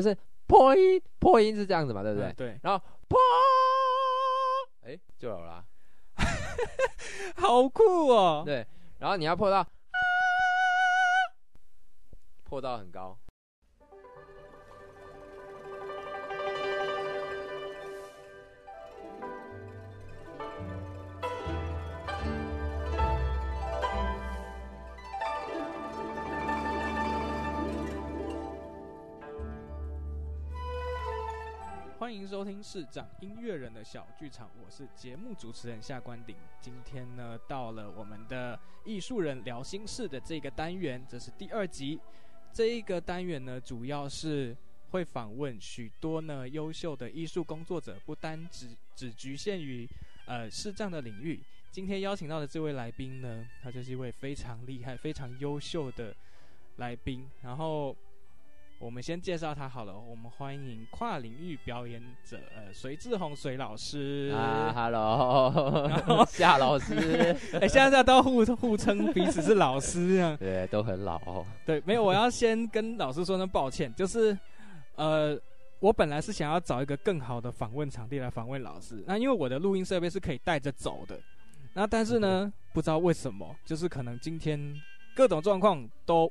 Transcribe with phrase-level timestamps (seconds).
[0.00, 2.28] 就是破音破音是这样子嘛，对不对？
[2.28, 2.60] 嗯、对。
[2.62, 3.18] 然后破，
[4.82, 5.64] 哎、欸，就有了，
[7.36, 8.44] 好酷哦。
[8.46, 8.64] 对，
[8.98, 9.66] 然后你要破到，
[12.44, 13.18] 破到很高。
[32.08, 36.34] 欢迎收听视障音乐人的小剧场，我是节目主持人夏关鼎。
[36.58, 42.00] 今天呢，到了我们的艺术人聊心事的这个单元，这是第二集。
[42.50, 44.56] 这一个单元呢，主要是
[44.88, 49.86] 会访问许多呢优秀的艺术工作者，不单只只局限于
[50.24, 51.38] 呃视障的领域。
[51.70, 56.16] 今天邀请到的这位来宾呢，他就是一位非常厉害、非常优秀的
[56.76, 57.94] 来宾，然后。
[58.78, 64.32] 我们先介绍他好了，我们欢迎跨领域表演者，呃，隋志宏隋老师。
[64.32, 66.94] 啊，Hello， 夏老师，
[67.54, 71.20] 哎、欸，现在都互互称彼此是老师这样， 对，都很老，
[71.66, 74.38] 对，没有，我要先跟老师说声抱歉，就是，
[74.94, 75.36] 呃，
[75.80, 81.18] 我本来是想要找一个更好的访问场地来访问老师，那因为我的录音设备是可以带着走的，
[81.74, 84.72] 那但是呢，嗯、不知道为什么，就是可能今天
[85.16, 86.30] 各种状况都。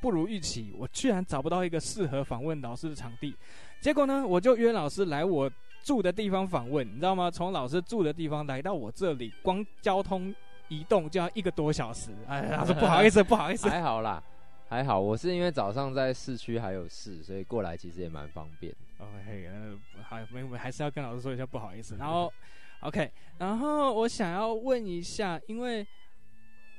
[0.00, 3.34] 不如预期，我居然找不到一个适合访问老师的场地。
[3.80, 5.50] 结果呢，我就约老师来我
[5.82, 7.30] 住的地方访问，你知道吗？
[7.30, 10.34] 从老师住的地方来到我这里，光交通
[10.68, 12.10] 移动就要一个多小时。
[12.26, 13.68] 哎呀，他说不好意思，不好意思。
[13.68, 14.22] 还好啦，
[14.68, 15.00] 还好。
[15.00, 18.74] 我是因为早上在市区还有事，所以过来其实也蛮方便。
[18.98, 21.96] OK，呃，还没没，还是要跟老师说一下不好意思。
[21.96, 22.32] 然后
[22.80, 25.86] ，OK，然后我想要问一下，因为。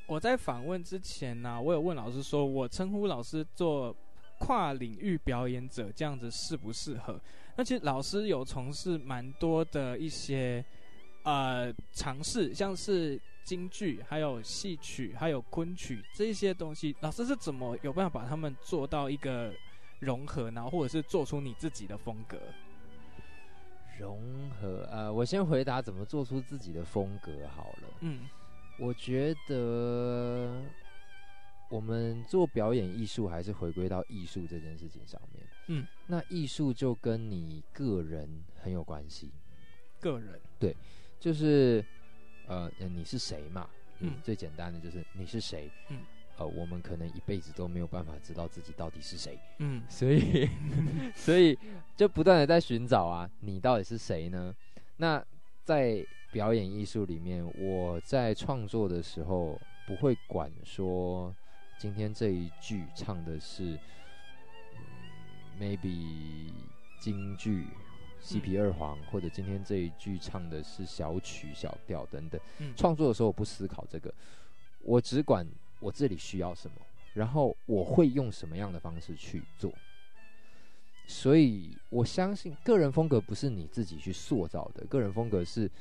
[0.08, 3.94] 我在访问之前呢、啊，我有问老师说，我称呼老师做
[4.39, 7.19] 跨领域表演者，这样子适不适合？
[7.58, 10.63] 那其实老师有从事蛮多的一些
[11.23, 19.53] 呃尝试，像是京剧、还有戏曲、还有昆曲这些东西，老师是怎么有办法把他们做到一个
[20.00, 22.40] 融合，然后或者是做出你自己的风格？
[24.00, 27.90] 融合，呃，我先回答怎么做出自己的风格好了。
[28.00, 28.22] 嗯。
[28.80, 30.64] 我觉得
[31.70, 35.44] 我们做表演艺术还是回归到艺术这件事情上面。
[35.68, 39.32] 嗯，那艺术就跟你个人很有关系。
[40.00, 40.76] 个人对，
[41.20, 41.84] 就是
[42.46, 43.68] 呃，你是谁嘛？
[44.00, 45.70] 嗯，最简单的就是你是谁。
[45.90, 46.00] 嗯，
[46.38, 49.38] 呃，我们可能一辈子都没有办法知道自己到底是谁。
[49.58, 50.48] 嗯， 所以
[51.16, 51.58] 所以
[51.98, 54.56] 就不断的在寻找啊，你到底是谁呢？
[54.98, 55.22] 那
[55.64, 61.34] 在表演艺术里面，我在创作的时候不会管说
[61.80, 63.80] 今天这一句唱的是、
[64.76, 64.82] 嗯、
[65.60, 66.52] maybe
[67.00, 67.66] 京剧
[68.20, 72.40] 西皮二黄，或者今天这一句唱的是小曲小调等等。
[72.76, 74.14] 创作的时候我不思考这个，
[74.84, 75.48] 我只管
[75.80, 76.76] 我这里需要什么，
[77.14, 79.72] 然后我会用什么样的方式去做。
[81.08, 85.72] 所以我相信个人风格不是你自己去塑造的，个人风格是。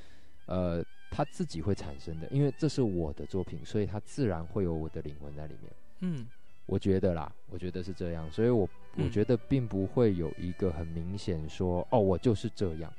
[0.47, 5.73] 呃，他自己会产生的，因为这是我的作品，所以它自然会有我的灵魂在里面。
[6.01, 6.27] 嗯，
[6.67, 12.93] 我觉得啦，我觉得是这样，所以我我觉得并不会有一个很明显说，嗯、哦，我就是这样。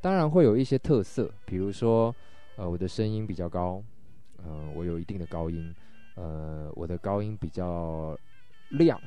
[0.00, 2.14] 当然会有一些特色，比如说，
[2.56, 3.82] 呃，我的声音比较高，
[4.36, 5.74] 呃，我有一定的高音，
[6.14, 8.16] 呃，我的高音比较
[8.70, 9.00] 亮，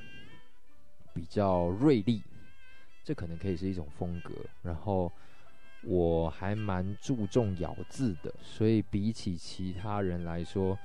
[1.14, 2.22] 比较锐利，
[3.04, 4.34] 这可能可以是一种风格。
[4.62, 5.12] 然后。
[5.86, 10.78] 我还蛮注重咬字的，所以比起其他人来说，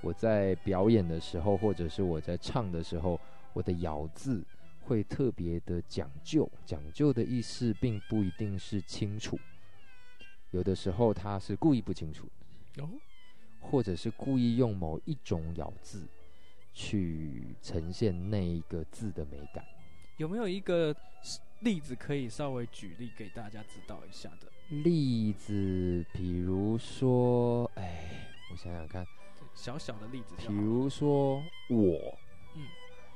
[0.00, 3.20] 我在表演的时候，或者是我在唱的时候，
[3.52, 4.44] 我的咬字
[4.82, 6.48] 会特别的讲究。
[6.64, 9.38] 讲究的意思并不一定是清楚，
[10.52, 12.28] 有的时候他是故意不清楚，
[13.60, 16.06] 或者是故意用某一种咬字
[16.72, 19.64] 去呈现那一个字的美感。
[20.18, 20.94] 有没有一个
[21.64, 24.46] 例子可以稍微举例给大家知道一下的？
[24.68, 29.04] 例子，比如说，哎，我想想看，
[29.54, 32.18] 小小的例子，比如说我，
[32.54, 32.62] 嗯，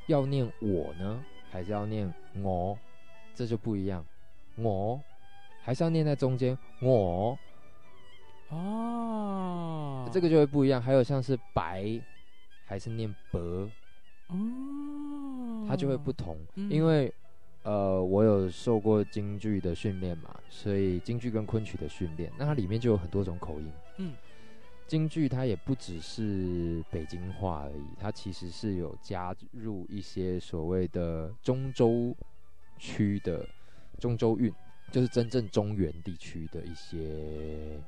[0.07, 2.13] 要念我呢，还是要念
[2.43, 2.77] 我？
[3.35, 4.05] 这就不一样，
[4.57, 4.99] 我
[5.63, 7.39] 还是要念在中间，我，
[8.49, 10.81] 哦，这个就会不一样。
[10.81, 12.01] 还有像是白，
[12.65, 13.39] 还是念白，
[14.29, 15.67] 哦。
[15.69, 17.13] 它就会不同，嗯、因为，
[17.69, 23.71] 呃，我有受过京剧的训练嘛，所以京剧跟昆曲的训练，那它里面就有很多种口音。
[23.99, 24.15] 嗯，
[24.87, 32.17] 京剧它也不只是北京话而已，它其实是有加入一些所谓的中州
[32.79, 33.47] 区的
[33.99, 34.51] 中州韵，
[34.91, 37.79] 就是真正中原地区的一些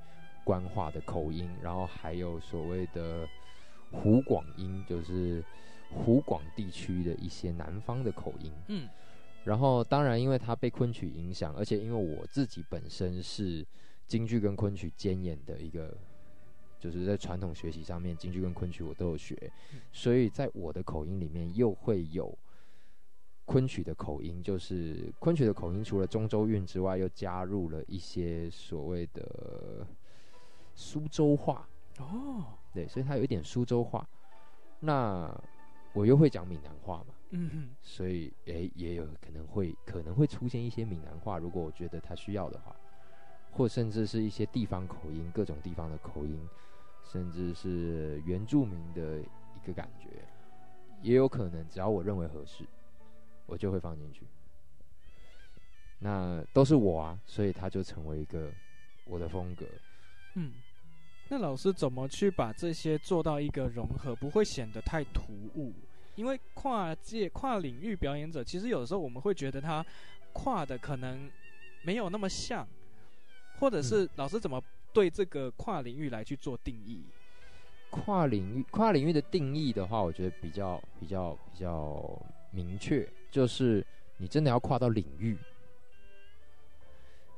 [0.44, 3.26] 官话的口音，然后还有所谓的
[3.90, 5.42] 湖广音，就是
[5.88, 8.52] 湖广地区的一些南方的口音。
[8.68, 8.86] 嗯，
[9.44, 13.66] 然后当然，因为它被昆曲影响，而且因为我自己本身是
[14.06, 15.96] 京剧跟昆曲兼演的一个。
[16.80, 19.52] 就是在传统学习上面，京剧跟昆曲我都有学，
[19.92, 22.34] 所以在我的口音里面又会有
[23.44, 24.42] 昆曲的口音。
[24.42, 29.86] 就是昆曲的口音，除了中州韵之外，又加入了一些所谓的
[30.74, 31.68] 苏州话。
[31.98, 34.08] 哦，对，所以它有一点苏州话。
[34.78, 35.30] 那
[35.92, 42.74] 我又会讲闽南话嘛，嗯哼，所以诶也有可能会可能会出现一些闽南话，如果我觉得他需要的话，
[43.50, 46.38] 或甚至是一些地方口音，各种地方的口音。
[47.02, 50.10] 甚至是原住民的一个感觉，
[51.02, 52.64] 也有可能，只要我认为合适，
[53.46, 54.24] 我就会放进去。
[55.98, 58.52] 那都是我啊，所以他就成为一个
[59.06, 59.66] 我的风格。
[60.36, 60.52] 嗯，
[61.28, 65.72] 那老师怎么去把这些做到一个融合，不会显得太突兀？
[66.20, 69.82] 因为跨界、跨领域表演者，其实有的时候我们会觉得他
[70.34, 71.30] 跨的可能
[71.82, 72.68] 没有那么像，
[73.58, 74.62] 或者是老师怎么？
[74.92, 77.04] 对这个跨领域来去做定义，
[77.90, 82.20] 跨领域跨领域的定义的话，我觉得比较比较比较
[82.50, 83.86] 明确，就是
[84.18, 85.38] 你真的要跨到领域。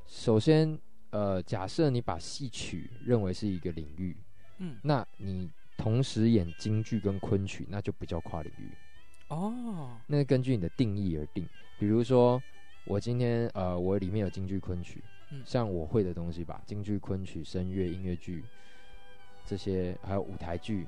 [0.07, 0.77] 首先，
[1.11, 4.17] 呃，假设你把戏曲认为是一个领域，
[4.57, 8.71] 嗯，那你同时演京剧跟昆曲，那就不叫跨领域。
[9.29, 11.47] 哦，那根据你的定义而定。
[11.79, 12.41] 比如说，
[12.85, 15.03] 我今天呃，我里面有京剧昆曲。
[15.43, 18.43] 像我会的东西吧，京剧、昆曲、声乐、音乐剧
[19.47, 20.85] 这些，还有舞台剧，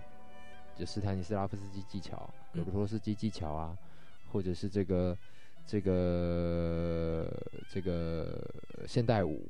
[0.77, 3.75] 就斯坦尼斯拉夫斯基技巧、格鲁托斯基技巧啊，
[4.31, 5.17] 或者是这个
[5.65, 7.27] 这个
[7.67, 8.39] 这个
[8.87, 9.49] 现代舞、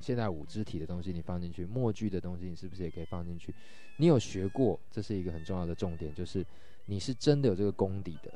[0.00, 3.54] 现代舞肢体的东西，你放进去；默剧的东西，你是不是也可以放进去？
[3.96, 6.44] 你有学过，这是一个很重要的重点，就是
[6.86, 8.32] 你是真的有这个功底的。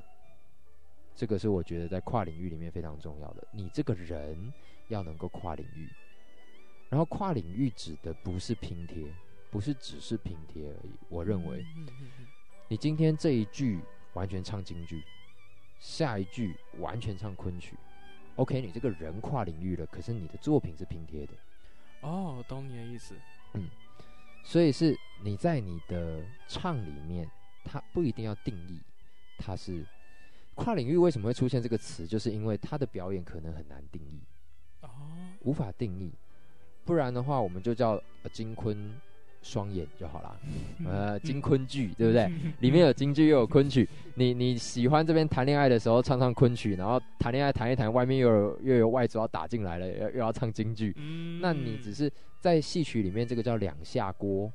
[1.16, 4.52] 这个是我觉得在跨领域里面非常重要的，你这个人。
[4.88, 5.88] 要能够跨领域，
[6.90, 9.02] 然后跨领域指的不是拼贴，
[9.50, 10.92] 不是只是拼贴而已。
[11.08, 11.64] 我认为，
[12.68, 13.80] 你今天这一句
[14.12, 15.02] 完全唱京剧，
[15.80, 17.74] 下一句完全唱昆曲
[18.36, 21.32] ，OK，你这个人跨领域了，可是你的作品是拼贴的。
[22.04, 23.14] 哦，懂你的意思。
[23.54, 23.68] 嗯，
[24.44, 27.28] 所以是你在你的唱里面，
[27.64, 28.78] 它不一定要定义
[29.38, 29.84] 它是
[30.54, 30.96] 跨领域。
[30.96, 32.06] 为什么会出现这个词？
[32.06, 34.22] 就是因为它的表演可能很难定义。
[34.82, 34.88] 哦
[35.40, 36.12] 无法定义，
[36.84, 38.00] 不然的话，我们就叫
[38.32, 38.98] 金昆
[39.44, 40.36] 双眼就好了。
[40.84, 42.28] 呃，京昆剧，对不对？
[42.60, 43.88] 里面有京剧又有昆曲。
[44.14, 50.96] 你你喜欢这边谈恋爱的时候唱唱昆曲，然后谈恋爱谈一谈，外面又有又有外族要打进来了，又又要唱京剧。
[51.40, 52.10] 那你只是
[52.40, 54.50] 在戏曲里面，这个叫两下锅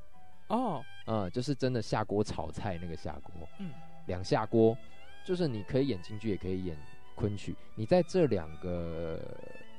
[0.48, 3.48] 哦，嗯，就是真的下锅炒菜那个下锅。
[3.60, 3.70] 嗯，
[4.08, 4.76] 两下锅
[5.24, 6.76] 就是你可以演京剧，也可以演
[7.14, 7.54] 昆曲。
[7.76, 9.18] 你在这两个。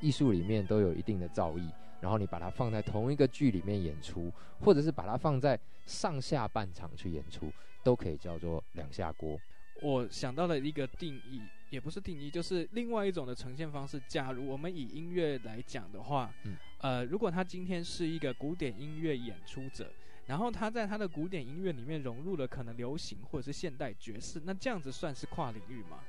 [0.04, 1.62] 艺术里面都有一定的造诣，
[2.01, 7.51] 然后你把它放在同一个剧里面演出，或者是把它放在上下半场去演出，
[7.83, 9.39] 都可以叫做两下锅。
[9.83, 14.01] 我想到了一个定义，也不是定义，就是另外一种的呈现方式。
[14.07, 19.91] 假如我们以音乐来讲的话，嗯，呃，如果他今天是一个古典音乐演出者，
[20.25, 26.00] 然后他在他的古典音乐里面融入了可能流行或者是现代爵士，那这样子算是跨领域吗？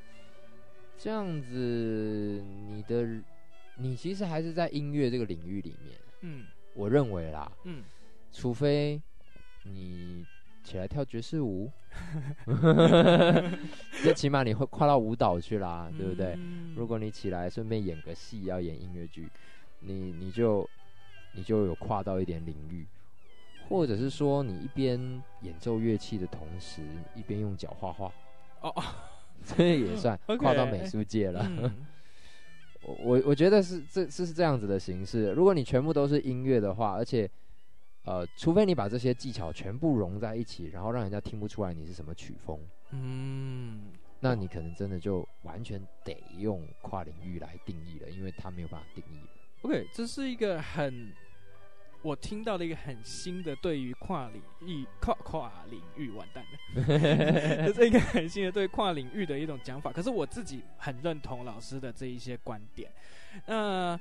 [0.97, 3.23] 这样子，你的。
[3.77, 7.83] 你其实还是在音乐这个领域里面，嗯，我认为啦，嗯，
[8.33, 9.01] 除非
[9.65, 10.25] 你
[10.63, 11.71] 起来跳爵士舞
[14.03, 16.35] 最起码你会跨到舞蹈去啦，对不对？
[16.37, 19.29] 嗯、如果你起来顺便演个戏，要演音乐剧，
[19.81, 20.69] 你你就
[21.33, 22.87] 你就有跨到一点领域，
[23.69, 24.99] 或者是说你一边
[25.41, 26.83] 演奏乐器的同时，
[27.15, 28.13] 一边用脚画画，
[28.61, 28.75] 哦，
[29.45, 31.51] 这也算跨到美术界了。
[32.83, 35.31] 我我觉得是这这是这样子的形式。
[35.33, 37.31] 如果你全部都是音乐的话，而且，
[38.05, 42.59] 呃，除非你把这些技巧全部融在一起，然后让人家听不出来你是什么曲风，
[42.91, 49.29] 嗯，那你可能真的就完全得用跨领域来定义了，因为它没有办法定义了。
[49.63, 51.13] OK，这是一个很。
[52.03, 56.85] 我听到了一个很新的对于跨领域跨跨领域完蛋了，
[57.69, 59.93] 这是一个很新的对跨领域的一种讲法。
[59.93, 62.91] 可是我自己很认同老师的这一些观点。
[63.47, 63.99] 那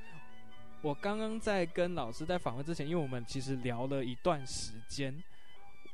[0.82, 5.16] 我刚刚在跟老师在访问之前，因为我们其实聊了一段时间，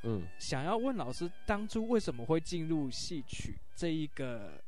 [0.04, 4.64] 嗯，想要问老师当初为什么会进入戏曲这一个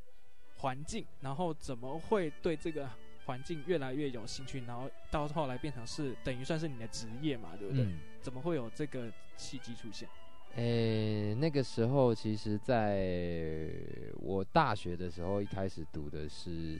[0.56, 2.86] 环境，然后怎么会对这个
[3.30, 7.84] 环境越来越有兴趣，然后到后来变成是等于算是你的职业嘛，对不对？
[7.84, 10.08] 嗯、怎么会有这个契机出现？
[10.56, 13.70] 诶、欸，那个时候其实在
[14.16, 16.76] 我大学的时候，一开始读的是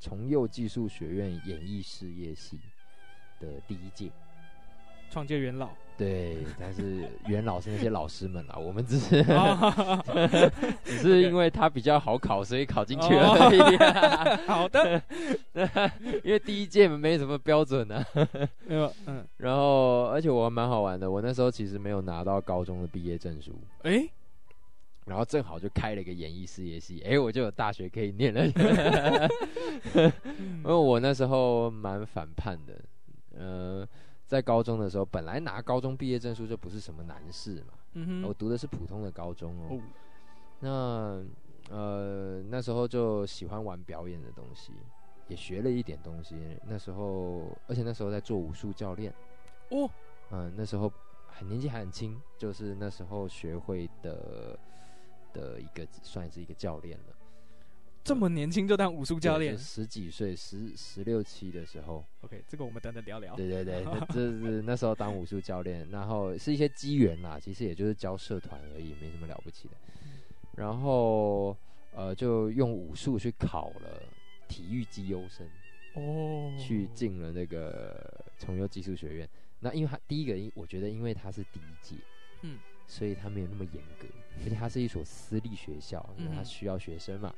[0.00, 2.58] 重佑技术学院演艺事业系
[3.38, 4.10] 的第一届。
[5.08, 5.70] 创建元老，
[6.02, 9.22] 对，但是袁老师那些老师们啊，我们只是
[10.82, 13.60] 只是因为他比较好考，所以考进去了而已。
[14.48, 15.00] 好的，
[16.24, 18.28] 因为第一届没什么标准呢、啊。
[18.66, 24.10] 没有，嗯，然后而且我还蛮好玩的，我那时候其实没有拿到高中的毕业证书，哎、欸，
[25.04, 28.44] 然后正好就开了一个演艺事业系，哎、欸，我就有大学可以念了。
[29.94, 32.74] 因为我那时候蛮反叛的，
[33.38, 33.88] 嗯、呃。
[34.32, 37.74] 在高中的时候，本来拿高中毕业证书就不是什么难事嘛。
[37.92, 39.66] 嗯哼，我读的是普通的高中哦。
[39.72, 39.80] 哦，
[40.60, 44.72] 那呃那时候就喜欢玩表演的东西，
[45.28, 46.58] 也学了一点东西。
[46.66, 49.12] 那时候，而且那时候在做武术教练。
[49.68, 49.90] 哦，
[50.30, 50.90] 嗯，那时候
[51.26, 54.58] 很年纪还很轻，就是那时候学会的
[55.34, 57.14] 的一个算是一个教练了。
[58.04, 62.04] 这么年轻就当武术教练，十几岁，十十六七的时候。
[62.22, 63.36] OK，这个我们等等聊聊。
[63.36, 69.74] 对对对， 这是那时候当武术教练，然后是一些机缘啦，其实也就是教社团而已，没什么了不起的。
[70.56, 71.56] 然后
[71.94, 74.02] 呃，就用武术去考了
[74.48, 75.46] 体育技优生，
[75.94, 79.28] 哦，去进了那个崇右技术学院。
[79.60, 81.94] 那因为他第一个，我觉得因为他是第一届，
[82.40, 84.08] 嗯，所以他没有那么严格，
[84.42, 86.04] 而且他是一所私立学校，
[86.34, 87.32] 他需要学生嘛。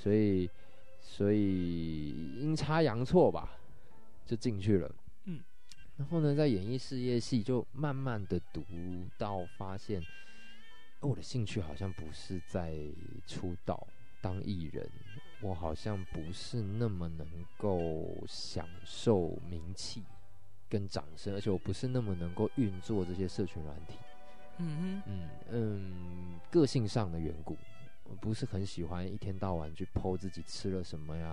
[0.00, 0.48] 所以，
[1.00, 3.50] 所以阴差阳错吧，
[4.24, 4.94] 就进去了。
[5.24, 5.40] 嗯，
[5.96, 8.62] 然后呢，在演艺事业系就慢慢的读
[9.18, 10.00] 到发现，
[11.00, 12.78] 我的兴趣好像不是在
[13.26, 13.88] 出道
[14.22, 14.88] 当艺人，
[15.42, 17.26] 我好像不是那么能
[17.56, 20.04] 够享受名气
[20.68, 23.94] 跟掌声，而且我不是那么能够运作这些社群软体。
[24.58, 27.56] 嗯哼，嗯嗯，个性上的缘故。
[28.10, 31.28] 我不是很喜欢一天到晚去 po 自己吃了什么呀，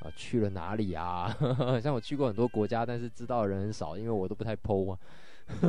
[0.00, 1.34] 啊，去了哪里啊？
[1.82, 4.98] 像我去过很多国家，但是知道的人很少，因为我都不太 po 啊。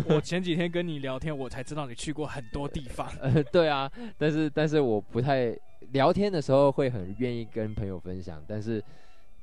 [0.07, 3.07] 我 前几天跟你聊天，我才知道你去过很多地方。
[3.21, 5.57] 呃， 对啊，但是但是我不太
[5.91, 8.83] 聊天的时候会很愿意跟朋友分享，但是。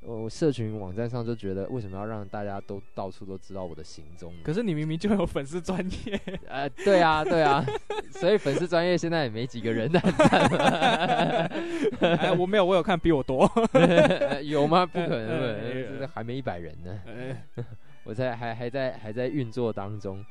[0.07, 4.33] 我社群网站上就觉得，为什么要让大家都到处都知道我的行踪？
[4.41, 6.17] 可是你明明就有粉丝专业。
[6.47, 7.61] 呃，对啊，对啊，
[8.11, 9.99] 所以粉丝专业现在也没几个人在。
[11.99, 13.51] 哎，我没有，我有看比我多。
[14.43, 14.85] 有吗？
[14.85, 17.01] 不可能，还没一百人呢。
[18.05, 20.25] 我在还还在还在运作当中，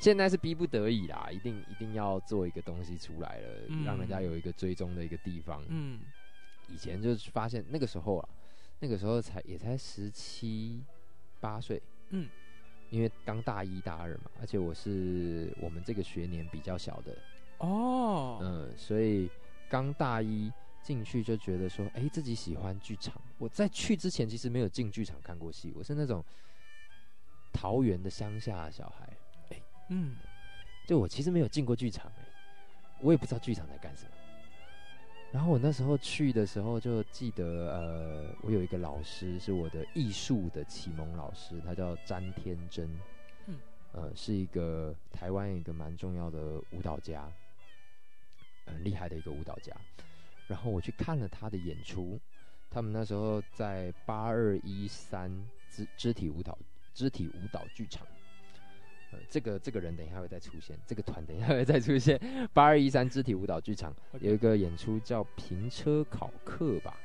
[0.00, 5.62] 现在是逼不得已啦，一定一定要做一个东西出来了，嗯、让人家有一个追踪的一个地方。
[5.68, 6.00] 嗯，
[6.70, 8.26] 以前就发现那个时候啊。
[8.82, 10.82] 那个时候才也才十七
[11.38, 12.28] 八岁，嗯，
[12.90, 17.16] 因为刚大一大二嘛，而且我是我们这个学年比较小的，
[17.58, 19.30] 哦，嗯，所以
[19.68, 23.22] 刚大一进去就觉得说，哎，自己喜欢剧场。
[23.38, 26.24] 我在去之前其实没有进剧场看过戏，我是那种
[27.52, 29.16] 桃园的乡下的小孩，
[29.50, 30.16] 哎，嗯，
[30.88, 32.24] 就我其实没有进过剧场，哎，
[33.00, 34.10] 我也不知道剧场在干什么。
[35.32, 42.86] 然后我那时候去的时候，就记得，呃，我有一个老师是我的艺术的启蒙老师，他叫詹天真，
[43.46, 43.58] 嗯，
[43.92, 47.32] 呃，是一个台湾一个蛮重要的舞蹈家，
[48.66, 49.74] 很厉害的一个舞蹈家。
[50.46, 52.20] 然后我去看了他的演出，
[52.70, 55.30] 他们那时候在八二一三
[55.70, 56.58] 肢肢体舞蹈
[56.92, 58.06] 肢体舞蹈剧场。
[59.28, 62.20] 这个这个人等一下会再出现，这个团等一下会再出现。
[62.52, 66.96] 八二一三肢体舞蹈剧场有一个演出叫《平车考课》吧，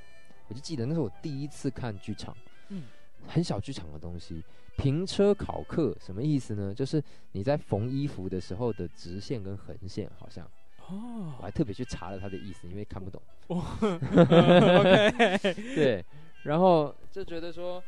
[0.48, 2.36] 我就记得那是我第一次看剧场，
[2.70, 2.84] 嗯，
[3.28, 4.44] 很小剧场的东西。
[4.78, 6.74] 平车考课什么意思呢？
[6.74, 10.46] 就是你在缝衣服的时候的直线跟横线，好像
[10.88, 13.22] 哦，我还特别去查了他的意思，因为看不懂。
[13.48, 16.06] 哦，OK， 对，
[16.44, 17.84] 然后就觉得说。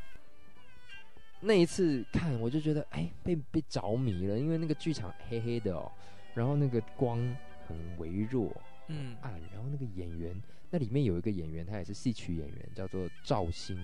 [1.42, 5.90] 那一次看，我就觉得哎，被被着迷了，因为那个剧场黑黑的哦，
[6.34, 7.18] 然后那个光
[7.66, 8.52] 很微弱，
[8.88, 10.36] 嗯，暗，然后那个演员，
[10.70, 13.78] 那里面有一个演员，他也是戏曲演员，叫做赵鑫，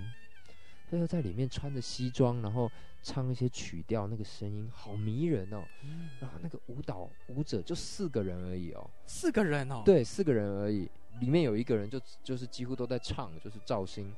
[0.91, 2.69] 他就在里面穿着西装，然后
[3.01, 10.89] 唱一些曲调，那个声音好迷人哦，嗯，然后那个舞蹈舞者就四个人而已哦，四个人哦，对，四个人而已，
[11.21, 14.11] 里面有一个人就就是几乎都在唱，就是赵鑫，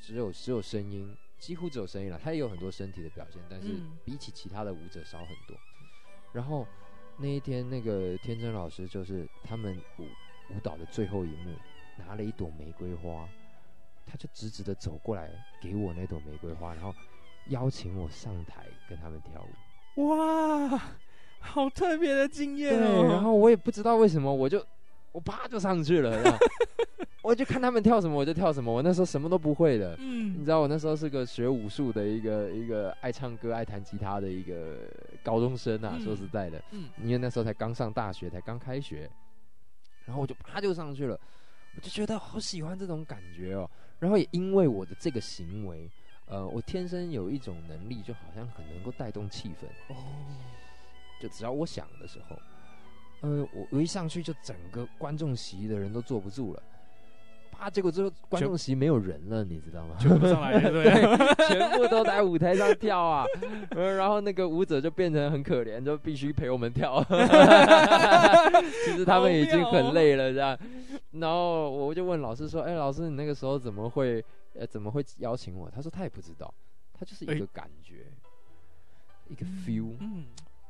[0.00, 1.14] 只有只有声音。
[1.44, 3.68] 几乎只有声音了，他也有很多身体的表现，但是
[4.02, 5.54] 比起其他的舞者少很多。
[5.54, 5.86] 嗯、
[6.32, 6.66] 然后
[7.18, 10.04] 那一天，那个天真老师就是他们舞
[10.54, 11.54] 舞蹈的最后一幕，
[11.98, 13.28] 拿了一朵玫瑰花，
[14.06, 16.94] 他就直直的走过来给我那朵玫瑰花，然后
[17.48, 19.46] 邀请我上台跟他们跳
[19.96, 20.08] 舞。
[20.08, 20.80] 哇，
[21.40, 23.06] 好特别的经验哦！
[23.12, 24.64] 然后我也不知道为什么，我就
[25.14, 26.20] 我啪就上去了。
[27.22, 28.70] 我就看他们跳什么，我就跳什么。
[28.70, 34.80] 我那时候什么都不会的，嗯，你知道，我那时候是个学武术的一个一个爱唱歌、爱弹吉他的一个
[35.22, 35.92] 高中生啊。
[35.94, 39.08] 嗯、说实在的，嗯，因为那时候才刚上大学，才刚开学，
[40.04, 41.18] 然后我就啪就上去了，
[41.76, 43.70] 我就觉得好喜欢这种感觉哦。
[43.98, 45.90] 然后也因为我的这个行为，
[46.26, 49.96] 呃，我天生有一种能力，就好像很能够带动气氛哦。
[51.22, 52.38] 就只要我想的时候，
[53.24, 56.62] 呃，我我一上去，就整个观众席的人都坐不住了。
[57.58, 57.70] 啊！
[57.70, 59.96] 结果最后观众席没有人了，你知道吗？
[60.00, 60.84] 全部上来，对，
[61.48, 63.24] 全部都在舞台上跳啊。
[63.72, 67.02] 然后那个舞者就变成很可怜，就必须陪我们跳。
[68.84, 70.58] 其实他们已经很累了，这样。
[71.12, 74.22] 然后我就问老师说：“哎，老师，你那个时候怎么会
[74.54, 76.52] 呃怎么会邀请我？”他说：“他也不知道，
[76.92, 78.04] 他就是一个感觉，
[79.28, 80.24] 一个 feel。”嗯。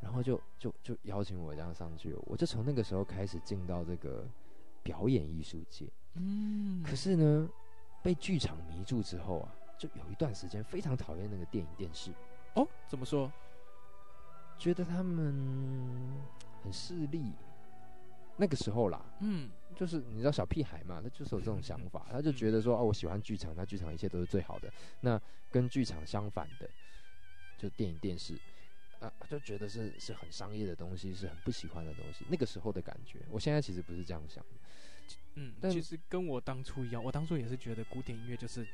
[0.05, 4.29] 然后就就就邀请我这样上去，我就从那个时候开始进到这个
[4.83, 5.91] 表演艺术界。
[6.13, 7.49] 嗯，可是呢，
[8.03, 12.13] 被剧场迷住之后啊，就有一段时间非常讨厌那个电影电视。
[12.55, 13.33] 哦，怎么说？
[14.59, 16.23] 觉得他们
[16.63, 17.33] 很势利。
[18.37, 24.71] 那个时候啦，嗯，就是你知道小屁孩嘛，他就是有这种想法， 他就觉得说，哦，我喜欢剧场，那剧场一切都是最好的。
[25.01, 25.21] 那
[25.51, 26.69] 跟剧场相反的，
[27.57, 28.37] 就电影电视，
[29.01, 32.25] 啊，就觉得是是很商业的东西，是很不喜欢的东西。
[32.29, 35.15] 那个时候的感觉，我现在其实不是这样想的。
[35.35, 38.67] 嗯，但其实跟我当初一样，我当初也是觉得古典音乐就是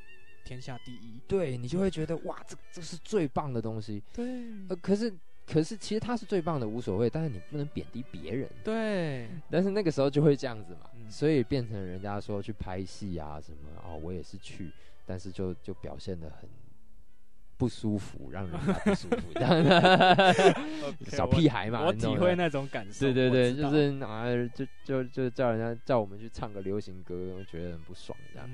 [0.44, 1.20] 天下第一。
[1.26, 4.02] 对，你就会觉得哇，这这是最棒的东西。
[4.12, 4.26] 对，
[4.68, 5.12] 呃，可是
[5.46, 7.08] 可是其实它是最棒的，无所谓。
[7.08, 8.48] 但是你不能贬低别人。
[8.62, 14.70] 对， 但是那个时候就会这样子嘛，嗯、所以变成人家说去拍戏啊什么哦，我也是去，
[15.06, 16.48] 但是就就表现的很。
[17.60, 20.54] 不舒服，让人家不舒服， 这样的
[21.10, 23.00] 小屁孩嘛，我体会那种感受。
[23.00, 28.48] 对对对，就是啊，就就就叫人家叫我们去唱个流行歌，我觉得很不爽这样。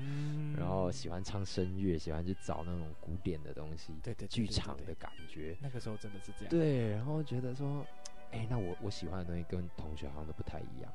[0.57, 5.55] 然后喜欢唱声乐，喜欢去找那种古典的东西，对对，剧场的感觉。
[5.61, 6.49] 那个时候真的是这样。
[6.49, 7.85] 对，然后觉得说，
[8.31, 10.91] 哎，那我我喜欢的东西跟同学好像都不太一样。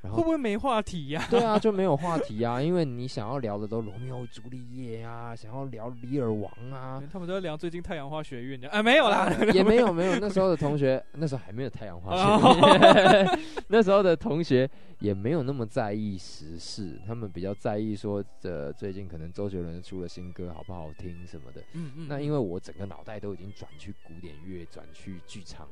[0.00, 1.26] 然后会不会没话题呀？
[1.28, 21.60] 对啊，就没有话题啊， 因为你想要聊的都罗密欧朱丽叶啊，想要聊李尔王啊，他们都在聊最近太阳花学运啊，没有啦， 也没有没有，那时候的同学 那时候还没有太阳花学运，那时候的同学也没有那么在意时事，他们比较在意说这最近可能周杰伦出了新歌好不好听什么的。
[21.72, 22.06] 嗯嗯。
[22.08, 25.66] 那因为我整个脑袋都已经转去古典乐，转去剧场，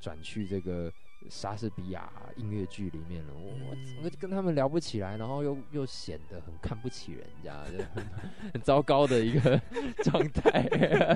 [0.00, 0.92] 转去这个。
[1.28, 8.06] 莎士比亚音乐剧里面了，我跟他们聊不起来，然后又又显得很看不起人家，就很
[8.54, 9.60] 很糟糕的一个
[10.04, 10.66] 状态，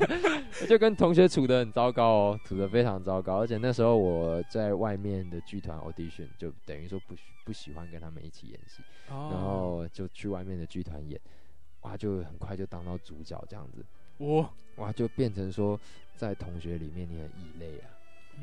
[0.68, 3.40] 就跟同学处的很糟糕哦，处的非常糟糕。
[3.40, 11.18] 而且那时候我在外面的剧团 audition，就等于说不不喜欢跟他们一起演戏，然后就去外面的剧团演，
[11.82, 13.84] 哇，就很快就当到主角这样子，
[14.18, 15.78] 哇哇就变成说
[16.16, 17.88] 在同学里面你很异类啊。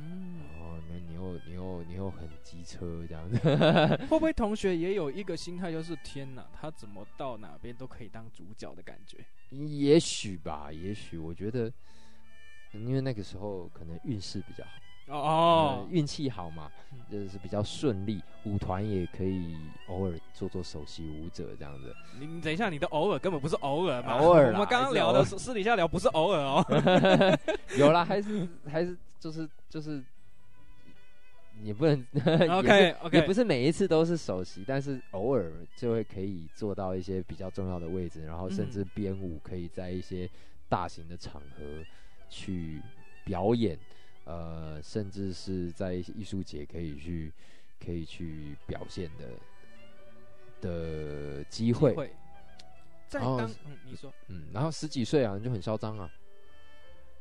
[0.02, 3.38] 嗯，哦，那你又你又你又很机车这样子，
[4.08, 9.18] 会不会同学也有一个心态，就是天哪，他怎么到哪边都可以当主角的感觉？
[9.52, 11.72] 也许吧，也许我觉得，
[12.72, 14.72] 因为那个时候可能运势比较好
[15.10, 16.72] 哦，运气好嘛，
[17.12, 21.96] 就是比较顺利，舞团也可以偶尔做做首席舞者这样子。
[22.20, 26.66] 你等一下，你的偶尔根本不是偶尔嘛，偶尔，我们刚刚聊的私底下聊不是偶尔哦，
[27.78, 28.98] 有啦， 还是还是。
[29.20, 30.02] 就是就是，
[31.62, 31.94] 也不能
[32.58, 40.30] OK OK，也不是每一次都是首席，但是偶尔就会可以做到一些比较重要的位置，然后甚至编舞可以在一些
[40.70, 41.84] 大型的场合
[42.30, 42.82] 去
[43.26, 43.78] 表演，
[44.26, 47.32] 呃，甚至是在艺术节可以去
[47.84, 49.30] 可以去表现的
[50.62, 51.94] 的机会。
[53.08, 54.14] 在当嗯，你说。
[54.28, 56.10] 嗯，然后十几岁啊，你就很嚣张啊。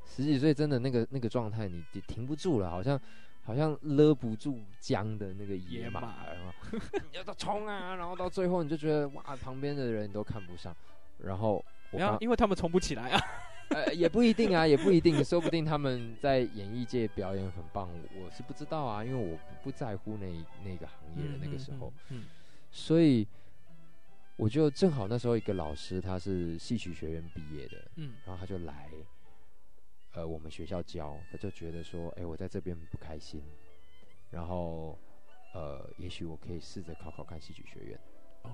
[0.04, 3.00] 十几岁真的那个那个状态，你你停不住了，好像
[3.42, 6.52] 好像勒不住缰的那个野马，然后
[7.10, 10.76] 你要到冲啊，然后到最后你就觉得哇，旁边的人你都看不上，
[11.18, 13.20] 然后我刚因为他们冲不起来啊，
[13.70, 20.26] 呃也不一定啊，也不一定，说不定他们在演艺界表演很棒，我是不知道啊，因为我不在乎那
[20.64, 22.24] 那个行业的那个时候，嗯，嗯，嗯，
[22.70, 23.26] 所以
[24.36, 28.88] 我就正好那时候一个老师他是戏曲学院毕业的，嗯，然后他就来。
[30.14, 33.42] 呃，我们学校教，他就觉得说，哎，我在这边不开心，
[34.30, 34.98] 然后，
[35.54, 38.00] 呃，也许我可以试着考考看戏曲学院。
[38.42, 38.50] 哦，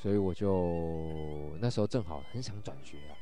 [0.00, 3.18] 所以我就那时候正好很想转学啊，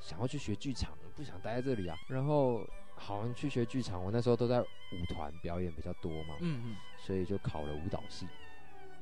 [0.00, 1.96] 想要去学剧场，不想待在这里啊。
[2.08, 8.26] 然后好像去学剧场，我那时候都在舞团表演比较多嘛，嗯嗯，所以就考了舞蹈系，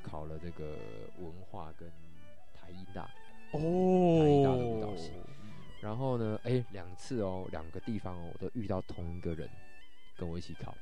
[0.02, 0.76] 考了这个
[1.18, 1.88] 文化跟
[2.52, 3.02] 台艺大
[3.52, 3.58] 哦，
[4.20, 5.12] 台艺大的舞蹈系。
[5.80, 9.48] 然后呢，哎，两次哦，两个地方哦，我都遇到同一个人
[10.16, 10.76] 跟我一起考，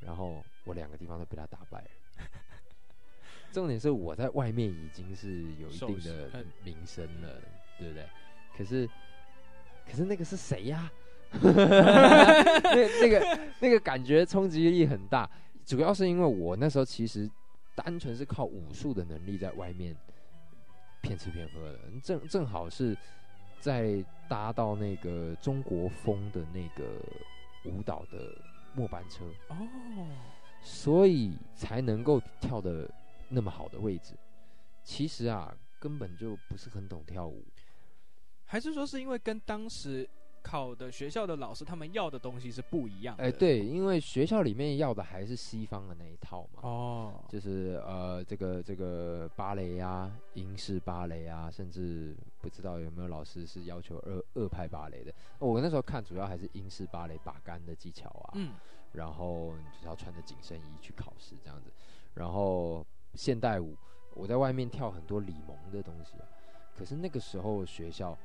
[0.00, 1.88] 然后我两个地方都被他打败了。
[3.52, 7.42] 重点是我在外面已经是有一定的名声了，
[7.78, 8.06] 对不对？
[8.56, 8.88] 可是，
[9.86, 10.90] 可是那个是谁呀？
[11.42, 15.28] 那那个那个感觉冲击力很大，
[15.64, 17.30] 主要是因为我那时候其实
[17.74, 19.96] 单纯是靠武术的能力在外面
[21.00, 22.96] 骗吃骗喝的，正正好是。
[23.60, 27.00] 在搭到那个中国风的那个
[27.64, 28.36] 舞蹈的
[28.74, 29.56] 末班车哦，
[30.60, 32.90] 所以才能够跳的
[33.28, 34.14] 那么好的位置。
[34.82, 37.44] 其实啊，根本就不是很懂跳舞，
[38.52, 40.06] 还是说是因为跟当时。
[40.44, 43.22] 考的学校的老师，他们要的东西是不一样的。
[43.22, 46.60] 哎，对，因为学校里面要的还是西方的那一套嘛。
[46.62, 55.14] 哦，就是呃，这个这个芭蕾啊，英式芭蕾啊，甚至不知道有没有老师是要求二二派芭蕾的。
[55.38, 58.32] 我那时候看，主要还是英式芭蕾把杆的技巧啊。
[58.34, 58.52] 嗯。
[58.90, 61.70] 然后就是要穿着紧身衣去考试这样子。
[62.14, 62.84] 然后
[63.14, 63.76] 现代舞，
[64.12, 66.26] 我在外面跳很多李蒙的东西啊。
[66.76, 68.18] 可是那个时候学校。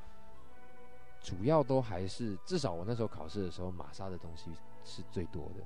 [1.28, 4.50] 主要都还是，至少我那时候考试的时候，玛莎的东西
[4.86, 5.62] 是最多的。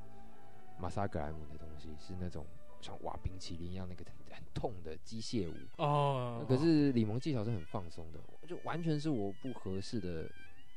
[0.79, 2.43] 玛莎格莱姆的东西是那种
[2.81, 6.43] 像挖冰淇淋一样那个很痛的机械舞哦。
[6.49, 10.27] 可是李蒙技巧是很放松的，就完全是我不合适的、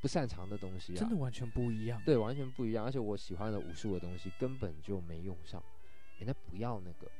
[0.03, 1.01] 不擅长的东西啊。
[1.01, 1.99] 真的完全不一样。
[2.05, 2.85] 对，完全不一样。
[2.85, 5.63] 而且我喜欢的武术的东西根本就没用上，
[6.19, 7.11] 人家不要那个。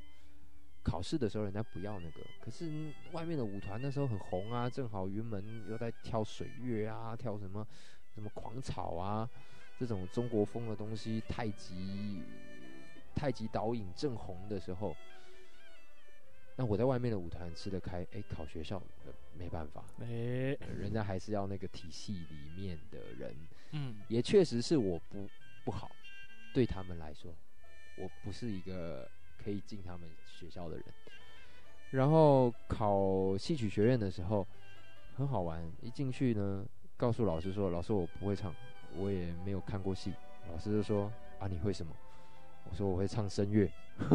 [0.85, 7.67] 考试的时候，人家不要那个，可是外面的舞团那时候很红啊，正好云门又在跳水月啊，跳什么
[8.15, 9.29] 什么狂草啊，
[9.81, 12.23] 这种中国风的东西，太极
[13.15, 14.95] 太极导引正红的时候，
[16.55, 18.81] 那我在外面的舞团吃得开，哎，考学校
[19.33, 20.07] 没办法，哎，
[20.77, 23.35] 人家还是要那个体系里面的人，
[23.73, 25.27] 嗯，也确实是我不
[25.65, 25.91] 不好，
[26.53, 27.35] 对他们来说，
[27.97, 29.11] 我不是一个。
[29.37, 30.85] 可以进他们学校的人，
[31.91, 34.45] 然后考戏曲学院的时候
[35.17, 35.63] 很好玩。
[35.81, 36.65] 一进去呢，
[36.97, 38.53] 告诉老师说：“老师，我不会唱，
[38.99, 40.13] 我也没有看过戏。”
[40.51, 41.93] 老师就说：“啊，你会什么？”
[42.69, 43.71] 我说：“我会唱声乐。”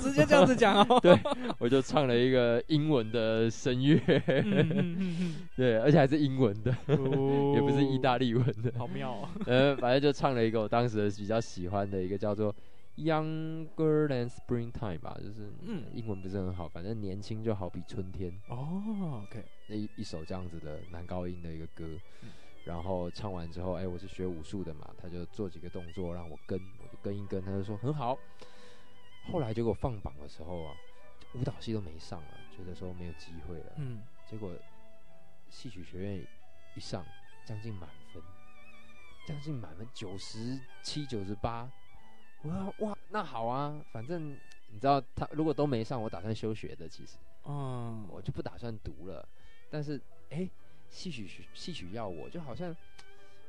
[0.00, 0.98] 直接这样子讲哦。
[1.02, 1.14] 对，
[1.58, 3.98] 我就唱了一个英文的声乐，
[5.54, 9.42] 对，而且还是英文的，哦、也不是意大利文的，好妙啊、哦！
[9.46, 12.54] 呃，反正就唱了一个我当时比较喜欢的一个叫做。
[12.98, 19.22] Younger than springtime 吧，就是嗯，英文不是很好，反正年轻就好比春天哦。
[19.22, 21.86] OK，那一一首这样子的男高音的一个歌，
[22.22, 22.30] 嗯、
[22.64, 28.18] 然后唱完之后，哎、欸，我是学武术的嘛，他就做几个动作让我跟，我就跟一跟，他就说很好。
[29.30, 30.74] 后来结果放榜的时候啊，
[31.34, 33.74] 舞蹈系都没上了，觉得说没有机会了。
[33.76, 34.52] 嗯，结果
[35.48, 36.26] 戏曲学院
[36.74, 37.06] 一上，
[37.46, 38.20] 将近满分，
[39.24, 41.70] 将近满分九十七、九十八。
[42.42, 44.30] 我说哇，那好啊，反正
[44.70, 46.88] 你知道他如果都没上，我打算休学的。
[46.88, 49.28] 其实，嗯，我就不打算读了。
[49.70, 49.98] 但是，
[50.30, 50.50] 哎、欸，
[50.88, 52.74] 戏曲戏曲要我，就好像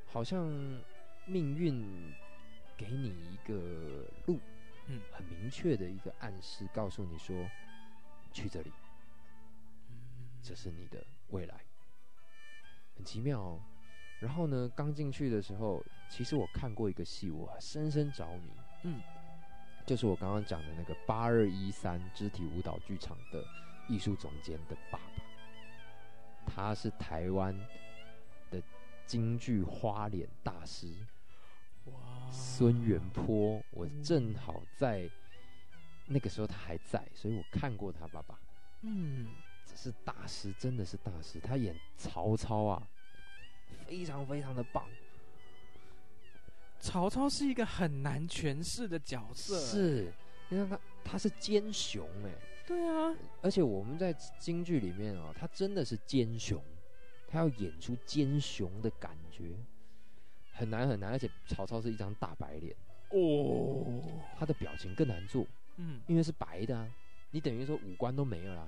[0.08, 0.48] 好像
[1.26, 2.14] 命运
[2.76, 4.40] 给你一个路，
[4.88, 7.36] 嗯，很明确的一个暗示，告诉你说
[8.34, 8.72] 去这里，
[10.42, 11.62] 这是你的未来，
[12.96, 13.62] 很奇妙哦。
[14.20, 18.50] 然后呢，刚进去的时候，其实我看过一个戏，我深深着迷。
[18.84, 19.02] 嗯，
[19.86, 23.44] 就是我刚刚讲的那个八二一三肢体舞蹈剧场的
[23.88, 25.24] 艺术总监的爸爸，
[26.46, 27.54] 他是台湾
[28.50, 28.62] 的
[29.06, 30.88] 京剧花脸大师，
[31.86, 31.94] 哇，
[32.32, 33.62] 孙元坡。
[33.72, 35.10] 我正好在
[36.08, 38.40] 那个时候他还在，所以我看过他爸爸。
[38.82, 39.28] 嗯，
[39.66, 41.40] 这是大师，真的是大师。
[41.40, 42.88] 他演曹操啊，
[43.86, 44.88] 非常非常的棒。
[46.80, 50.14] 曹操是一个很难诠释的角色，是，
[50.48, 52.32] 你看他他是奸雄哎，
[52.66, 56.64] 对啊，而且我们在京剧里面哦，他真的是奸雄，
[57.28, 59.56] 他要演出奸雄的感觉，
[60.54, 62.76] 很难很难，而且曹操是一张大白脸。
[63.10, 64.02] 哦，
[64.38, 65.46] 他的表情更难做，
[65.78, 66.88] 嗯，因为是白的啊，
[67.32, 68.68] 你等于说五官都没有啦，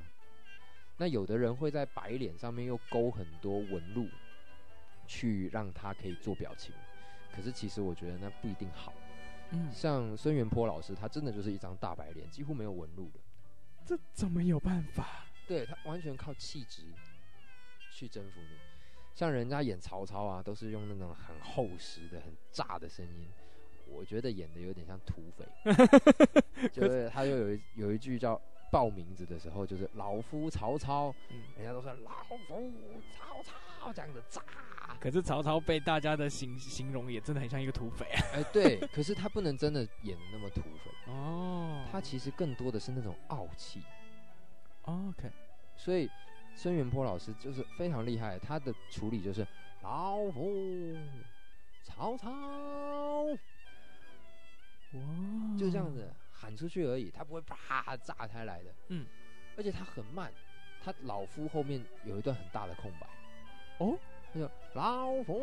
[0.97, 4.08] 那有的人会在白脸上面又勾很多纹路，
[5.08, 6.74] 去让他可以做表情。
[7.36, 8.94] 可是其实我觉得那不一定好，
[9.52, 13.20] 嗯，像孙元坡老师，他真的就是一张大白脸，几乎没有纹路的，
[13.86, 15.26] 这怎么有办法？
[15.48, 16.84] 对，他完全靠气质
[17.91, 18.58] 去征服你。
[19.13, 23.28] 像人家演曹操啊，都是用那种很厚实的、很炸的声音。
[23.88, 25.46] 我觉得演的有点像土匪，
[26.72, 28.39] 就是他又有一有一句叫
[28.72, 32.72] 报名字的时候，就是老夫曹操，嗯、人家都说老夫
[33.17, 34.41] 曹操这样的炸。
[35.01, 38.05] 可是曹操被大家的形形容也真的很像一个土匪。
[38.33, 43.81] 哎、欸，对，可是他不能真的演的那么土匪哦，他其实更多的是那种傲气。
[44.83, 45.31] OK，
[45.75, 46.07] 所以
[46.53, 49.45] 孙元坡老师就是非常厉害，他的处理就是
[49.81, 50.95] 老夫
[51.81, 52.29] 曹操。
[54.93, 55.01] 哇，
[55.57, 58.71] 就这样子喊出去而已，他不会啪炸开来的。
[58.89, 59.07] 嗯，
[59.57, 60.31] 而且他很慢，
[60.83, 63.07] 他老夫后面有一段很大的空白。
[63.79, 63.97] 哦，
[64.34, 65.39] 他就老夫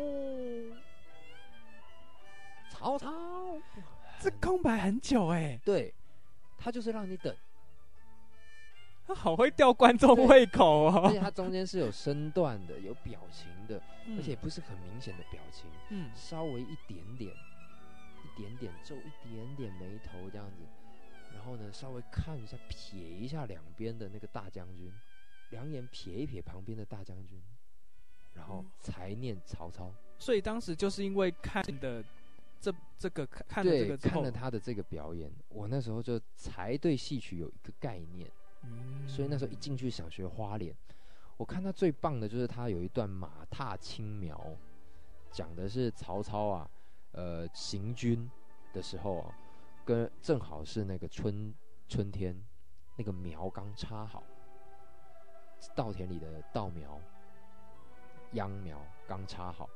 [2.69, 3.11] 曹操，
[4.19, 5.59] 这空白很久哎。
[5.63, 5.93] 对，
[6.57, 7.35] 他就是让你等。
[9.05, 17.33] 他好会吊观众胃口哦，而且他中间是有身段的，有表情的，嗯、而且不是很明显的表情，嗯，稍微一点点。
[18.21, 20.63] 一点点皱一点点眉头这样子，
[21.33, 24.93] 然后呢，稍微看一下，瞥一下两边的那个大将军，
[25.49, 27.41] 两眼瞥一瞥旁边的大将军，
[28.33, 29.91] 然后才念曹操。
[30.17, 32.03] 所以当时就是因为看的
[32.59, 38.29] 这这个看了这个看了他的这个表演，我那时候就才对戏曲有一个概念。
[38.63, 40.75] 嗯，所以那时候一进去想学花脸，
[41.37, 44.39] 我看他最棒的就是他有一段马踏青苗，
[45.31, 46.69] 讲的是曹操啊。
[47.13, 48.29] 呃，行军
[48.71, 49.35] 的时候啊，
[49.83, 51.51] 跟正好是那个春
[51.87, 52.39] 春天，
[52.97, 54.21] 那个苗刚插好，
[55.75, 57.01] 稻田里的稻苗、
[58.33, 59.69] 秧苗刚插好，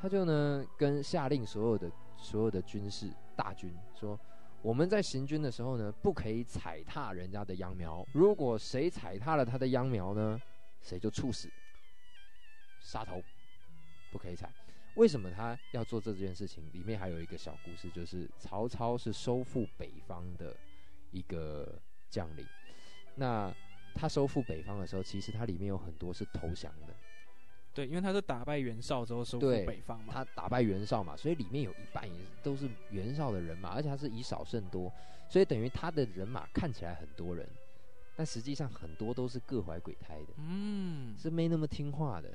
[0.00, 4.18] 他就呢跟下令所有的所有的军士大军说：
[4.62, 10.40] 我们在行军的时候呢，不可以踩踏人家的秧苗，如果谁踩踏了他的秧苗呢，
[10.80, 11.50] 谁就处死，
[12.80, 13.22] 杀头，
[14.10, 14.50] 不可以踩。
[14.94, 16.62] 为什么他要做这件事情？
[16.72, 20.54] 里面还有一个小故事，就是曹操是收复北方的
[21.10, 22.46] 一个将领。
[23.14, 23.54] 那
[23.94, 26.94] 他收复北方的时候，其实他里面有很多是投降的。
[27.74, 30.12] 对，因为他是打败袁绍之后收复北方嘛。
[30.12, 34.92] 他打败袁绍嘛，所以里面有一半也都是袁绍的人马，而且他是以少胜多，
[35.28, 37.48] 所以等于他的人马看起来很多人，
[38.14, 42.28] 但实际上很多都是各怀鬼胎的，嗯，是没那么听话的。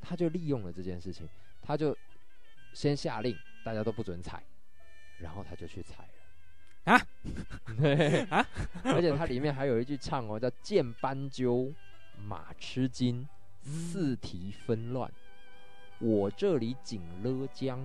[0.00, 1.28] 他就利用了这件事情，
[1.60, 1.96] 他就
[2.74, 4.42] 先下令，大家都不准踩，
[5.18, 6.02] 然后他就去踩
[6.84, 7.06] 了，啊，
[7.78, 8.44] 对 啊，
[8.84, 11.72] 而且它 里面还有一句唱哦，叫“见斑鸠，
[12.26, 13.28] 马吃惊，
[13.62, 15.10] 四蹄纷乱，
[15.98, 17.78] 我这里紧勒缰，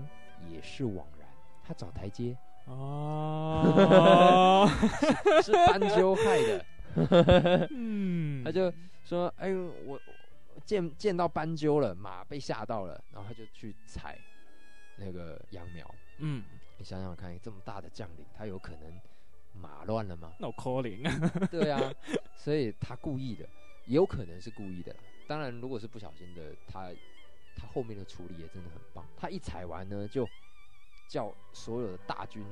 [0.51, 1.27] 也是枉然。”
[1.63, 2.35] 他找台阶
[2.65, 4.67] 哦，
[5.43, 8.71] 是斑鸠害的， 嗯，他就
[9.03, 9.99] 说：“哎呦，我。”
[10.65, 14.19] 见见到斑鸠了，马被吓到了，然后他就去踩
[14.97, 15.89] 那个秧苗。
[16.17, 16.43] 嗯，
[16.77, 18.99] 你想想看，这么大的将领，他有可能
[19.53, 21.47] 马乱了吗？No calling。
[21.47, 21.79] 对啊，
[22.35, 23.47] 所以他故意的，
[23.85, 24.93] 有可能是故意的。
[25.27, 26.91] 当然，如果是不小心的，他
[27.55, 29.05] 他后面的处理也真的很棒。
[29.17, 30.27] 他一踩完呢，就
[31.09, 32.45] 叫所有的大军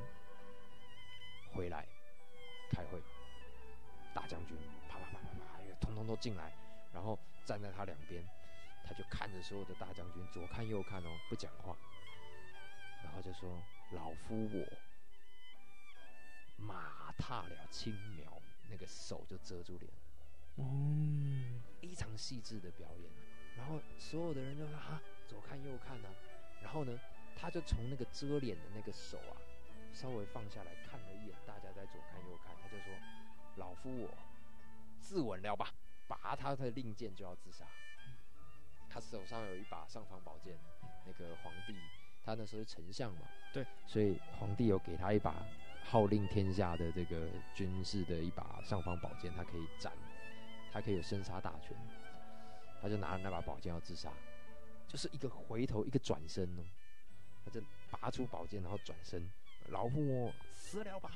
[1.53, 1.87] 回来
[2.69, 3.01] 开会，
[4.13, 4.57] 大将军
[4.89, 6.53] 啪啪啪啪啪，通通都进来，
[6.93, 7.17] 然后。
[7.45, 8.27] 站在他两边，
[8.83, 11.77] 他就看着所有的大将军，左看右看哦，不讲话，
[13.03, 13.61] 然后就说
[13.93, 14.65] ：“老夫我
[16.57, 19.99] 马踏了青苗，那个手就遮住脸了。”
[20.57, 23.11] 嗯，非常细致的表演。
[23.57, 26.09] 然后所有的人就说：“啊，左看右看呢。”
[26.61, 26.99] 然后呢，
[27.35, 29.37] 他就从那个遮脸的那个手啊，
[29.93, 32.93] 稍微放下来看了一眼，大家在左看右看，他就说
[33.57, 34.09] ：“老夫我
[34.99, 35.73] 自刎了吧。”
[36.07, 37.65] 拔他的令箭就要自杀，
[38.87, 40.55] 他手上有一把尚方宝剑，
[41.03, 41.73] 那个皇帝
[42.23, 45.43] 他那时候是丞相嘛，对，所以皇帝有给他一把
[45.83, 49.91] 号令天下的这个军事的一把尚方宝剑，他可以斩，
[50.75, 51.73] 他可以有生杀大权，
[52.81, 54.11] 他就拿着那把宝剑要自杀，
[54.89, 56.61] 就是一个回头一个转身哦，
[57.45, 59.25] 他就拔出宝剑然后转身，
[59.69, 61.09] 老夫我死了吧。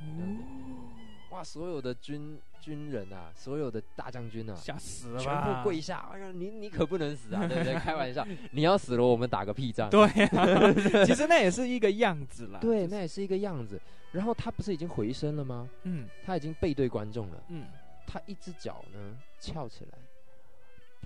[0.00, 1.42] 哦，哇！
[1.42, 6.10] 所有的军军人啊，所有的大将军啊，吓死了，全部跪下！
[6.12, 7.48] 哎呀，你你可不能死啊！
[7.48, 7.74] 对不对？
[7.80, 9.88] 开玩笑，你要死了，我们打个屁仗！
[9.88, 10.72] 对啊，
[11.06, 12.60] 其实那也是一个样子啦。
[12.62, 13.80] 对，那也是一个样子。
[14.12, 15.68] 然后他不是已经回身了吗？
[15.84, 17.42] 嗯，他已经背对观众了。
[17.48, 17.66] 嗯，
[18.08, 19.98] 他一只脚呢翘起来，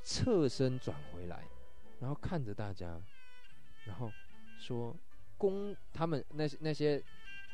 [0.05, 1.43] 侧身转回来，
[1.99, 2.97] 然后看着大家，
[3.85, 4.11] 然后
[4.61, 4.97] 说
[5.37, 7.03] ：“攻他们那些那些。”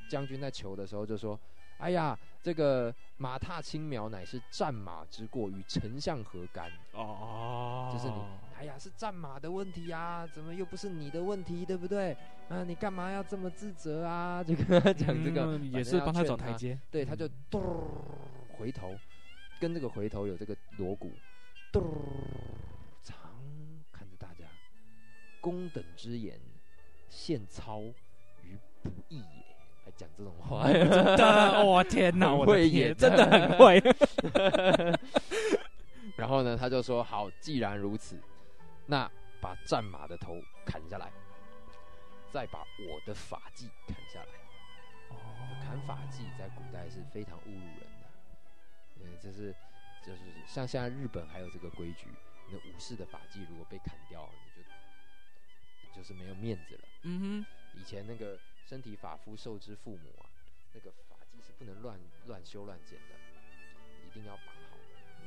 [0.08, 1.38] 将军在求的时候就说
[1.76, 6.72] ：“哎呀，这个马踏青苗乃是战马之过，与丞相何干？
[6.94, 8.14] 哦，就是你，
[8.58, 12.16] 哎呀，是战马的问题啊，怎么又不是你的问题，对不对？
[12.48, 14.42] 啊，你干嘛要这么自责啊？
[14.42, 16.80] 就跟他讲这个，嗯、也是帮他找台阶。
[16.90, 17.61] 对，他就嘟
[18.56, 18.96] 回头，
[19.60, 21.10] 跟这个回头有这个锣鼓，
[21.72, 21.80] 嘟
[23.02, 23.16] 长
[23.92, 24.44] 看着大家，
[25.40, 26.40] 公等之言，
[27.08, 27.80] 献操
[28.42, 29.48] 于不义也。
[29.96, 33.82] 讲这种话，真的，我天哪，会也真的 很会。
[36.14, 38.20] 然后呢，他就说：“好，既然如此，
[38.86, 41.10] 那把战马的头砍下来，
[42.30, 44.28] 再把我的发髻砍下来。
[45.08, 45.16] 哦，
[45.64, 47.88] 砍发髻在古代是非常侮辱人
[49.20, 49.54] 这是
[50.04, 52.09] 就是像现在日本还有这个规矩，
[52.46, 54.62] 你的武士的发髻如果被砍掉，你
[55.94, 56.88] 就就是没有面子了。
[57.02, 58.38] 嗯哼，以前那个。
[58.68, 60.28] 身体发肤受之父母啊，
[60.74, 63.14] 那个发髻是不能乱乱修乱剪的，
[64.07, 64.76] 一定要绑好。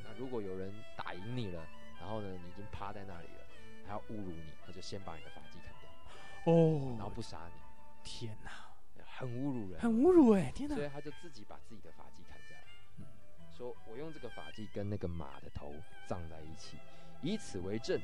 [0.04, 1.66] 那如果有人打赢你了，
[1.98, 3.44] 然后呢，你已经趴在那里了，
[3.84, 5.90] 还要侮辱你，他就先把你的发髻砍掉，
[6.52, 7.54] 哦，然后不杀你。
[8.04, 8.70] 天哪，
[9.04, 10.76] 很侮辱人，很侮辱哎，天哪！
[10.76, 12.61] 所以他就自己把自己的发髻砍下来，嗯，
[13.62, 15.72] 说我用这个发髻跟那个马的头
[16.04, 16.76] 葬在一起，
[17.22, 18.00] 以此为证，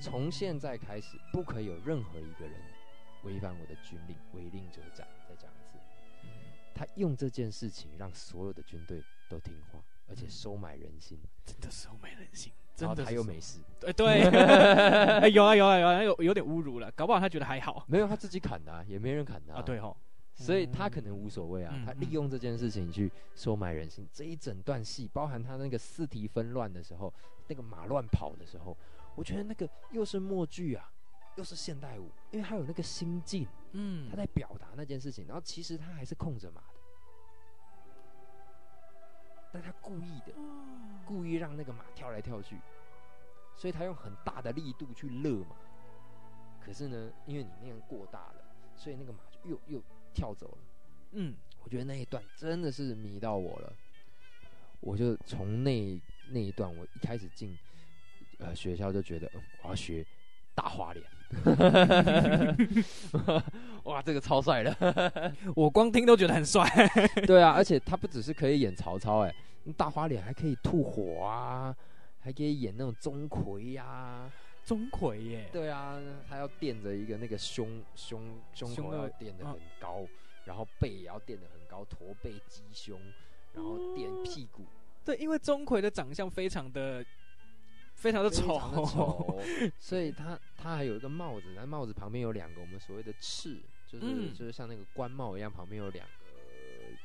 [0.00, 2.60] 从现在开始不可以有任何一个人。
[3.24, 5.06] 违反我的军令，违令者斩。
[5.28, 5.76] 再讲一次，
[6.22, 6.28] 嗯，
[6.74, 12.52] 他用这件事情让所有的军队都听话，而且收买人心，真的收买人心。
[12.76, 17.84] 然后他又没事，对对，欸， 有啊有啊有啊，有有点侮辱了，搞不好他觉得还好。
[17.88, 19.62] 没有，他自己砍的，啊，也没人砍他啊。
[19.62, 19.96] 对吼，
[20.44, 24.04] 所以他可能无所谓啊，嗯，他利用这件事情去收买人心。
[24.04, 27.12] 嗯，这一整段戏，包含他那个四蹄纷乱的时候，
[27.48, 28.76] 那个马乱跑的时候，
[29.14, 30.90] 我觉得那个又是默剧啊。
[31.36, 36.80] 又是现代舞，因为他有那个心境，嗯，他在表达那件事情，然后其实他还是控着马的，
[39.52, 40.32] 但他故意的，
[41.06, 42.58] 故意让那个马跳来跳去，
[43.54, 45.54] 所以他用很大的力度去勒马，
[46.60, 48.42] 可是呢，因为你那样过大了，
[48.74, 49.82] 所以那个马就又又
[50.18, 50.58] 跳走了，
[51.12, 53.72] 嗯，我觉得那一段真的是迷到我了，
[54.80, 56.00] 我就从那
[56.32, 57.56] 那一段，我一开始进
[58.38, 60.04] 呃学校就觉得，嗯，我要学
[60.56, 61.04] 大花脸。
[63.84, 64.74] 哇，这个超帅的！
[65.54, 66.68] 我光听都觉得很帅。
[67.28, 69.32] 对啊，而且他不只是可以演曹操，哎，
[69.76, 71.72] 大花脸还可以吐火啊，
[72.18, 74.28] 还可以演那种钟馗呀。
[74.68, 75.48] 钟馗耶？
[75.50, 80.06] 对啊，他要垫着一个那个胸胸胸口要垫的很高，
[80.44, 83.00] 然后背也要垫的很高，驼背鸡胸，
[83.54, 84.66] 然后垫屁股。
[85.04, 87.04] 对，因为钟馗的长相非常的。
[87.94, 89.42] 非常的丑，
[89.76, 96.12] 所以他他还有一个帽子，那帽子旁边有两个我们所谓的翅，就是、嗯、就是像那个官帽一样，旁边有两个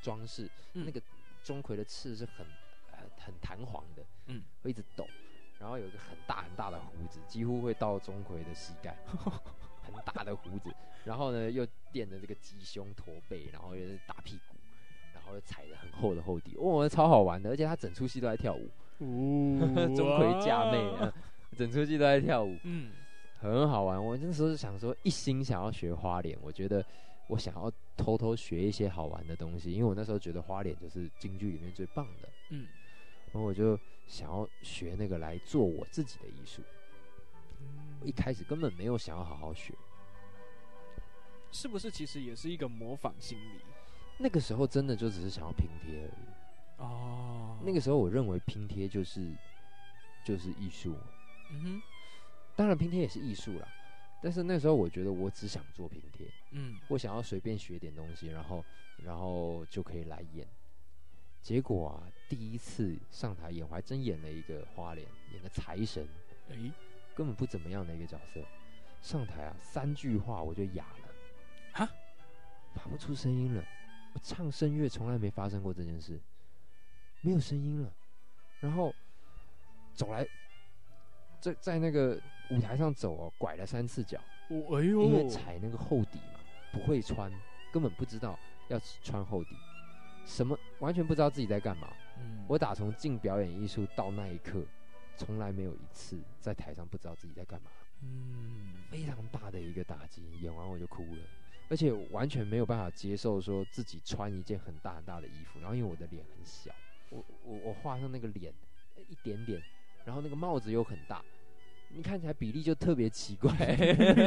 [0.03, 0.47] 装饰。
[0.73, 1.01] 嗯、那个
[1.43, 2.45] 钟馗的翅是很
[2.91, 5.07] 很很弹簧的，嗯，会一直抖。
[5.63, 8.97] 然后有一个很大很大的胡子，几乎会到钟馗的膝盖，
[9.81, 10.69] 很大的胡子。
[11.05, 14.57] 然后呢，又垫着这个鸡胸驼背，然后又是大屁股，
[15.13, 17.49] 然后又踩着很厚的厚底，哦，超好玩的。
[17.49, 18.69] 而且他整出戏都在跳舞。
[18.99, 21.13] 钟馗嫁妹啊，
[21.57, 22.91] 整出戏都在跳舞，嗯，
[23.39, 24.03] 很好玩。
[24.03, 26.85] 我那时候想说，一心想要学花脸，我觉得
[27.27, 32.67] 我想要偷偷学一些好玩的东西，因为我那时候觉得花脸就是京剧里面最棒的，嗯，
[33.31, 33.79] 然后我就
[34.13, 36.61] 想要学那个来做我自己的艺术。
[37.99, 39.73] 我一开始根本没有想要好好学，
[41.51, 41.89] 是不是？
[41.89, 43.59] 其实也是一个模仿心理。
[44.19, 46.83] 那个时候真的就只是想要拼贴而已。
[46.83, 49.35] 哦，那个时候我认为拼贴就是
[50.23, 50.95] 就是艺术，
[51.49, 51.81] 嗯哼，
[52.55, 53.67] 当然拼贴也是艺术啦，
[54.21, 58.63] 但是那时候我觉得我只想做拼贴，嗯，我想要随便学点东西，然后
[58.97, 60.47] 然后就可以来演。
[61.43, 66.07] 结果啊，第一次上台演，我还真演了一个花脸，演个财神，
[66.49, 66.55] 哎，
[67.13, 68.41] 根本不怎么样的一个角色。
[69.01, 71.09] 上台啊，三句话我就哑了，
[71.73, 71.89] 哈，
[72.73, 73.61] 发不出声音了。
[74.13, 76.17] 我唱声乐从来没发生过这件事。
[77.19, 77.93] 没有声音了，
[78.61, 78.93] 然后
[79.93, 80.25] 走来，
[81.41, 82.17] 在在那个
[82.51, 84.17] 舞台上走哦，拐了三次脚。
[84.47, 86.39] 哦，哎呦，因为踩那个厚底嘛，
[86.71, 87.29] 不会穿，
[87.73, 88.39] 根本不知道
[88.69, 89.57] 要穿厚底，
[90.25, 91.87] 什么完全不知道自己在干嘛。
[92.19, 94.63] 嗯，我打从进表演艺术到那一刻，
[95.17, 97.69] 从来没有一次在台上不知道自己在干嘛。
[98.01, 101.21] 嗯，非常大的一个打击，演完我就哭了，
[101.69, 106.71] 而且完全没有办法接受说自己穿一件很大很大的衣服，然后因为我的脸很小。
[107.09, 108.53] 我我我画上那个脸，
[109.07, 109.61] 一点点，
[110.03, 111.23] 然后那个帽子又很大，
[111.95, 113.51] 你看起来比例就特别奇怪。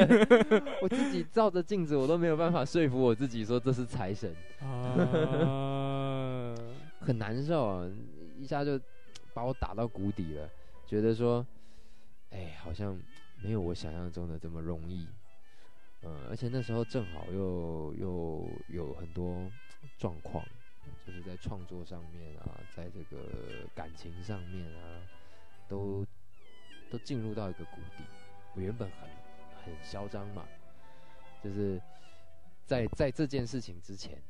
[0.81, 6.55] 我自己照着镜子，我都没有办法说服我自己说这是财神啊，
[7.01, 7.91] 很难受啊，
[8.39, 8.81] 一下就
[9.35, 10.49] 把我打到谷底了，
[10.87, 11.45] 觉得说，
[12.31, 12.97] 哎，好像
[13.43, 15.07] 没有我想象中的这么容易。
[16.03, 19.51] 嗯，而且那时候正好又又有很多
[19.99, 20.45] 状况，
[21.05, 25.03] 就是在创作上面啊，在这个感情上面啊，
[25.67, 26.07] 都
[26.91, 28.05] 都进入到一个谷底。
[28.55, 29.09] 我原本很
[29.65, 30.45] 很嚣张嘛，
[31.43, 31.81] 就是
[32.65, 34.21] 在在这件事情之前，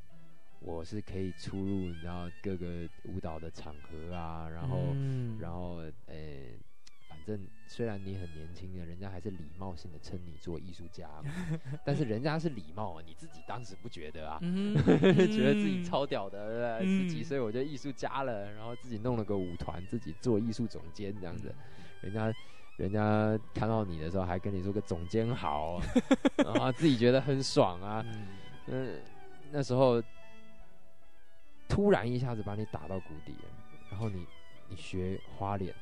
[0.60, 6.14] 我是可以出入你知道各个舞蹈的场合啊，然后、嗯、然后呃。
[7.24, 11.10] 正虽然你很年轻的，人家还是礼貌性的称你做艺术家，
[11.84, 14.38] 但是人家是礼貌，你自己当时不觉得啊？
[14.40, 16.86] 觉得自己超屌的，对不对？
[16.86, 21.52] 十几岁我就艺术家了，然后自己弄了个舞团，自己做艺术总监这样子，
[22.02, 22.32] 人家
[22.76, 25.80] 人家看到你的时候还跟你说个总监好，
[26.44, 28.04] 然后自己觉得很爽啊。
[28.66, 29.00] 嗯，
[29.50, 30.02] 那时候
[31.68, 33.48] 突然一下子把你打到谷底了，
[33.90, 34.26] 然后你
[34.68, 35.74] 你学花脸。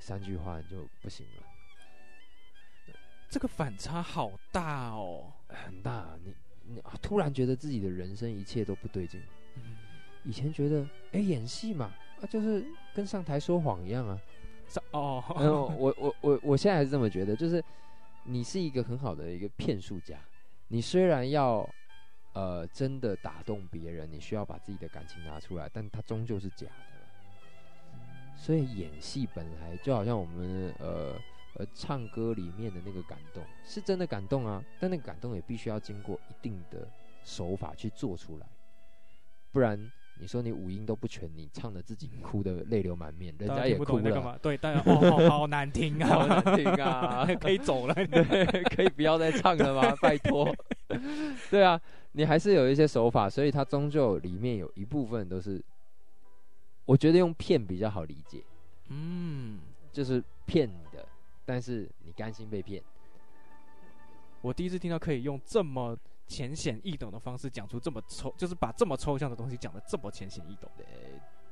[0.00, 2.92] 三句话就不行了，
[3.30, 6.18] 这个反差好大哦，很大。
[6.24, 6.34] 你
[6.64, 9.22] 你突然觉得自己的人生一切都不对劲。
[9.54, 9.76] 嗯、
[10.24, 10.82] 以前觉得，
[11.12, 14.18] 哎、欸，演戏嘛，啊，就是跟上台说谎一样啊。
[14.92, 17.62] 哦，我我我我现在还是这么觉得，就是
[18.24, 20.18] 你是一个很好的一个骗术家。
[20.68, 21.68] 你虽然要
[22.32, 26.72] 呃真的打动别人，你需要把自己的感情拿出来，但它终究是假的。
[28.34, 31.14] 所以演戏本来就好像我们呃
[31.54, 36.88] 呃唱歌里面的那个感动是真的感动啊，但那个感动也必须要经过一定的
[37.22, 38.46] 手法去做出来，
[39.52, 39.78] 不然
[40.22, 44.38] 你说你五音都不全，你唱的自己哭的泪流满面，人家也哭了。
[44.40, 49.92] 对，大家哦，好难听啊， 好难听啊，可以走了， 对，可以不要再唱了吗？
[50.00, 50.54] 拜托。
[51.50, 51.80] 对啊，
[52.12, 55.60] 你还是有一些手法，所以它终究里面有一部分都是。
[56.84, 58.44] 我觉得用骗比较好理解，
[58.90, 59.58] 嗯，
[59.92, 61.04] 就是骗你的，
[61.44, 62.80] 但是你甘心被骗。
[64.40, 65.98] 我第一次听到可以用这么
[66.32, 70.70] 浅显易懂的方式讲出这么抽，就是把这么抽象的东西讲的这么浅显易懂。
[70.76, 70.86] 对，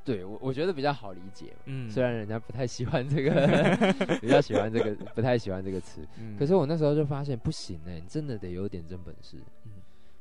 [0.03, 1.55] 对我我觉得比较好理解。
[1.67, 3.47] 嗯，虽然人家不太喜欢这个，
[4.21, 6.07] 比较喜欢这个，不太喜欢这个词。
[6.19, 9.73] 嗯，可是我那时候就发现不行哎，你真的得有点真本事，嗯，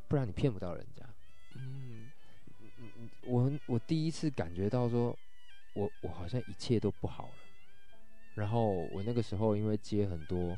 [0.09, 1.05] 不然你骗不到人家。
[1.55, 2.09] 嗯
[3.25, 5.15] 我我第一次感觉到说，
[5.73, 7.33] 我我好像一切都不好了。
[8.35, 10.57] 然后我那个时候因为接很多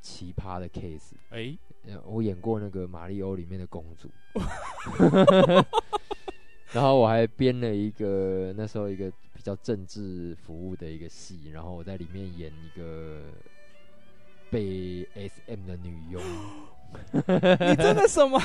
[0.00, 4.10] 奇葩的 case，哎、欸，我演过那个《玛利欧》里面的公主，
[6.72, 13.22] 然后我还编了一个那时候一个比较政治服务的一个戏，然后我在里面演一个
[14.50, 16.22] 被 SM 的女佣。
[16.92, 18.40] 你真的什么？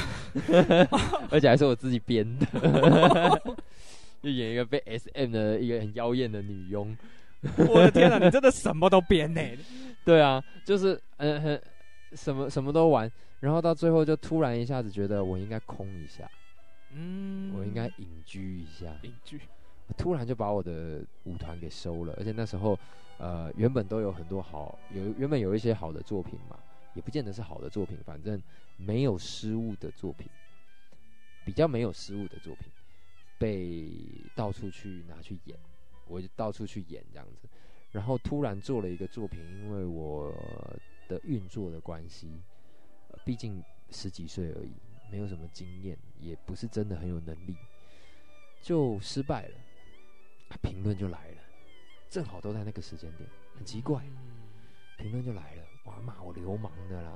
[1.31, 2.45] 而且还是我自己编的，
[4.21, 6.95] 就演一个被 SM 的一个很妖艳的女佣。
[7.69, 9.41] 我的天哪，你真的什么都编呢？
[10.05, 11.61] 对啊，就是嗯很
[12.13, 16.29] 什么什么都玩，然后到最后就突然一下子觉得我应该空一下，
[16.91, 19.39] 嗯，我应该隐居一下，隐居。
[19.97, 22.79] 突然就把我的舞团给收了，而且那时候
[23.17, 26.57] 呃原本都有很多好有原本有一些好的作品嘛。
[26.95, 28.39] 也不见得是好的作品，反正
[28.77, 30.27] 没有失误的作品，
[31.43, 32.71] 比较没有失误的作品，
[33.39, 33.89] 被
[34.35, 35.57] 到处去拿去演，
[36.07, 37.47] 我就到处去演这样子，
[37.91, 40.33] 然后突然做了一个作品，因为我
[41.07, 42.31] 的运作的关系，
[43.09, 44.73] 呃，毕竟十几岁而已，
[45.11, 47.55] 没有什么经验，也不是真的很有能力，
[48.61, 49.57] 就失败了，
[50.61, 51.37] 评论就来了，
[52.09, 54.03] 正好都在那个时间点，很奇怪，
[54.97, 55.63] 评论就来了。
[55.85, 57.11] 哇，骂我流氓的啦！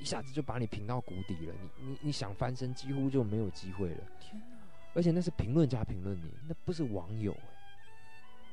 [0.00, 4.04] 一下子就把你评到谷底了，你你你想翻身几乎就没有机会了。
[4.18, 4.57] 天哪！
[4.94, 7.40] 而且那是评论家评论你，那不是网友欸。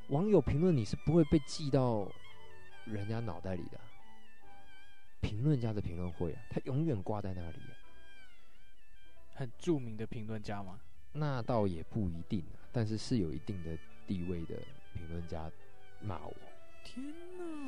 [0.08, 2.06] 网友评论你是不会被记到
[2.84, 3.80] 人家脑袋里的。
[5.20, 7.58] 评论家的评论会啊，他永远挂在那里。
[9.34, 10.78] 很著名的评论家吗？
[11.12, 13.76] 那倒也不一定啊，但是是有一定的
[14.06, 14.54] 地位的
[14.94, 15.50] 评论家
[16.00, 16.34] 骂我。
[16.84, 17.04] 天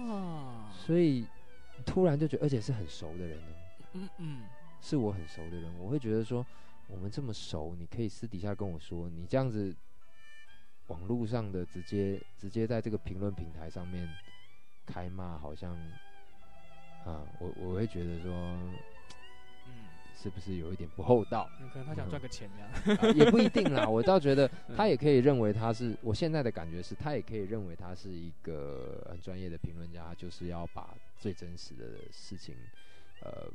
[0.07, 0.71] 哪！
[0.71, 1.27] 所以
[1.85, 3.53] 突然就觉得，而且是很熟的人哦。
[3.95, 4.43] 嗯嗯，
[4.81, 6.47] 是我很熟的人，我会觉得说，
[6.89, 9.74] 我们这么熟，你可以私底下跟我说，你这样子
[10.89, 14.09] 网络上的直接直接在这个评论平台上面
[14.86, 15.76] 开骂，好像
[17.05, 18.32] 啊，我我会觉得说，
[19.66, 19.86] 嗯，
[20.16, 21.49] 是不是有一点不厚道？
[21.61, 23.86] 嗯，可能他想赚个钱呀、也不一定啦。
[23.89, 32.57] 我倒觉得他也可以认为他是，我现在的感觉是他也可以认为他是一个很专业的评论家，就是要把最真实的事情，
[33.20, 33.47] 呃，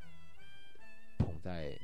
[1.17, 1.75] 捧在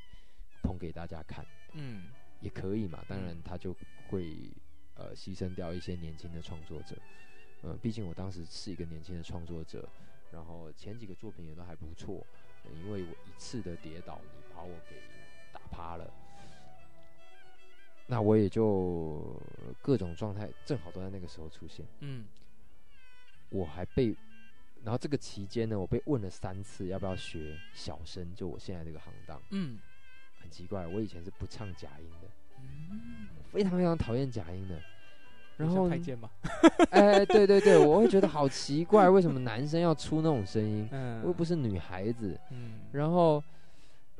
[0.70, 1.43] 捧给大家看。
[1.74, 2.03] 嗯，
[2.41, 3.03] 也可以嘛。
[3.07, 3.76] 当然，他就
[4.07, 4.51] 会
[4.93, 6.95] 呃牺牲掉一些年轻的创作者。
[7.63, 9.89] 嗯、呃，毕竟我当时是一个年轻的创作者，
[10.32, 12.24] 然后前几个作品也都还不错。
[12.84, 14.95] 因为我一次的跌倒，你把我给
[15.51, 16.13] 打趴了，
[18.05, 19.41] 那我也就
[19.82, 21.84] 各种状态正好都在那个时候出现。
[22.01, 22.28] 嗯，
[23.49, 24.15] 我还被，
[24.84, 29.41] 然后这个期间呢，我被问了三次要不要学小生，就我现在这个行当。
[29.51, 29.80] 嗯，
[30.50, 32.28] 很奇怪，我以前是不唱假音的，
[32.60, 34.82] 嗯，非常非常讨厌假音的。
[35.58, 35.88] 然后，
[36.89, 40.89] 哎，对对对，我会觉得好奇怪，为什么男生要出那种声音？
[40.91, 42.36] 嗯，我又不是女孩子。
[42.50, 43.43] 嗯，然后，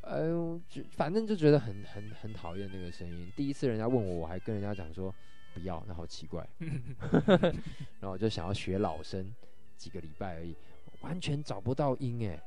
[0.02, 3.32] 哎呦，就反正就觉得很很很讨厌那个声音。
[3.36, 5.12] 第一次人家问我，我还跟人家讲说
[5.56, 6.48] 不要，那好奇怪。
[6.60, 9.34] 然后我就想要学老生，
[9.78, 10.56] 几个礼拜而已，
[11.02, 12.40] 完全找不到音哎。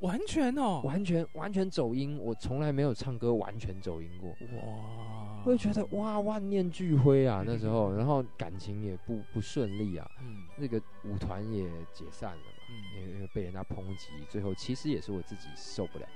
[0.00, 4.28] 完全哦，完全完全走音，我从来没有唱歌完全走音过。
[4.30, 16.06] 哇，我就觉得哇，万念俱灰啊，那时候，然后感情也不不顺利啊，嗯，那个舞团也解散了嘛，嗯，因为被人家抨击，最后其实也是我自己受不了。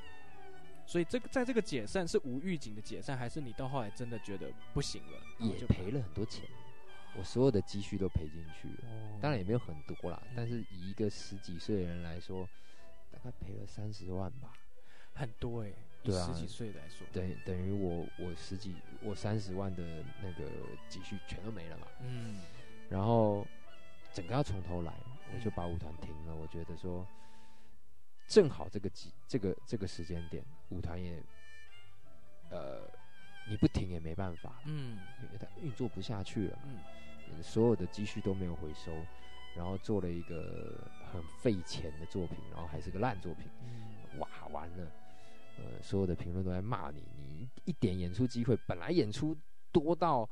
[0.85, 6.45] 所以这个在这个解散是无预警的解散，还是你到后来真的觉得不行了，也赔了很多钱，
[7.17, 12.47] 我所有的积蓄都赔进去了，当然也没有很多啦，但是以一个十几岁的人来说。
[13.23, 14.53] 他赔了三十万吧，
[15.15, 20.51] 很多哎、欸，对啊，十几岁来说，等等于我我十几我三十万的那个
[20.89, 22.41] 积蓄全都没了嘛，嗯，
[22.89, 23.47] 然后
[24.13, 24.93] 整个要从头来，
[25.35, 26.35] 我就把舞团停了。
[26.35, 27.07] 我觉得说，
[28.27, 31.23] 正好这个几这个这个时间点，舞团也，
[32.51, 32.83] 呃，
[33.49, 38.93] 你不停也没办法，嗯，因为它运作不下去了，嗯，所有的积蓄都没有回收。
[39.57, 40.79] 然后做了一个
[41.13, 43.47] 很费钱的作品，然后还是个烂作品，
[44.19, 44.91] 哇，完了，
[45.59, 49.37] 呃，所有的评论都在骂你，你一点演出机会，本来演出
[49.73, 50.29] 多到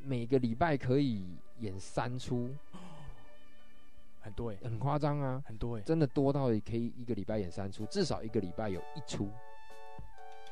[0.00, 2.54] 每个礼拜可以演三出，
[4.20, 9.30] 很多哎，很夸张啊，很多哎，真的多到可以一个礼拜演三出，至少一个礼拜有一出。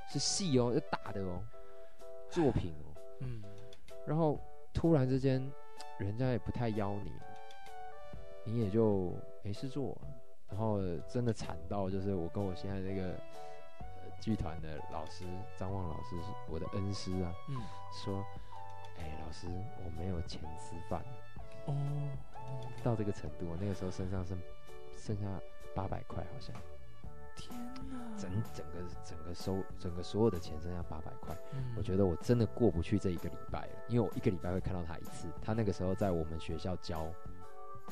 [0.06, 1.42] 是戏哦，是大的哦，
[2.28, 3.42] 作品哦，嗯，
[4.06, 4.38] 然后
[4.72, 5.50] 突然之间，
[5.98, 7.10] 人家也不太邀你。
[8.44, 9.96] 你也就没事做，
[10.48, 10.78] 然后
[11.08, 13.14] 真的惨到就是我跟我现在这个
[14.20, 15.24] 剧团的老师
[15.56, 17.56] 张望老师是我的恩师啊，嗯，
[18.04, 18.22] 说，
[18.98, 19.46] 哎，老师
[19.84, 21.02] 我没有钱吃饭，
[21.66, 21.74] 哦，
[22.82, 24.38] 到这个程度，我那个时候身上剩
[24.96, 25.26] 剩下
[25.74, 26.54] 八百块好像，
[27.34, 27.58] 天
[27.90, 37.10] 哪，整整个整个收整个所有的钱剩下八百块，嗯，我觉得我真的过不去这一个礼拜了，因为我一个礼拜会看到他一次，他那个时候在我们学校教。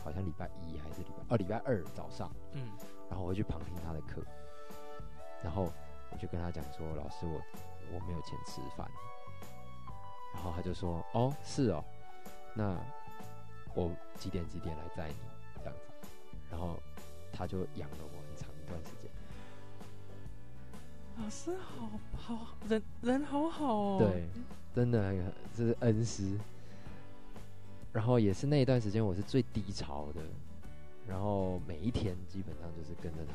[0.03, 2.68] 好像礼拜一还是礼拜哦，礼拜二早上，嗯，
[3.09, 4.22] 然后我会去旁听他的课，
[5.43, 5.72] 然后
[6.11, 7.40] 我就跟他讲说：“老师，我
[7.93, 8.88] 我没有钱吃饭。”
[10.34, 11.84] 然后他就说：“哦，是哦，
[12.55, 12.76] 那
[13.74, 15.14] 我几点几点来载你
[15.59, 16.09] 这样子？”
[16.51, 16.76] 然后
[17.32, 19.11] 他就养了我很长一段时间。
[21.18, 24.26] 老师好好人人好好哦，对，
[24.74, 25.14] 真的
[25.55, 26.38] 这是恩师。
[27.93, 30.22] 然后也是那一段时间，我是最低潮的。
[31.07, 33.34] 然后每一天基本上就是跟着他，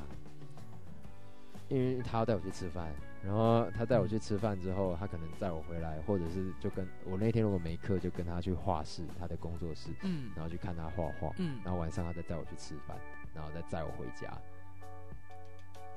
[1.67, 2.93] 因为他要带我去吃饭。
[3.23, 12.95] 然后他带我去吃饭之后，他可能载我回来，或者是就跟我那天如果没课，就跟他去画室，他的工作室，嗯，然后去看他画画，嗯，然后晚上他再带我去吃饭，
[13.33, 14.31] 然后再载我回家，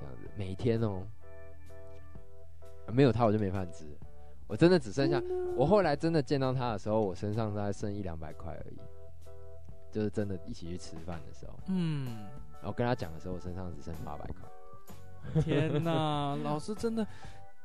[0.00, 1.06] 这样子每天哦，
[2.88, 3.84] 没有他我就没饭吃。
[4.50, 5.22] 我真的只剩下，
[5.56, 8.78] 我后来真的见到他的时候，我身上大概剩一两百块而已，
[9.92, 15.40] 就是真的一起去吃饭的时候，嗯，然后跟他讲的时候，我身上只剩八百块。
[15.42, 17.06] 天哪， 老师真的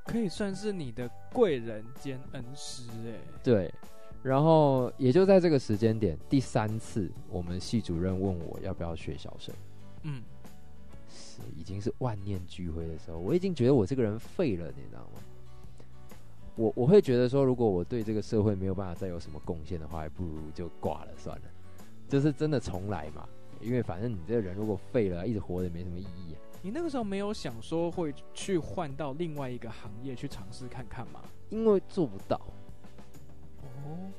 [0.06, 3.18] 可以算是你的贵人兼恩师哎。
[3.44, 3.74] 对，
[4.22, 9.56] 然后也就在这个时间点，第三次我们系主任问我要不要学小生，
[10.04, 10.22] 嗯，
[11.10, 15.20] 是已经是万念俱灰的时候，我已经觉得我这个人废了，你知道吗？
[16.56, 21.44] 我我会觉得说，如果我对这个社会没有办法再有什么贡献的话，还不如就挂了算了，
[22.08, 23.28] 就是真的重来嘛。
[23.62, 26.40] 因为反正你这个人如果废了，一直活着没什么意义啊。
[26.62, 31.22] 你那个时候没有想说会去换到另外一个行业去尝试看看吗？
[31.50, 32.40] 因为做不到。
[33.64, 34.12] 哦，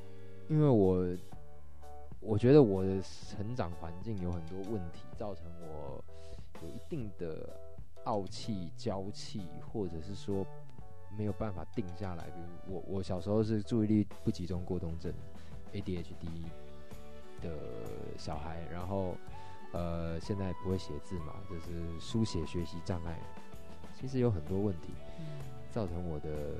[0.47, 1.07] 因为我
[2.19, 6.03] 我觉得我的成长环境有很多问题，造成我
[6.61, 7.49] 有一定的
[8.05, 10.45] 傲气、娇气，或者是说
[11.17, 12.25] 没有办法定下来。
[12.25, 15.11] 比如我，我小时候是注意力不集中过动症
[15.73, 16.43] （ADHD）
[17.41, 17.49] 的
[18.17, 19.15] 小孩，然后
[19.73, 23.19] 呃，现在不会写字嘛，就是书写学习障碍，
[23.93, 24.93] 其实有很多问题，
[25.69, 26.55] 造成我的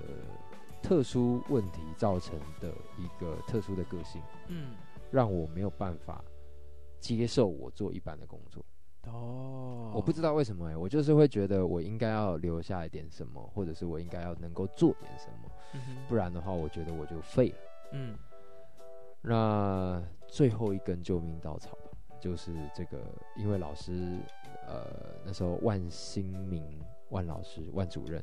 [0.82, 4.76] 特殊问题造成的一个特殊的个性，嗯，
[5.12, 6.24] 让我没有办法
[7.00, 8.64] 接受我做一般的工作。
[9.06, 15.80] 哦，我不知道为什么哎、欸，我就是会觉得我应该要留下一点什么，或者是我应该要能够做点什么，嗯、
[16.10, 17.58] 不然的话，我觉得我就废了。
[17.94, 18.18] 嗯，
[19.22, 23.00] 那最后一根救命稻草吧，就是这个，
[23.38, 24.20] 因为老师，
[24.68, 24.86] 呃，
[25.24, 26.66] 那时候万新明
[27.10, 28.22] 万老师万主任，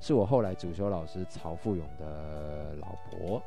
[0.00, 3.40] 是我后来主修老师曹富勇的老婆，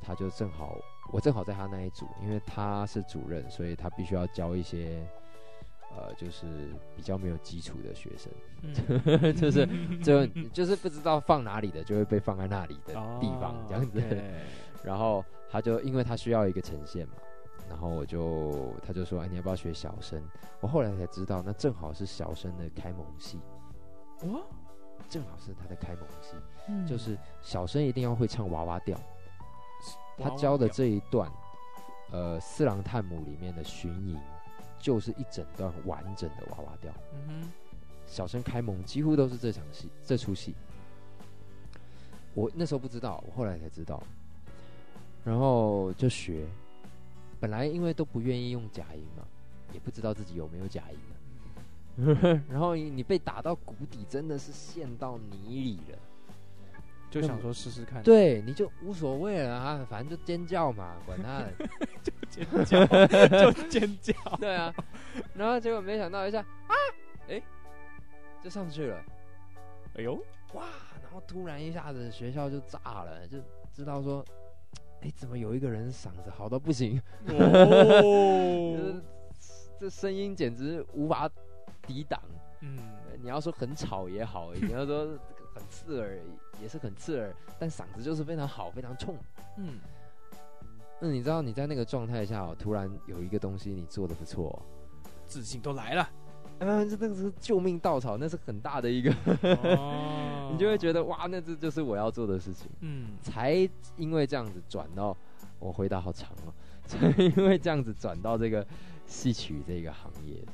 [0.00, 0.74] 他就正好，
[1.12, 5.06] 我正好在他那一组，因为他是主任，所以他必须要教一些。
[5.96, 6.46] 呃，就是
[6.94, 8.30] 比较没有基础的学生，
[8.62, 9.66] 嗯、 就是
[10.04, 14.02] 就就是不知道放哪里的，就会被放在那里的地方这样子。
[14.84, 17.14] 然后他就因为他需要一个呈现嘛，
[17.68, 20.22] 然后我就他就说，哎，你要不要学小生？
[20.60, 23.40] 我后来才知道，那正好是小生的开蒙戏。
[24.24, 24.40] 哇，
[25.08, 26.36] 正好是他的开蒙戏，
[26.68, 29.00] 嗯、就是小生一定要会唱娃娃调。
[30.18, 31.30] 他教的这一段，
[32.10, 34.18] 呃，《四郎探母》里面的巡营。
[34.86, 37.52] 就是一整段完整的娃娃调，嗯哼，
[38.06, 40.54] 小生开蒙几乎都是这场戏，这出戏。
[42.34, 44.00] 我那时候不知道，我后来才知道，
[45.24, 46.46] 然后就学。
[47.40, 49.24] 本来因为都不愿意用假音嘛，
[49.72, 52.40] 也不知道自己有没有假音啊。
[52.48, 55.98] 然后你被打到谷底，真的是陷到泥里了。
[57.20, 61.38] 就想说试试看，对，你就无所谓了啊，反正就尖叫嘛，管他。
[61.48, 61.52] 的，
[62.30, 62.86] 就尖叫，
[63.52, 64.74] 就尖叫，对啊，
[65.34, 66.74] 然后结果没想到一下啊，
[67.28, 67.40] 哎，
[68.42, 69.02] 就上去了，
[69.94, 70.14] 哎呦，
[70.52, 70.64] 哇，
[71.02, 73.38] 然后突然一下子学校就炸了，就
[73.72, 74.22] 知道说，
[75.00, 79.00] 哎，怎么有一个人嗓子好到不行，哦，
[79.80, 81.30] 这声音简直无法
[81.86, 82.20] 抵挡，
[82.60, 82.78] 嗯，
[83.22, 85.18] 你要说很吵也好，你要说。
[85.56, 86.18] 很刺耳，
[86.60, 89.16] 也是很刺耳，但嗓子就是非常好，非常冲。
[89.56, 89.78] 嗯，
[91.00, 94.62] 那你知道你在那个状态下，哦突然有一个东西你做的不错，
[95.24, 96.06] 自信都来了。
[96.58, 99.10] 嗯，这那个是救命稻草，那是很大的一个，
[99.78, 102.68] 哦、 你就会觉得哇，那这就是我要做的事情。
[102.80, 103.54] 嗯，才
[103.96, 105.16] 因为这样子转到，
[105.58, 106.52] 我回答好长哦，
[106.84, 108.66] 才因为这样子转到这个
[109.06, 110.44] 戏曲这个行业，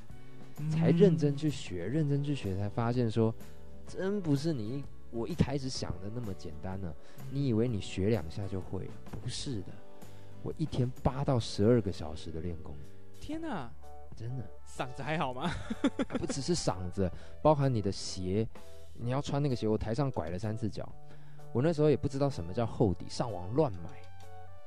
[0.59, 3.35] 嗯、才认真去学，认真去学，才发现说。
[3.87, 6.95] 真不是你我一开始想的那么简单呢、啊。
[7.31, 8.93] 你以为你学两下就会了？
[9.11, 9.73] 不是的，
[10.43, 12.75] 我一天八到十二个小时的练功。
[13.21, 13.71] 天哪，
[14.17, 15.51] 真的，嗓子还好吗？
[16.19, 17.11] 不只是嗓子，
[17.43, 18.47] 包含你的鞋，
[18.95, 19.67] 你要穿那个鞋。
[19.67, 20.87] 我台上拐了三次脚，
[21.53, 23.91] 我那时候也不知道什么叫厚底，上网乱买，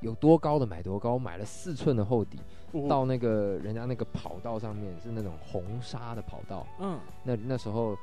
[0.02, 2.40] 有多高的买多高，我买了四寸的厚底，
[2.72, 6.66] 哦、到那个人家那个跑道上面是那种红沙的跑道。
[6.80, 7.98] 嗯，那那时候。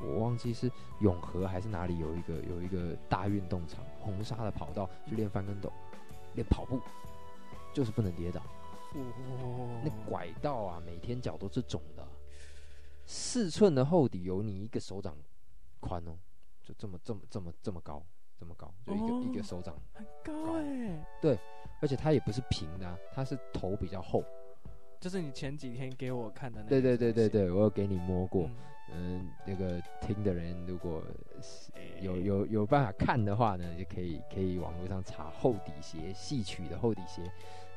[0.00, 0.70] 我忘记是
[1.00, 5.72] 永和还是哪里有一个有一个大运动场，红沙的跑道去练翻跟斗，
[6.34, 6.80] 练跑步，
[7.72, 8.40] 就是不能跌倒。
[8.94, 12.06] 哦，那拐道啊，每天脚都是肿的。
[13.06, 15.16] 四寸的厚底有你一个手掌
[15.80, 16.16] 宽哦，
[16.62, 18.02] 就这么这么这么这么高，
[18.38, 21.06] 这么高，就一个、哦、一个手掌很高哎。
[21.20, 21.38] 对，
[21.80, 24.22] 而且它也不是平的、啊，它是头比较厚。
[25.00, 26.68] 就是你前几天给我看的那个。
[26.68, 28.44] 对对对对对，我有给你摸过。
[28.44, 28.54] 嗯
[28.94, 31.02] 嗯，那个听的人如果
[32.00, 37.22] 有有有办法看的话呢，就可以可以网络上查厚底鞋，戏曲的厚底鞋，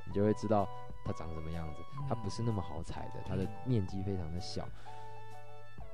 [0.06, 0.68] 你就会知道
[1.06, 1.82] 它长什么样子。
[2.08, 4.68] 它不是那么好踩的，它的面积非常的小。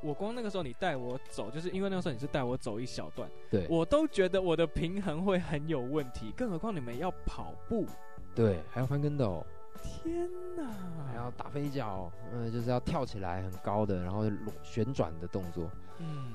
[0.01, 7.85] 我光那个时候你带我走，就是因为那个时候你是带我走一小段，对，我都觉得我的平衡会很有问题，更何况你们要跑步，
[8.33, 9.45] 对，还要翻跟斗。
[9.81, 10.63] 天哪！
[11.07, 14.23] 还要打飞脚，嗯，就是要跳起来很高的，然后
[14.63, 15.69] 旋转的动作，
[15.99, 16.33] 嗯，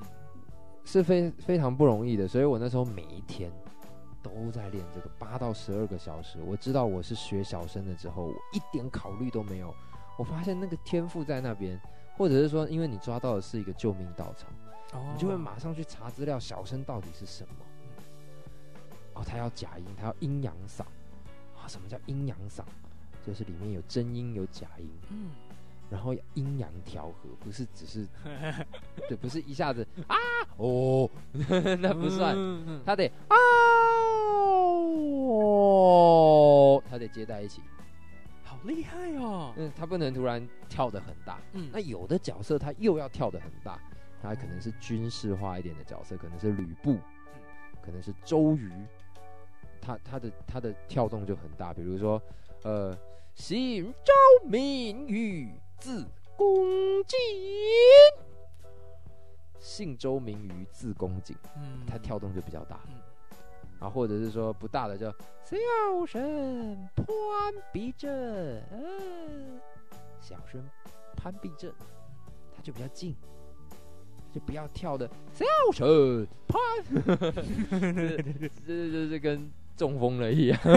[0.83, 2.27] 是非非常不容易的。
[2.27, 3.51] 所以我那时候每一天
[4.21, 6.39] 都在练这个八到十二个小时。
[6.45, 9.73] 我知道我是学小生的之后，我一点考虑都没有。
[10.17, 11.79] 我发现那个天赋在那边，
[12.17, 14.47] 或者是说，因为你抓到的是一个救命稻草，
[14.93, 17.53] 哦，你就会马上去查资料，小生到底是什么？
[19.13, 20.81] 哦，他要假音，他要阴阳嗓
[21.55, 21.67] 啊？
[21.67, 22.61] 什么叫阴阳嗓？
[23.27, 25.31] 就是里面有真音有假音，嗯，
[25.89, 28.07] 然后阴阳调和，不是只是，
[29.09, 30.15] 对，不是一下子啊
[30.55, 31.09] 哦，
[31.81, 32.33] 那不算，
[32.85, 33.35] 他得啊
[35.29, 37.61] 哦，他得接在一起，
[38.43, 43.77] 好厉害哦，嗯，他不能突然跳的很大，嗯，那有的角色他又要跳的很大，
[44.21, 46.97] 他可能是军事化一点的角色，可能是吕布，
[47.81, 48.71] 可能是周瑜，
[49.81, 51.73] 他他的他的跳动就很大。
[51.73, 52.21] 比如说，
[52.63, 52.97] 呃，
[53.37, 54.13] 姓周
[54.49, 56.03] 名羽，字
[56.35, 56.65] 公
[57.03, 57.15] 瑾，
[59.59, 62.79] 姓周名羽，字公瑾，嗯，他跳动就比较大。
[63.79, 65.13] 然后或者是说不大的叫
[65.45, 65.55] 小
[66.07, 67.05] 生潘
[67.71, 68.11] 必正，
[68.71, 69.61] 嗯，
[70.19, 70.67] 小生
[71.15, 71.71] 潘必正，
[72.55, 73.15] 他就比较近，
[74.33, 76.59] 就不要跳的小生潘，
[78.65, 80.59] 这这这这跟中风了一样。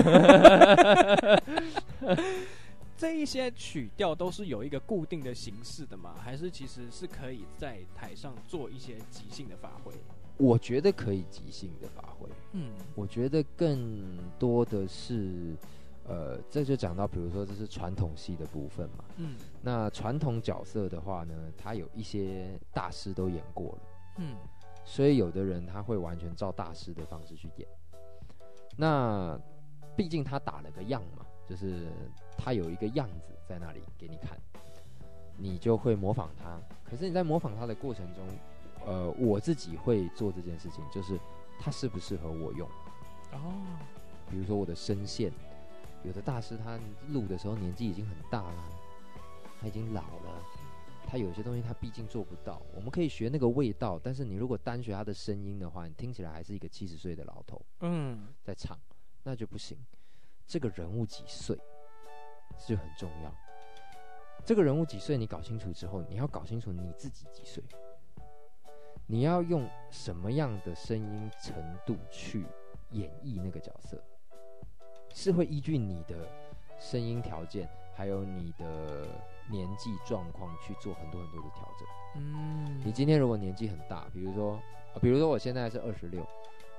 [2.97, 6.15] 这一些曲调都是有一个固定的形式的吗？
[6.23, 9.91] 还是其实是可以在台上做一些即兴的发挥？
[10.37, 14.03] 我觉得可以即兴的发挥，嗯，我觉得更
[14.39, 15.55] 多的是，
[16.07, 23.83] 呃，这就讲到，比如说这是传统戏的部分嘛，嗯，那传统角色的话呢，他有一些大师都演过了，
[24.19, 24.35] 嗯，
[24.83, 27.69] 所以有的人他会完全照大师的方式去演，
[28.77, 29.39] 那
[29.97, 31.89] 毕竟他打了个样嘛，就是
[32.37, 34.39] 他有一个样子在那里给你看，
[35.37, 38.25] 你就会模仿他，可是你在模仿他的过程中。
[38.87, 41.21] 呃，我自己会做这件事情，就是
[41.59, 42.67] 他适不适合我用
[43.31, 43.53] 哦。
[44.31, 45.31] 比如说我的声线，
[46.03, 48.65] 有的大师他录的时候年纪已经很大了，
[49.61, 50.43] 他已经老了，
[51.11, 52.63] 他有些东西他毕竟做不到。
[52.73, 58.79] 我们可以学那个味道，但是你如果单学他的声音的话，你听起来还是一个七十岁的老头，嗯，在唱，
[59.25, 59.77] 那就不行。
[60.47, 61.59] 这个人物几岁，
[62.57, 63.35] 这就很重要。
[64.45, 67.61] 这个人物几岁，你搞清楚之后，你要搞清楚你自己几岁。
[69.07, 72.47] 你要用什么样的声音程度去
[72.93, 74.01] 演绎那个角色，
[75.13, 76.29] 是会依据你的
[76.79, 79.09] 声音条件，还有你的
[79.51, 81.89] 年纪状况去做很多很多的调整。
[82.17, 84.61] 嗯，你今天如果年纪很大，比如说，
[85.01, 86.27] 比如说我现在是二十六，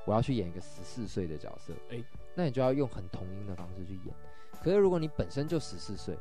[0.05, 2.03] 我要去演一个十四岁的角色，诶，
[2.35, 4.15] 那你就要用很童音的方式去演。
[4.63, 6.17] 可是如果你本身就十四岁，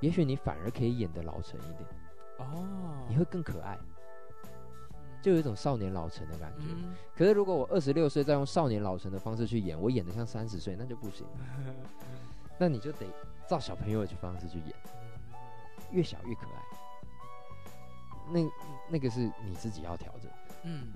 [0.00, 1.88] 也许你反而可以演得老成一点，
[2.38, 2.66] 哦，
[3.08, 3.78] 你会更可爱。
[5.22, 11.26] 就有一种少年老成的感觉，嗯、可是如果我二十六岁再用少年老成的方式去演，我演得像三十岁，那就不行。
[12.56, 13.04] 那你就得
[13.46, 14.74] 照小朋友的方式去演，
[15.92, 16.62] 越小越可爱。
[18.32, 18.40] 那
[18.88, 20.30] 那个是你自己要调整。
[20.64, 20.92] 嗯，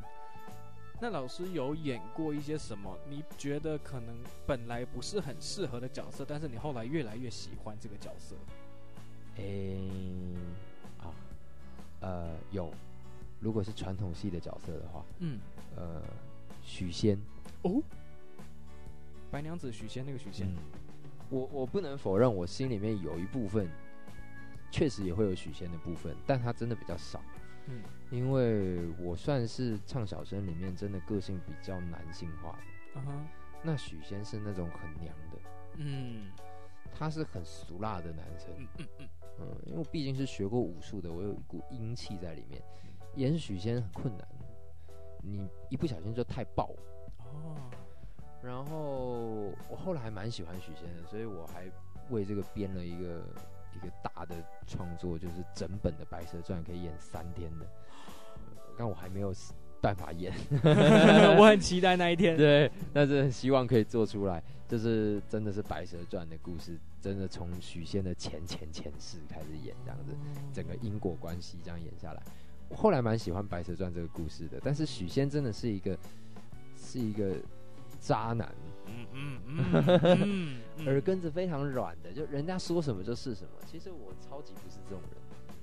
[1.00, 2.96] 那老师有演过一些什么？
[3.08, 4.16] 你觉得可能
[4.46, 8.36] 本来不是很适合的角色，但是你后来越来越喜欢这个角色？
[9.36, 9.78] 诶、
[11.00, 11.10] 欸，啊，
[12.00, 12.72] 呃，有。
[13.40, 15.38] 如果是传统戏的角色的话，嗯，
[15.76, 16.00] 呃，
[16.62, 17.18] 许仙，
[17.62, 17.82] 哦，
[19.30, 20.56] 白娘子许仙那个许仙，嗯、
[21.28, 23.68] 我我不能否认，我心里面有一部分
[24.74, 27.22] 确实也会有许仙的部分，但他真的比较少，
[27.66, 33.26] 嗯，因为我算是唱小生里面真的个性比较男性化的，嗯哼，
[33.62, 35.38] 那许仙是那种很娘的，
[35.76, 36.32] 嗯，
[36.92, 39.08] 他是很俗辣的男生，嗯嗯嗯，
[39.42, 42.60] 嗯，因为毕竟是学过武术的，我有一股阴气在里面。
[43.14, 44.26] 演许仙很困难，
[45.22, 46.74] 你一不小心就太爆。
[47.18, 47.54] 哦。
[48.42, 51.70] 然后我后来还蛮喜欢许仙的，所以我还
[52.10, 53.24] 为这个编了一个
[53.76, 54.34] 一个大的
[54.66, 57.66] 创作，就是整本的《白蛇传》可以演三天的。
[58.76, 59.32] 但我还没有
[59.80, 60.32] 办法演，
[61.38, 62.36] 我很期待那一天。
[62.36, 70.12] 对，但是很希望可以做出来，就是真的是《白蛇传》的故事，真的从许仙的前前前世开始演，这样子，
[70.52, 72.22] 整个因果关系这样演下来。
[72.68, 75.96] 我后来蛮喜欢《白蛇传》这个故事的，但是许仙真的是一个
[76.76, 77.36] 是一个
[78.06, 78.54] 渣男，
[78.86, 79.06] 嗯
[79.46, 83.50] 嗯 嗯，耳根子非常软的，就人家说什么就是什么。
[83.66, 85.56] 其实我超级不是这种人，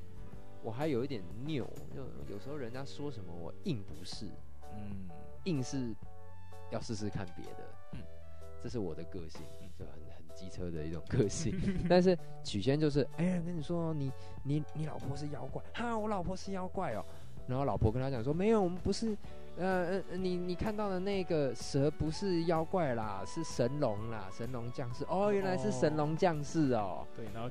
[0.63, 2.01] 我还有一点拗，就
[2.33, 4.25] 有时候人家说什么我硬不是，
[4.73, 5.07] 嗯，
[5.43, 5.93] 硬是
[6.71, 7.63] 要试试看别的，
[7.93, 7.99] 嗯，
[8.59, 9.41] 这是我的个性，
[9.77, 10.21] 就很很。
[10.33, 11.53] 机车的一种个性，
[11.89, 14.09] 但是曲仙就是，哎呀，跟你说，你
[14.43, 17.05] 你你老婆是妖怪，哈，我老婆是妖怪哦。
[17.47, 19.15] 然后老婆跟他讲说，没有，我们不是，
[19.57, 25.05] 呃，你你看到的那个蛇不是妖怪啦，是神龙啦，神龙降世。
[25.09, 27.05] 哦，原来是神龙降世哦。
[27.15, 27.49] 对，然后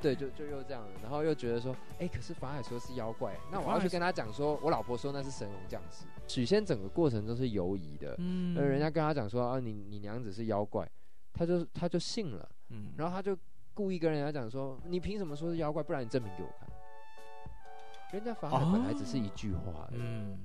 [0.00, 6.04] 对，就就又这样，然后又觉得说，哎，可是法海说是妖怪，那我要去跟他讲说，我老婆说那是神龙降世。
[6.26, 10.88] 许仙整个过程都是犹疑的，嗯，而人家跟他讲说，啊，你你娘子是妖怪。
[11.34, 13.34] 他就他就信了，嗯，然后他就
[13.72, 15.82] 故意跟人家讲说：“你凭什么说是妖怪？
[15.82, 16.68] 不然你证明给我看。”
[18.12, 20.38] 人家法海本来只是一句话，嗯，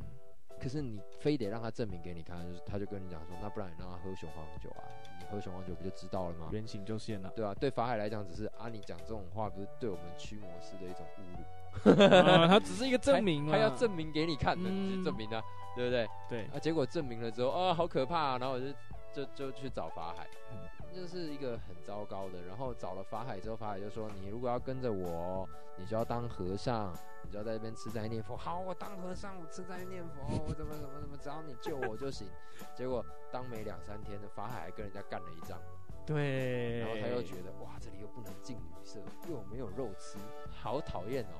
[0.60, 4.84] 可是你非得让他证明给你看，就是他就跟你讲说，那不然你让他喝雄黄酒啊？
[5.20, 6.49] 你喝雄黄酒不就知道了吗？
[6.51, 12.03] 原形就现了，对啊，对法海来讲，只是啊，你讲这种话，不是对我们驱魔师的一种侮辱？
[12.16, 15.43] 啊、他 只是一个证明，他要证明给你看的，嗯、证明的、啊，
[15.76, 16.08] 对不对？
[16.30, 18.66] 对啊，结果证明了之后，啊，好可怕、啊，然后我就
[19.14, 20.28] 就就去找法海。
[20.51, 20.58] 嗯
[20.95, 25.47] 就是一个很糟糕的，然后找了法海之后，法海就说：“你如果要跟着我，
[25.78, 26.91] 你就要当和尚，
[27.28, 28.38] 你就要在这边吃斋念佛。
[28.38, 32.28] 好，我当和尚，我吃斋念佛，我怎么怎么怎么，只要你救我就行。
[32.73, 35.59] 结果当没两三天的法海还跟人家干了一仗，
[36.05, 38.99] 对，然后他又觉得哇，这里又不能进女色，
[39.30, 40.17] 又没有肉吃，
[40.49, 41.36] 好讨厌哦，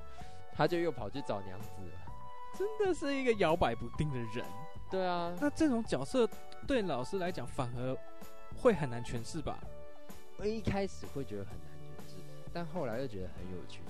[0.54, 1.92] 他就又跑去找娘子了。
[2.58, 4.46] 真的是一个摇摆不定的人。
[4.92, 6.28] 对啊，那这种角色
[6.68, 7.98] 对老师来讲反而。
[8.60, 9.60] 会很难诠释吧？
[10.38, 11.70] 我一开始会觉得很难
[12.08, 12.16] 诠释，
[12.52, 13.82] 但后来又觉得很有趣。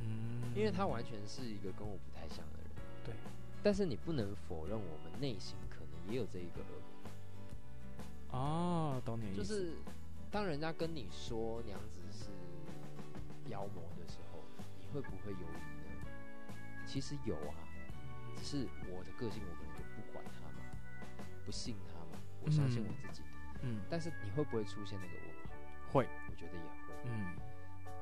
[0.00, 2.70] 嗯，因为他完全是一个跟我不太像的人。
[3.04, 3.14] 对，
[3.62, 6.80] 但是你不能否认，我们内心可能也有这一个恶
[8.30, 8.38] 魔。
[8.38, 9.36] 哦，懂你意思。
[9.36, 9.74] 就是
[10.30, 12.30] 当人家跟你说娘子是
[13.50, 14.38] 妖魔的时候，
[14.78, 16.06] 你会不会犹豫呢？
[16.86, 17.54] 其实有啊，
[18.36, 20.64] 只是我的个性，我可能就不管他嘛，
[21.44, 23.22] 不信他嘛，我相信我自己。
[23.22, 23.28] 的
[23.62, 25.92] 嗯，但是你会不会出现那个问号？
[25.92, 26.94] 会，我觉得也会。
[27.04, 27.34] 嗯，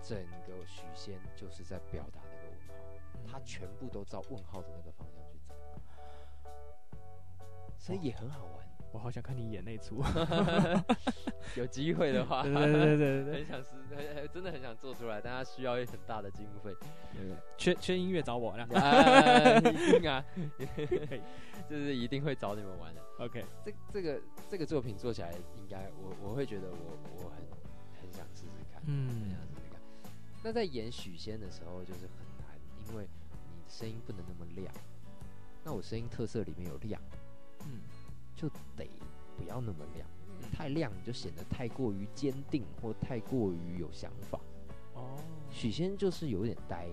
[0.09, 2.75] 整个许仙就是在表达那个问号，
[3.13, 5.55] 嗯，他全部都照问号的那个方向去走，
[7.79, 8.67] 所以也很好玩。
[8.91, 10.03] 我好想看你演那出，
[11.57, 13.73] 有机会的话， 对对对对对，很想是，
[14.17, 16.75] 很真的很想做出来，但他需要一很大的经费，
[17.59, 20.25] 缺缺音乐找我， 啊，一定啊，
[21.69, 23.03] 就是一定会找你们玩的。
[23.19, 27.47] OK，这这个这个作品做起来，应该我我会觉得我我很
[28.01, 29.37] 很想试试看，嗯。
[30.49, 33.07] 那在演许仙的时候就是很难，因为
[33.55, 34.73] 你的声音不能那么亮。
[35.63, 36.99] 那我声音特色里面有亮，
[37.67, 37.83] 嗯。
[38.35, 38.89] 就得
[39.37, 40.09] 不要那么亮，
[40.51, 44.41] 太亮你就显得太过于坚定或太过于有想法。
[44.95, 45.19] 哦，
[45.51, 46.87] 许仙就是有点呆，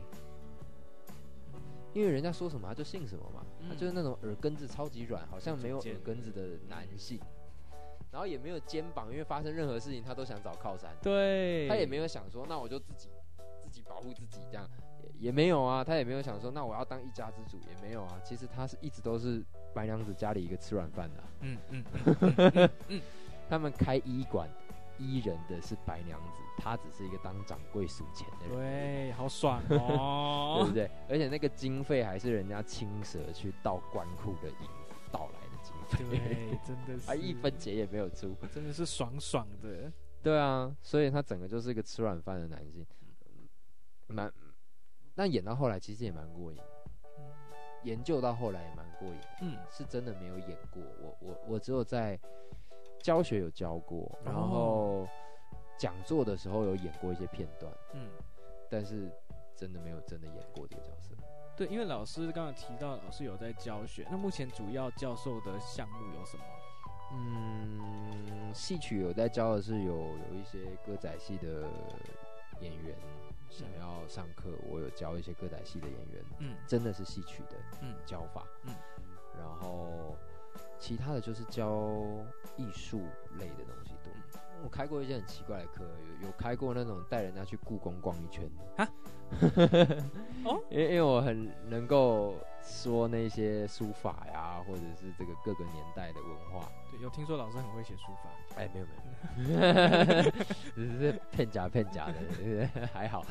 [1.94, 7.22] 因为人家说什么他就信什么嘛，他就是那种耳根子超级软，好像没有耳根子的男性，
[8.12, 10.94] 然后也没有肩膀，因为发生任何事情他都想找靠山。
[11.02, 13.25] 对，他也没有想说那我就自己自
[13.76, 14.68] 己保护自己这样。
[15.18, 18.20] 也没有啊，他也没有想说，那我要当一家之主，也没有啊。
[18.24, 21.28] 其实他是一直都是白娘子家里一个吃软饭的、啊。
[21.40, 21.86] 嗯嗯
[22.20, 23.02] 嗯，嗯
[23.50, 24.50] 他们开医馆，
[24.98, 28.58] 医人的是白娘子，他只是一个当掌柜数钱的人。
[28.58, 30.92] 对，好爽 哦，对不对？
[31.08, 36.04] 而且那个经费还是人家青蛇去盗官库的银子盗来的经费。
[36.10, 39.90] 对， 真的是，啊一分钱也没有出，真的是爽爽的。
[40.22, 42.86] 对啊，所以他整个就是一个吃软饭的男性，
[44.08, 44.32] 蛮。
[45.18, 46.60] 那演到后来其实也蛮过瘾，
[47.18, 47.24] 嗯，
[47.84, 52.20] 研究到后来也蛮过瘾，嗯，是真的没有演过，我我我只有在
[53.00, 55.08] 教学有教过，然后
[55.78, 58.10] 讲座的时候有演过一些片段，嗯，
[58.70, 59.10] 但是
[59.56, 61.16] 真的没有真的演过这个角色。
[61.56, 66.44] 对，因为老师刚刚提到老师有在教学，那目前主要教授的项目有什么？
[67.14, 71.70] 嗯，戏曲有在教的是有有一些歌仔戏的
[72.60, 72.98] 演员。
[73.56, 78.76] 想要上课，我有教一些歌仔戏的演员，嗯，真的是戏曲的，嗯，教法，嗯，
[79.38, 80.18] 然后
[80.78, 81.70] 其他的就是教
[82.58, 83.02] 艺术
[83.40, 84.12] 类的东西多。
[84.62, 85.86] 我开过一些很奇怪的课，
[86.22, 88.84] 有有开过那种带人家去故宫逛一圈的。
[88.84, 88.92] 啊，
[90.44, 96.70] 哦， 因为因为我很能够说那些书法呀，或者是这个各个年代的文化。
[96.92, 98.30] 对，有听说老师很会写书法？
[98.56, 98.92] 哎，没有没
[99.54, 100.32] 有，
[100.76, 102.88] 只是骗假骗假的？
[102.94, 103.26] 还好，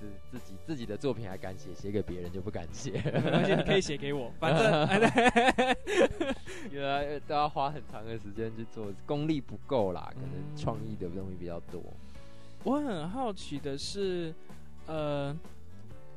[0.00, 3.00] 自自己自己的作品还敢写，写给别人就不敢写。
[3.32, 4.88] 而且你可以写给我，反正
[6.72, 11.80] 原来都要花很长的时间去做，功力不够啦，可能创意的东西比较多。
[12.64, 14.34] 我很好奇的是，
[14.86, 15.36] 呃。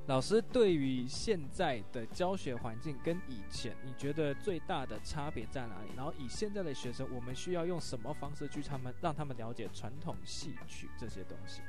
[0.07, 5.89] 老师对于现在的教学环境跟以前，你觉得最大的差别在哪里？
[5.97, 11.59] 然后以现在的学生，我们需要用什么方式去他们让他们了解传统戏曲这些东西？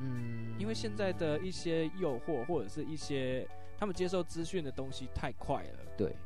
[0.00, 5.78] 嗯，因为现在的一些诱惑或者是一些他们接受资讯的东西太快了。
[5.96, 6.16] 对，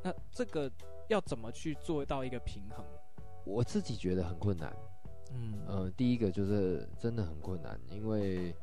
[0.00, 0.70] 那这个
[1.08, 2.86] 要怎么去做到一个平衡？
[3.44, 4.72] 我自己觉得很困难。
[5.32, 8.54] 嗯，呃，第一个就是真的很困难，因为。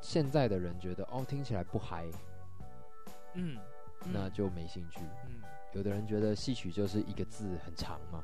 [0.00, 2.06] 现在的人觉得哦，听起来不嗨，
[3.34, 3.56] 嗯，
[4.12, 5.00] 那就没兴趣。
[5.26, 5.42] 嗯，
[5.72, 8.22] 有的人觉得戏曲就是一个字很长嘛。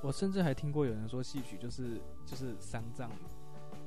[0.00, 3.10] 我甚至还听过有人说戏曲就是就是丧葬。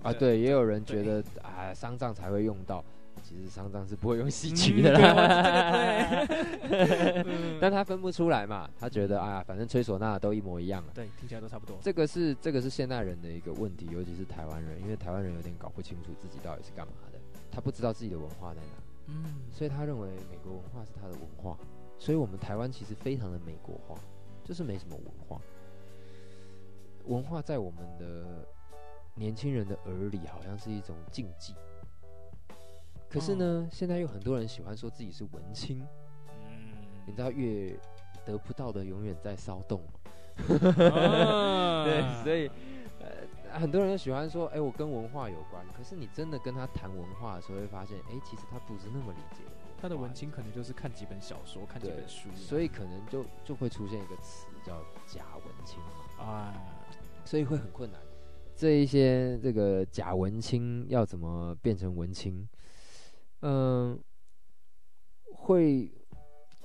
[0.03, 2.83] 啊，对，也有人觉得啊，丧葬才会用到，
[3.23, 6.25] 其实丧葬是不会用戏曲的啦。
[7.59, 11.77] 但他分不出来嘛，他觉得啊，反正吹唢呐都一模一样，对，听起来都差不多。
[11.81, 17.19] 这个是这个是现代人的一个问题，尤其是台湾人，因为台湾人有点搞不清楚自己到底是干嘛的，
[17.51, 18.67] 他不知道自己的文化在哪，
[19.07, 21.57] 嗯，所以他认为美国文化是他的文化，
[21.97, 23.95] 所以我们台湾其实非常的美国化，
[24.43, 25.41] 就是没什么文化。
[27.05, 28.47] 文化在我们的
[29.13, 31.53] 年轻人的耳里好像是一种禁忌，
[33.15, 35.81] 可是呢，现在有很多人喜欢说自己是文青。
[36.27, 37.73] 嗯，你知道越
[38.25, 39.81] 得不到的永远在骚动。
[40.35, 42.51] 对，所以
[42.99, 45.65] 呃，很多人都喜欢说，哎，我跟文化有关。
[45.77, 49.43] 可是你真的跟他谈文化的时候，会发现，哎，其实他不是那么理解。
[49.81, 55.79] 他的文青可能就是看几本小说，看几本书，所以可能就就会出现一个词叫假文青。
[56.19, 56.53] 啊。
[57.23, 58.01] 所以会很困难，
[58.57, 62.45] 这一些这个假文青要怎么变成文青？
[63.47, 64.03] 嗯，
[65.35, 65.91] 会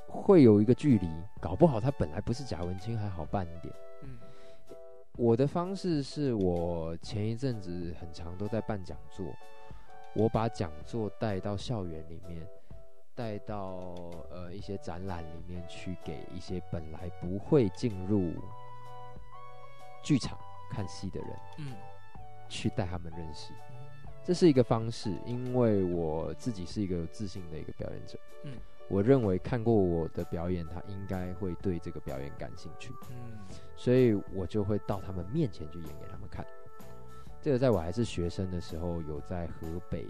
[0.09, 1.07] 会有一个距离，
[1.39, 3.75] 搞不好他本来不是贾文清还好办一点。
[4.03, 4.19] 嗯，
[5.19, 9.27] 我的方式是我前一阵子很长都在办讲座，
[10.15, 12.49] 我把讲座带到校园里面，
[13.15, 13.85] 带到
[14.31, 18.33] 呃一些展览里面去，给一些本来不会进入
[20.03, 20.39] 剧场。
[20.73, 21.75] 看戏的人，嗯，
[22.49, 23.53] 去带他们认识，
[24.25, 25.11] 这是一个方式。
[25.25, 28.57] 因为我自己是一个有自信的一个表演者，嗯，
[28.89, 33.39] 我认为看过我的表演，他应该会对这个表演感兴趣，嗯，
[33.77, 36.47] 所以我就会到他们面前去演给他们看。
[37.41, 40.07] 这个在我还是学生的时候，有在河北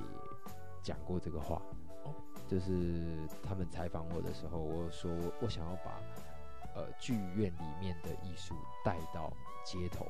[0.82, 1.62] 讲过这个话，
[2.04, 2.14] 哦，
[2.46, 6.00] 就是他们采访我的时候，我说我想要把
[6.74, 8.54] 呃剧院里面的艺术
[8.84, 9.32] 带到
[9.64, 10.06] 街头。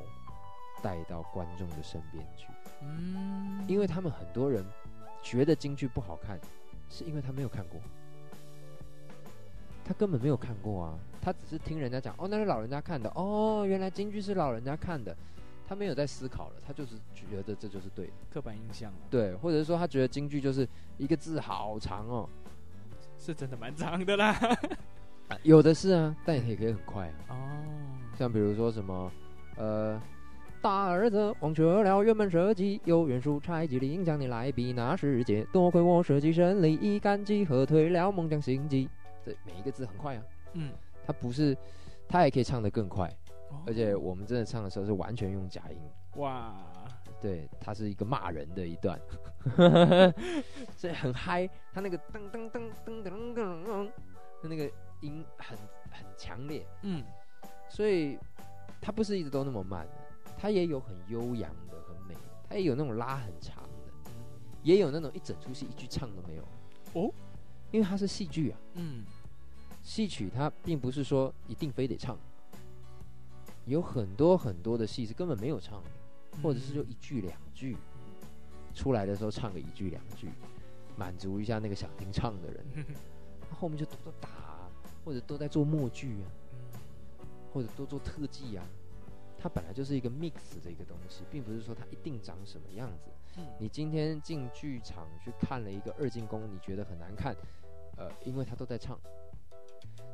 [0.83, 2.47] 带到观众的身边去，
[2.83, 4.64] 嗯，因为他们很多人
[5.22, 6.39] 觉得京剧不好看，
[6.89, 7.81] 是因为他没有看过，
[9.85, 15.14] 他根本没有看过啊，他只是听人家讲，哦，那是老人家看的，哦，原来京剧是老人家看的，
[15.68, 20.66] 他没有在思考了，他就是觉得这就是对的，刻板印象了，对，或者是说他觉得京剧就是
[20.97, 22.28] 一个字好长哦，
[23.18, 24.33] 是真的蛮长的啦，
[25.28, 27.37] 啊，有的是啊，但也可以很快啊，哦，
[28.18, 29.12] 像比如说什么，
[29.57, 30.01] 呃。
[30.63, 35.43] 大儿子忘却了原本设计，有袁术柴机灵将你来比那世界。
[35.51, 38.87] 多亏我设计神力，一杆机喝退了梦将心机。
[39.25, 40.71] 这每一个字很快啊，嗯，
[41.07, 41.57] 他不是，
[42.07, 43.09] 他也可以唱得更快，
[43.51, 45.79] 哦、而且我们真的唱的时候是完全用假音。
[46.17, 46.55] 哇，
[47.23, 49.01] 对，他是一个骂人的一段，
[50.77, 53.91] 所以很嗨，他那个噔噔噔噔噔噔噔，
[54.43, 55.57] 他那个音很
[55.91, 57.03] 很强烈，嗯，
[57.67, 58.19] 所以
[58.79, 59.89] 他不是一直都那么慢。
[60.41, 62.16] 他也有很悠扬的、很美，
[62.49, 64.11] 它也有那种拉很长的，
[64.62, 66.43] 也有那种一整出戏一句唱都没有。
[66.95, 67.12] 哦，
[67.70, 69.05] 因为它是戏剧啊，嗯，
[69.82, 72.18] 戏曲它并不是说一定非得唱，
[73.66, 75.91] 有很多很多的戏是根本没有唱的，
[76.43, 77.76] 或者是就一句两句，
[78.74, 80.30] 出来的时候唱个一句两句，
[80.97, 82.64] 满足一下那个想听唱的人，
[83.61, 84.30] 后面就都在打，
[85.05, 86.24] 或者都在做默剧啊，
[87.53, 88.64] 或者都做特技啊。
[89.41, 93.11] 它本来就是一个 mix 的一个东西，并不是说它一定长什么样子。
[93.38, 97.34] 嗯，你今天进剧场去看了一个二进宫，你觉得很难看，
[97.97, 98.99] 呃，因为他都在唱。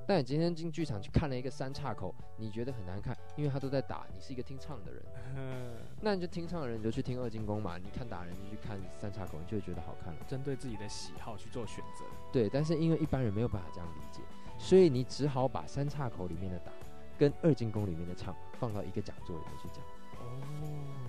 [0.07, 4.07] 但你今天进剧场去看了一个三岔口，你觉得很难看，因为他都在打。
[4.15, 5.03] 你是一个听唱的人，
[5.35, 7.77] 嗯，那你就听唱的人，你就去听二进宫嘛。
[7.77, 10.21] 你看打人，你就去看三岔口，你就会觉得好看了。
[10.29, 12.05] 针对自己的喜好去做选择。
[12.33, 14.21] 对，但是因为一般人没有办法这样理解，
[14.59, 16.71] 所以你只好把三岔口里面的打。
[17.19, 19.85] 跟二进宫里面的唱放到一个讲座里面去讲，
[20.21, 20.39] 哦，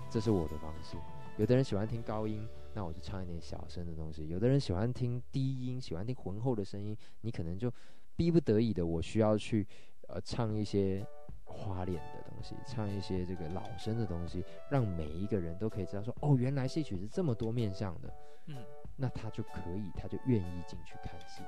[0.09, 0.97] 这是我的方式。
[1.37, 7.71] 有的人喜欢听高音，那我就唱一点小声的东西；有的人喜欢听低音，喜欢听浑厚的声音，你可能就
[8.15, 9.67] 逼不得已的，我需要去
[10.07, 11.05] 呃唱一些
[11.43, 18.13] 花脸的东西，唱一些这个老生的东西，让每一个人都可以知道说，哦，原来戏曲是这么多面向的，
[18.47, 18.55] 嗯，
[18.95, 21.43] 那他就可以，他就愿意进去看戏。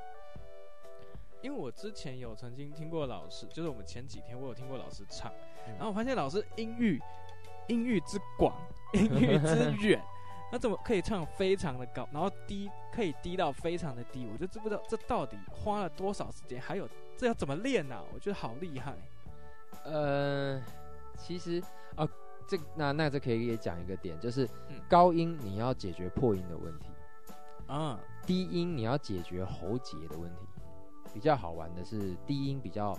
[1.42, 5.32] 因为我之前有曾经听过老师，就是我们前几天我有听过老师唱，
[5.68, 7.02] 嗯、然后我发现老师音域
[7.68, 8.56] 音域之广，
[8.94, 10.02] 音域之远，
[10.52, 14.28] 那怎么可以唱非常的高，然后低可以低到非常的低？
[14.32, 18.04] 我就知不知道这到底花了多少时间，还有这要怎么练呢、啊？
[18.14, 18.94] 我觉得好厉害。
[19.86, 20.62] 呃，
[21.18, 21.64] 其实
[21.96, 22.06] 啊，
[22.48, 24.50] 这那那这可以也讲一个点，就是
[24.90, 26.88] 高音你要解决破音的问题，
[27.68, 30.46] 啊、嗯，低音你要解决喉结的问题。
[31.14, 32.98] 比较好玩的是低音比较，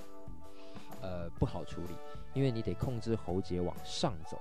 [1.01, 1.95] 呃，不好处理，
[2.35, 4.41] 因为你得控制喉结往上走。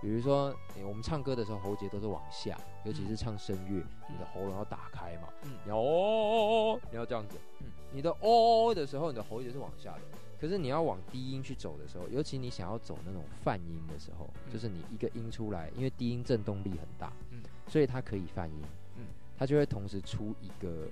[0.00, 0.52] 比如说，
[0.84, 10.00] 我们唱歌的时候喉结都是往下，尤其是唱声乐，你的喉咙要打开嘛，嗯，你要哦，你要这样子，嗯，你的哦的时候，你的喉结是往下的。
[10.40, 18.60] 可是你要往低音去走的时候，尤其你想要走那种泛音的时候，嗯、就是你一个音出来，因为低音震动力很大，嗯，所以它可以泛音，
[18.96, 19.04] 嗯，
[19.38, 20.88] 它就会同时出一个，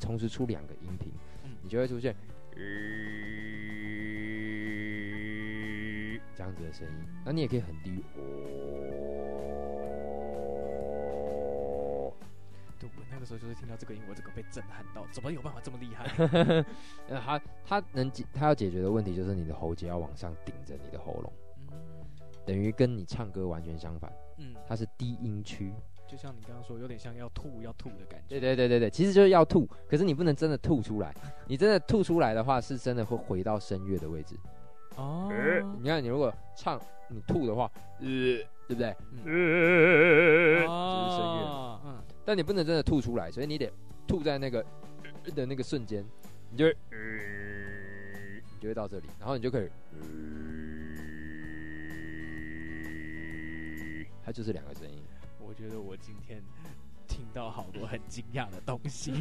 [0.00, 1.12] 同时出两个音频，
[1.44, 2.14] 嗯，你就会出现，
[2.52, 2.58] 呃、
[6.34, 6.94] 这样子的声音。
[7.24, 8.82] 那你也可以很低，哦。
[13.10, 16.06] 那个时候就是听到这个音，我这个被震撼到，怎么有办法这么厉害？
[17.08, 21.32] 呃，他他能解他要解决的问题就是你的喉结要往上顶着你的喉咙，
[21.70, 22.04] 嗯，
[22.44, 25.72] 等于跟你唱歌完全相反，嗯，它是低音区，
[26.12, 28.38] 就像你刚刚说，有点像要吐要吐的感觉。
[28.38, 31.14] 对对对对对，其实就是要吐，可是你不能真的吐出来，
[31.46, 34.36] 你真的吐出来的话，是真的会回到声乐的位置。
[34.96, 35.32] 哦，
[35.80, 38.94] 你看你如果唱你吐的话，呃，对不对？
[39.10, 41.96] 嗯，这是声乐，嗯。
[42.26, 43.72] 但你不能真的吐出来，所以你得
[44.06, 44.62] 吐在那个
[45.34, 46.04] 的那个瞬间，
[46.50, 49.70] 你就会，你就会到这里，然后你就可以，
[54.22, 54.91] 它就是两个声音。
[55.62, 56.42] 我觉得我今天
[57.06, 59.12] 听到好多很惊讶的东西。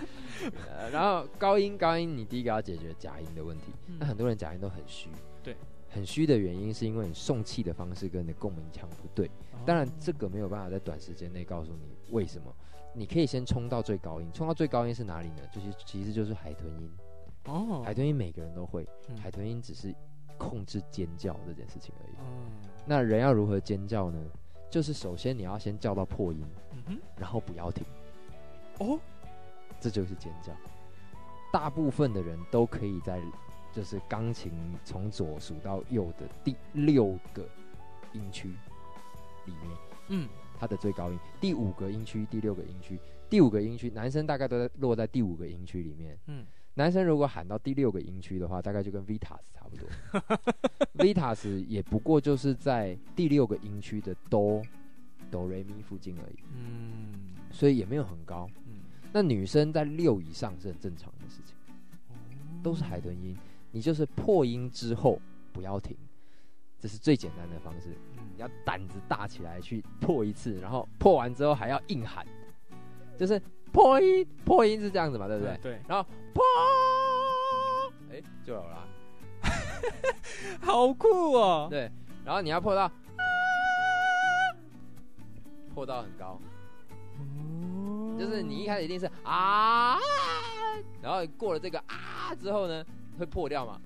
[0.90, 3.74] 然后高音高音，你第一个要解决假音的问题。
[3.98, 5.10] 那很多人假音都很虚，
[5.42, 5.54] 对，
[5.90, 9.30] 很虚的原因是因为你送气的方式跟你的共鸣腔不对。
[9.66, 11.94] 当然，这个没有办法在短时间内告诉你。
[12.08, 12.50] 为什么？
[12.94, 15.42] 你可以先冲到最高音，冲到最高音是哪里呢？
[15.52, 16.90] 就是其实就是海豚音。
[17.44, 19.94] 哦，海豚音每个人都会，嗯、海豚音只是
[20.38, 22.14] 控制尖叫这件事情而已。
[22.18, 22.50] 嗯，
[22.86, 24.18] 那人要如何尖叫呢？
[24.70, 27.84] 就是首先你要先叫到破音，嗯哼，然后不要停。
[28.78, 28.98] 哦，
[29.80, 30.52] 这就是尖叫。
[31.52, 33.20] 大部分的人都可以在
[33.72, 34.52] 就是钢琴
[34.84, 37.44] 从左数到右的第六个
[38.12, 38.48] 音区
[39.46, 40.28] 里面，嗯。
[40.58, 43.00] 它的最高音，第五个音区，第六个音区，
[43.30, 46.18] 第五个音区，男生大概都在落在第五个音区里面。
[46.26, 46.46] 嗯，
[46.80, 49.86] 男生如果喊到第六个音区的话，大概就跟 Vitas 差不多。
[50.96, 54.62] Vitas 也不过就是在第六个音区的哆
[55.30, 56.36] 哆瑞咪附近而已。
[56.56, 58.48] 嗯，所以也没有很高。
[58.66, 58.80] 嗯，
[59.12, 61.54] 那女生在六以上是很正常的事情，
[62.62, 63.36] 都是海豚音。
[63.70, 65.20] 你就是破音之后
[65.52, 65.94] 不要停，
[66.80, 67.94] 这是最简单的方式。
[68.38, 72.26] 要胆子大起来去破一次，然后破完之后还要硬喊，
[73.18, 73.38] 就是
[73.72, 75.56] 破音，破音是这样子嘛，对不对？
[75.62, 75.80] 对。
[75.88, 76.42] 然后破，
[78.10, 78.88] 哎，就有了，
[80.60, 81.68] 好酷哦。
[81.70, 81.90] 对。
[82.24, 82.90] 然后你要破到，
[85.74, 86.38] 破到很高，
[88.18, 89.98] 就是你一开始一定是啊，
[91.02, 92.84] 然后过了这个啊之后呢，
[93.18, 93.80] 会破掉嘛，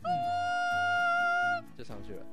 [1.78, 2.26] 就上去了。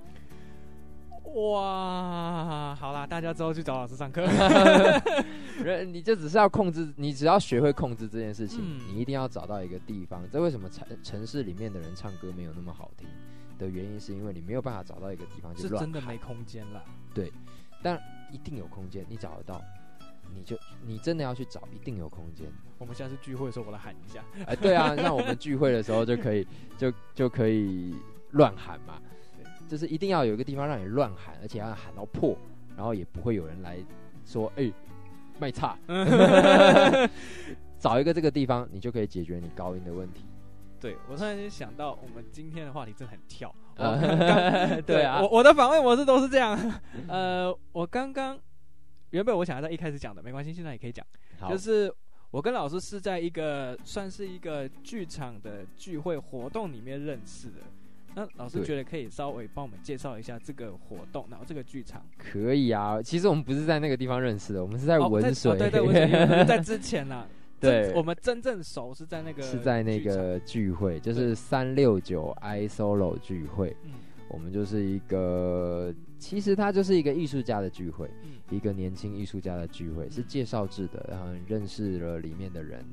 [1.24, 4.22] 哇，好啦，大家之后去找老师上课。
[5.64, 10.24] 人，你就只是要控制，你只要学会控制这件事情，嗯、你一定要找到一个地方。
[10.32, 13.08] 这为什么城城市里面的人唱歌没有那么好听
[13.58, 16.84] 的原因，是因为你没有办法找到一个地方，就是真的没空间了。
[17.14, 17.32] 对，
[17.82, 17.98] 但
[18.32, 19.62] 一定有空间，你找得到，
[20.34, 22.48] 你就你真的要去找，一定有空间。
[22.78, 24.24] 我们下次聚会的时候，我来喊一下。
[24.48, 26.46] 哎，对啊，那我们聚会的时候就可以，
[26.78, 27.96] 就就可以
[28.32, 29.00] 乱喊嘛。
[29.72, 32.38] 就是一定要有一个地方让你乱喊，而且要喊到破，
[32.76, 33.78] 然后也不会有人来
[34.26, 34.70] 说哎，
[35.40, 35.78] 卖差。
[37.80, 40.26] 找一个这个地方，你就可以解决你高音的问题。
[40.78, 43.56] 对，我突然间想到，我们今天的话题真的很跳。
[44.86, 46.82] 对啊，我我的访问模式都是这样。
[47.08, 48.38] 呃，我刚刚
[49.12, 51.06] 原本我想要在一开始讲的，没关系，现在也可以讲。
[51.50, 51.90] 就是
[52.30, 57.62] 我跟老师是在一个算是一个剧场的聚会活动里面认识的。
[58.16, 63.02] 那老师觉得可以稍微帮我们介绍一下这个活动，然后这个剧场可以啊。
[63.02, 65.52] 其实我们不是在那个地方认识的，我们是在文水。
[65.52, 67.28] 哦、对对对，在 之前呢、啊。
[67.60, 73.78] 对，我们真正熟是在那个是在那个聚会，就是三六九 i solo 聚会。
[73.84, 73.92] 嗯，
[74.30, 82.84] 我们就是一个，其实它就是一个艺术家的聚会，嗯、一个年轻艺术家的聚会，是介绍制的，然后认识了里面的人。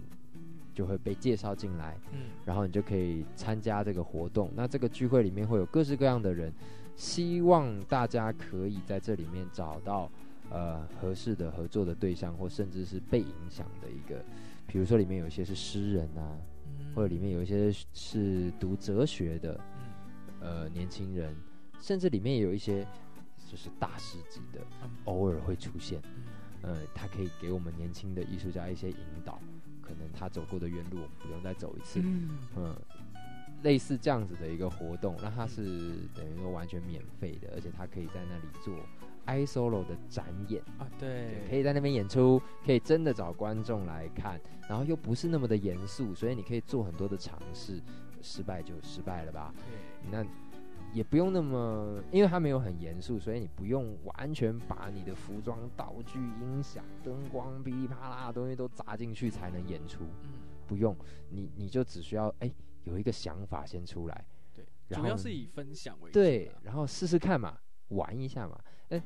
[0.78, 4.48] 就会被介绍进来，嗯，然后你就可以参加这个活动。
[4.54, 6.52] 那这个聚会里面会有各式各样的人，
[6.94, 10.08] 希望大家可以在这里面找到
[10.50, 14.24] 呃合适的合作的对象，或甚至是被影响的一个。
[14.68, 16.38] 比如说里面有一些是诗人啊，
[16.68, 19.60] 嗯，或者里面有一些是读哲学的，
[20.40, 21.34] 呃年轻人，
[21.80, 22.86] 甚至里面也有一些
[23.50, 24.60] 就是大师级的，
[25.06, 26.00] 偶尔会出现，
[26.62, 29.40] 呃，他可以给我们年轻的艺术家一些引导。
[29.88, 32.00] 可能他走过的原路，我们不用再走一次。
[32.04, 32.76] 嗯，嗯，
[33.62, 35.62] 类似这样子的一个活动，那它是
[36.14, 38.74] 等于说完全免费的，而且他可以在那里做
[39.24, 40.62] i solo 的展演。
[40.78, 47.80] 啊，对，可以在那边演出，可以真的找观众来看，然后又不是那么的严肃，所以你可以做很多的尝试，
[48.20, 49.52] 失败就失败了吧？
[49.56, 50.24] 对，那
[50.92, 60.04] 也不用那么，因为它没有很严肃，所以你不用完全把你的服装、道具、音响、灯光噼里啪啦的东西都砸进去才能演出。
[60.22, 60.30] 嗯，
[60.66, 60.96] 不用，
[61.30, 62.50] 你你就只需要哎
[62.84, 64.26] 有一个想法先出来。
[64.54, 66.14] 对，主要是以分享为主。
[66.14, 67.58] 对，然后试试看嘛，
[67.88, 68.58] 玩一下嘛。
[68.88, 69.02] 哎，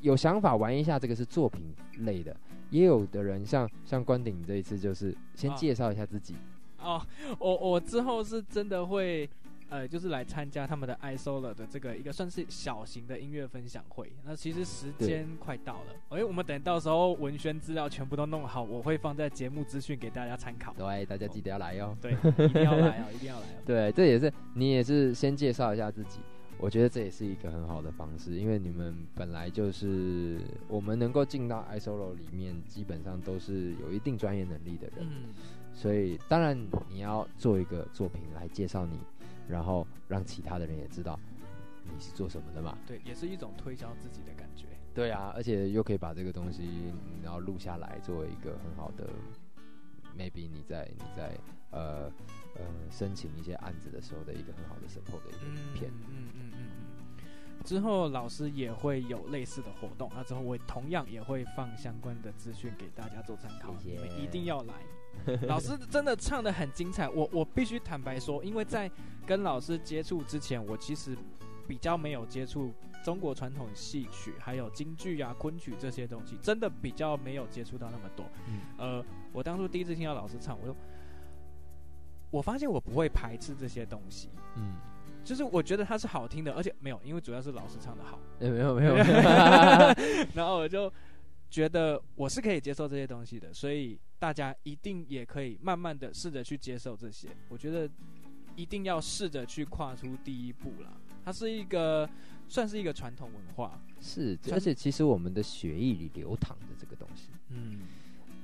[0.00, 2.36] 有想法玩一下，这个是作品类的。
[2.70, 6.36] 也有的人像像关顶这一次，就是先介绍一下自己。
[6.78, 7.06] 哦，哦
[7.38, 9.28] 我我之后是真的会，
[9.68, 14.12] 呃，就是来参加他们的 i solo 的这个一个算是小型的音乐分享会。
[14.24, 20.72] 那其实时间快到了，哎，我们等到时候文宣资料全部都弄好，我会放在节目资讯给大家参考。
[20.74, 21.96] 对，大家记得要来哟。
[22.00, 23.62] 对，一定要来哦，一定要来哦。
[23.66, 26.20] 对，这也是你也是先介绍一下自己。
[26.60, 35.32] 我觉得这也是一个很好的方式，因为你们本来就是我们能够进到 i solo 里面，基本上都是有一定专业能力的人，嗯、
[35.72, 36.58] 所以当然
[36.88, 38.98] 你要做一个作品来介绍你，
[39.48, 41.18] 然后让其他的人也知道
[41.84, 42.76] 你是做什么的嘛。
[42.86, 44.66] 对，也是一种推销自己的感觉。
[44.94, 46.92] 对啊，而且又可以把这个东西
[47.22, 49.08] 然后录下来，作为一个很好的
[50.16, 51.38] ，maybe 你在你在
[51.70, 52.10] 呃
[52.56, 55.90] 呃申请一些案子的时候的一个很好的 support 的一个影片。
[56.08, 56.52] 嗯嗯。
[56.52, 56.68] 嗯
[57.64, 64.02] 之后老师也会有类似的活动，那之后我同样也会放相关的资讯给大家做参考，谢谢。
[64.04, 64.74] 你们一定要来。
[65.48, 68.90] 老师真的唱的很精彩，我我必须坦白说，因为在
[69.26, 71.16] 跟老师接触之前，我其实
[71.66, 72.72] 比较没有接触
[73.04, 78.26] 中国传统戏曲，还有京剧啊、昆曲这些东西，真的比较没有接触到那么多。
[78.46, 80.76] 嗯、呃，我当初第一次听到老师唱，我就
[82.30, 84.30] 我发现我不会排斥这些东西。
[84.56, 84.74] 嗯。
[85.24, 88.18] 就是我觉得它是好听的，而且没有，因为主要是老师唱的好。
[88.38, 88.94] 欸、没有没有。
[90.32, 90.90] 然后我就
[91.50, 97.28] 觉得我是可以接受这些东西的，所以大家一定也可以慢慢的试着去接受这些。
[97.48, 97.88] 我觉得
[98.56, 100.92] 一定要试着去跨出第一步啦。
[101.24, 102.08] 它是一个
[102.48, 107.30] 算是一个传统文化，是，而且其实我们的血液里流淌着这个东西。
[107.48, 107.80] 嗯。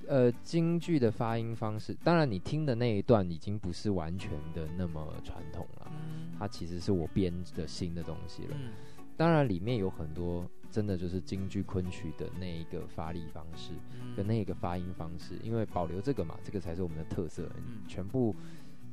[0.07, 8.51] 呃，京剧的发音方式，当然你听的那一段已经不是完全的那么传统了，嗯、它其实是我编的新的东西了。
[8.55, 8.75] 嗯、
[9.17, 17.49] 当然里面有很多真的就是京剧昆曲的那一个发力方式，嗯、跟那一个发音方式，因为保留这个嘛，这个才是我们的特色。
[17.59, 18.35] 嗯、全部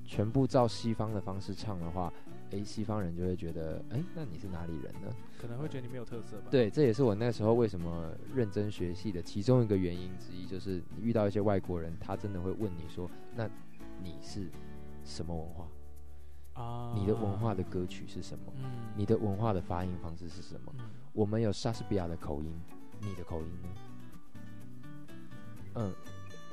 [0.06, 2.14] 全部照西方的方式唱的话。
[2.52, 5.08] 诶，西方人就会觉得，诶，那你是哪里人呢？
[5.40, 6.48] 可能会觉得你没有特色吧。
[6.52, 13.50] 对，这也是我那时候为什么认真学戏的其中一个原因之一，就是你遇到一些外国人，他真的会问你说，那
[14.04, 14.50] 你是
[15.06, 15.68] 什么文化？
[16.62, 18.52] 啊，你的文化的歌曲是什么？
[18.58, 20.76] 嗯，你的文化的发音方式是什么？
[20.78, 20.84] 嗯，
[21.14, 22.54] 我们有莎士比亚的口音，
[23.00, 23.70] 你的口音呢？
[25.76, 25.94] 嗯。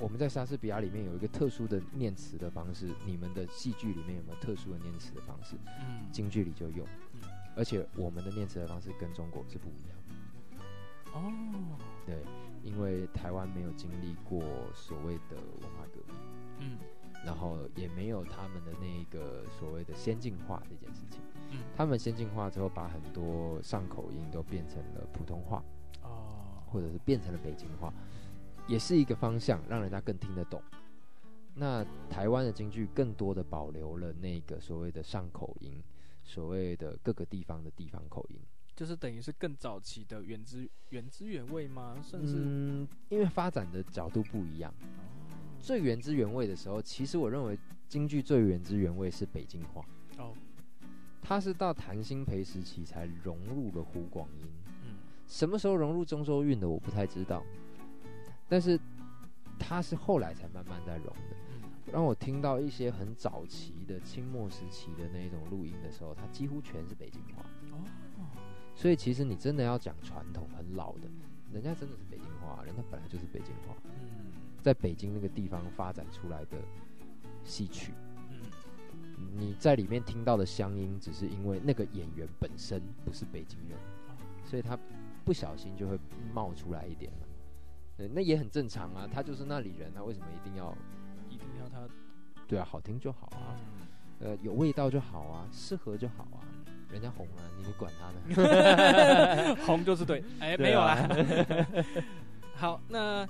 [0.00, 5.56] 我们在莎士比亚里面有一个特殊的念词的方式，你们的戏剧里面有没有特殊的念词的方式？
[5.80, 7.20] 嗯，京剧里就有，嗯，
[7.56, 9.98] 而且我们的念词的方式跟中国是不一样。
[11.14, 11.32] 哦，
[12.06, 12.22] 对，
[12.62, 14.40] 因为台湾没有经历过
[14.72, 16.16] 所谓的文化革命，
[16.60, 16.78] 嗯，
[17.26, 25.62] 然后也没有他们的那个所谓的先进化这件事情，嗯，他们先进化之后，把很多上口音都变成了普通话，
[26.02, 27.92] 哦，或者是变成了北京话。
[28.66, 30.62] 也是一个方向，让人家更听得懂。
[31.54, 35.82] 那台湾的京剧更多的保留了那个所谓的上口音，
[36.22, 38.38] 所谓的各个地方的地方口音，
[38.76, 41.96] 就是等于是更早期的原汁原汁原味吗？
[42.02, 44.72] 甚至，嗯，因为发展的角度不一样。
[45.58, 47.58] 最原汁原味的时候，其实我认为
[47.88, 49.82] 京剧最原汁原味是北京话。
[50.18, 50.34] 哦，
[51.28, 54.46] 它是到谭鑫培时期才融入了湖广音。
[54.82, 54.96] 嗯，
[55.26, 57.44] 什么时候融入中州韵的，我不太知道。
[58.48, 58.80] 但是，
[59.58, 61.36] 他是后来才慢慢在融的。
[61.92, 67.44] 让我听到一些很早期的清末时期的那一种录音的时候，它几乎全是北京话。
[68.16, 68.24] 哦，
[68.74, 71.10] 所以其实你真的要讲传统很老的，
[71.52, 73.76] 人家真的是北京话，人家本来就是北京话。
[73.84, 74.32] 嗯，
[74.62, 76.56] 在北京那个地方发展出来的
[77.44, 78.07] 戏曲，嗯，
[79.36, 83.78] 你在里面听到的乡音，只是因为那个演员本身不是北京人，
[84.44, 84.78] 所以他
[85.24, 85.98] 不小心就会
[86.32, 87.28] 冒出来一点了。
[87.96, 90.72] 对，那也很正常啊，他就是那里人，他为什么一定要，
[91.28, 91.86] 一定要他？
[92.46, 93.56] 对啊，好听就好啊，
[94.20, 96.40] 呃，有味道就好啊，适合就好啊，
[96.90, 98.10] 人家红了，你管他
[98.42, 99.56] 呢？
[99.66, 101.08] 红就是对， 哎，没有啦。
[102.54, 103.28] 好，那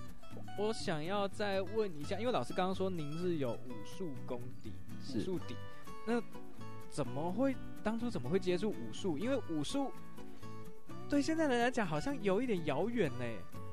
[0.58, 4.72] 我想要再问一下，因为老师刚刚说您是有武术功底，
[5.14, 5.56] 武术底，
[6.08, 6.22] 那
[6.88, 9.18] 怎么会当初怎么会接触武术？
[9.18, 9.92] 因为武术。
[11.06, 13.24] 对现在人来讲好像有一点遥远呢。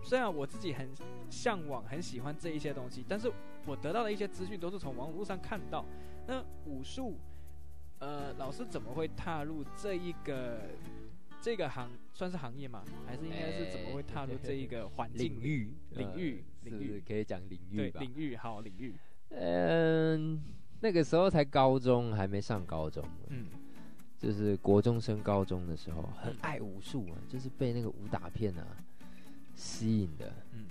[0.04, 0.88] 虽然我自己很
[1.30, 3.32] 向往、很喜欢这一些东西，但是
[3.66, 5.84] 我得到的一些资讯都是从网络上看到。
[6.28, 7.16] 那武术，
[8.00, 10.60] 呃，老师怎么会踏入这一个
[11.42, 12.84] 这个行算是行业吗？
[13.08, 15.74] 还是应该是怎么会踏入这一个环境领域？
[15.92, 18.00] 领域，领域，可以讲领域吧？
[18.00, 18.94] 对，领域好，领域。
[19.30, 20.42] 嗯，
[20.80, 23.04] 那个时候才高中，还没上高中。
[23.30, 23.48] 嗯，
[24.18, 28.66] 就是国中升高中的时候，很爱武术啊，就是被那个武打片啊。
[29.56, 30.66] 吸引的，嗯，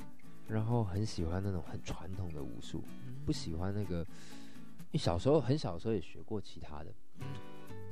[0.46, 4.00] 然后很喜欢那种很传统的武术，嗯、不喜欢那个。
[4.00, 7.26] 因为小时候很小时候也学过其他的，嗯，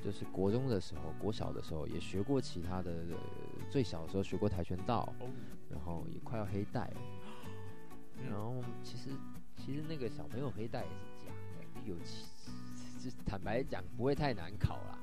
[0.04, 2.92] 就是国中的时候、国小的时候也学过其他的。
[3.70, 5.26] 最小的时候学过跆拳道，哦、
[5.70, 6.96] 然后也快要黑带了。
[8.18, 9.08] 嗯、然后其实
[9.56, 10.94] 其实那个小朋友黑带也是
[11.84, 11.94] 有
[13.26, 14.98] 坦白讲不会太难考啦。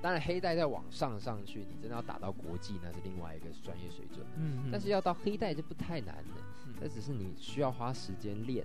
[0.00, 4.24] 当然，黑带再往上上去，你真的要打到国际，那是另外一个专业水准。
[4.36, 6.36] 嗯，嗯，但是要到黑带就不太难了，
[6.80, 8.64] 那、嗯、只是你需要花时间练，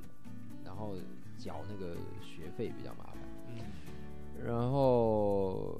[0.64, 0.95] 然后
[1.35, 3.18] 缴那个学费比较麻烦。
[3.48, 3.65] 嗯，
[4.45, 5.76] 然后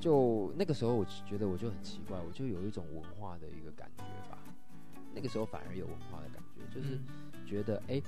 [0.00, 4.38] 就那个时候，我觉得我就很奇怪，我就有一种文化的一个感觉吧。
[5.14, 6.98] 那个时候反而有文化的感觉，就是
[7.46, 8.02] 觉得哎、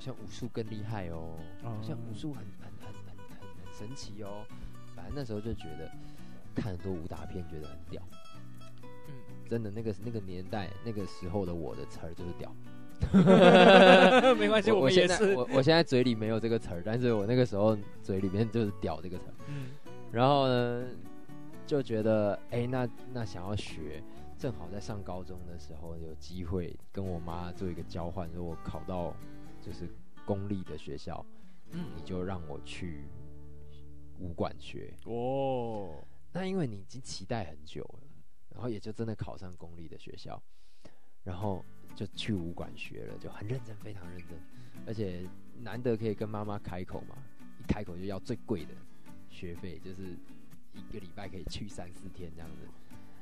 [0.00, 4.44] 像武术更厉害哦，好像武术很很很很很很神奇哦。
[4.96, 5.88] 反正那时候就觉得
[6.54, 8.02] 看很多武打片，觉得很屌。
[8.82, 9.14] 嗯，
[9.48, 12.52] 真的，那个那个年代，那个时候的我的词儿就是屌。
[14.34, 15.34] 没关系，我们也是。
[15.34, 19.34] 我我现在嘴里没有这个词儿，但是我那个时候嘴里面就是屌这个词儿。
[19.48, 19.68] 嗯，
[20.12, 20.84] 然后呢，
[21.66, 24.02] 就觉得哎、欸，那那想要学，
[24.38, 29.14] 正好在上高中的时候有机会跟我妈做一个交换，说我考到
[29.60, 29.88] 就是
[30.24, 31.24] 公立的学校，
[31.70, 33.04] 嗯，你就让我去。
[34.22, 38.00] 武馆学哦，那因为你已经期待很久了，
[38.50, 40.38] 然后也就真的考上公立的学校，
[41.24, 41.64] 然后
[41.96, 44.38] 就去武馆学了，就很认真，非常认真，
[44.86, 45.26] 而且
[45.56, 47.16] 难得可以跟妈妈开口嘛，
[47.58, 48.74] 一开口就要最贵的
[49.30, 50.14] 学费，就是
[50.74, 52.68] 一个礼拜可以去三四天这样子。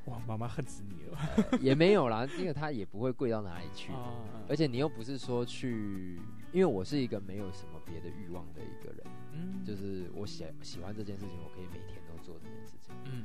[0.08, 1.18] 哇，妈妈恨死你了。
[1.36, 3.92] 呃，也没有啦，因为他也不会贵到哪里去，
[4.48, 6.18] 而且你又不是说去，
[6.52, 9.04] 因为我是一个没有什么别的欲望的一个人。
[9.32, 12.94] 嗯，就是我喜喜欢这件事情，我可以每天都做这件事情。
[13.04, 13.24] 嗯，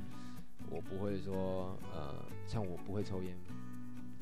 [0.70, 3.36] 我不会说，呃，像我不会抽烟，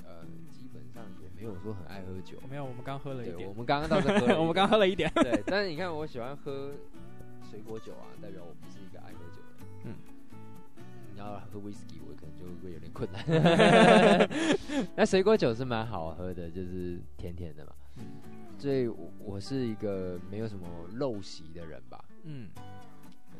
[0.04, 2.38] 呃，基本上也没有说很爱喝酒。
[2.50, 3.48] 没有，我们刚喝了一点。
[3.48, 5.12] 我们刚刚倒是喝了， 我们刚喝了一点。
[5.16, 6.72] 对，但是你看，我喜欢喝
[7.50, 9.68] 水果酒啊，代表我不是一个爱喝酒的人。
[9.86, 9.96] 嗯，
[11.14, 14.30] 你要喝威士忌，我就会有点困难。
[14.96, 17.74] 那水果酒是蛮好喝的，就是甜甜的嘛。
[17.98, 18.04] 嗯。
[18.58, 18.88] 所以，
[19.18, 22.06] 我是一个没有什么陋习的人吧。
[22.24, 22.48] 嗯，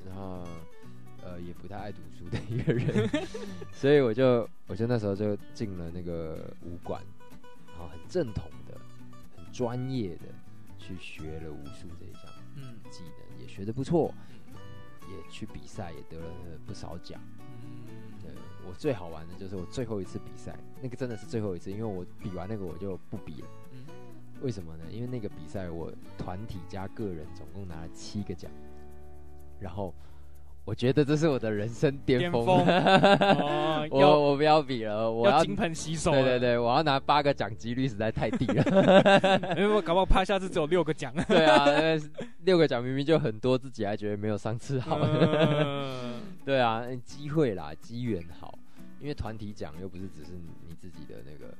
[0.04, 0.44] 然后，
[1.24, 3.08] 呃，也不太爱读书的一个人，
[3.72, 7.00] 所以我就，我就那时候就进了那个武馆，
[7.68, 8.76] 然后很正统的、
[9.38, 10.26] 很专业的
[10.80, 12.24] 去学了武术这一项
[12.56, 14.12] 嗯技能，也学的不错，
[15.08, 16.26] 也去比赛，也得了
[16.66, 17.22] 不少奖。
[18.68, 23.48] 我最好玩的就是我最后一次比赛，那个真的是最后一次，因为我比完那个我就不比了。
[24.42, 24.86] 为什么呢？
[24.92, 28.52] 因为那个比赛我团体加个人总共拿了七个奖，
[29.60, 29.94] 然后
[30.64, 32.46] 我觉得这是我的人生巅峰。
[32.46, 36.12] 哦、我我不要比了，我要金盆洗手。
[36.12, 39.56] 对对对，我要拿八个奖，几率实在太低了。
[39.58, 41.14] 因为我搞不好怕下次只有六个奖。
[41.28, 41.66] 对啊，
[42.44, 45.00] 六个奖明明就很多，自己还觉得没有上次好。
[45.02, 48.58] 嗯、 对啊，机会啦，机缘好，
[49.00, 50.32] 因为团体奖又不是只是
[50.68, 51.54] 你自己的那个。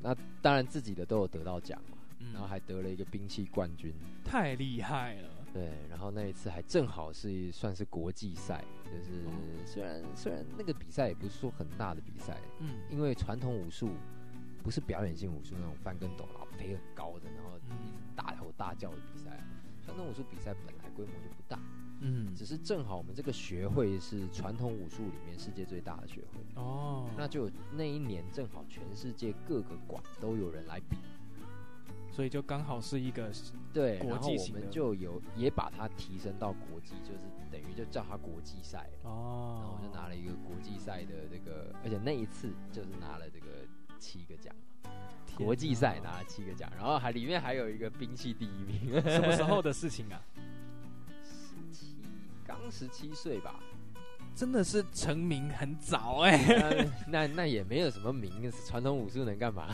[0.00, 3.92] 那当然自己的都有得到奖嘛，嗯、然后还得了一个兵器冠军，
[4.24, 5.28] 太厉害了。
[5.52, 9.24] 对，然后那一次还正好是算是国际赛，就是
[9.66, 13.90] 虽然虽然那个比赛也不是说很大的比赛，嗯，因为传统武术
[14.62, 19.42] 不是表演性武术那种翻跟斗然后飞很高的，然后一直大吼大叫的比赛，
[19.82, 21.58] 传统武术比赛本来规模就不大。
[22.00, 30.96] 嗯，只是正好我们这个学会是传统武术里面世界最大的学会哦，那就那一年正好全世界各个馆都有人来比，
[32.18, 33.30] 所以就刚好是一个
[33.72, 43.46] 对，然后我们就有也把它提升到国际，就是等于就叫它国际赛哦，然后就拿了一个国际赛的这个，而且那一次就是拿了这个
[44.00, 44.52] 七个奖，
[45.36, 50.20] 国际赛拿了七个奖，然后还里面还有一个兵器第一名，什么时候的事情啊？
[51.22, 51.94] 十七
[52.44, 53.60] 刚十七岁吧，
[54.34, 56.90] 真的是成名很早哎、欸。
[57.06, 59.68] 那那也没有什么名，传统武术能干嘛？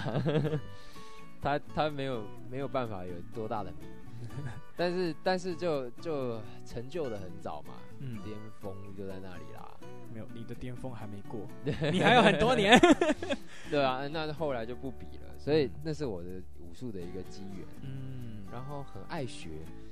[1.44, 3.86] 他他没有没有办法有多大的名，
[4.74, 9.70] 但是但是就就成就的很早嘛，嗯巅峰、嗯、就在那里啦。
[10.10, 11.46] 没有，你的巅峰还没过，
[11.92, 12.78] 你还有很多年。
[13.70, 17.66] 对啊，那后来就不比了，所以那是我的武术的一个机缘。
[17.82, 19.50] 嗯，然后很爱学，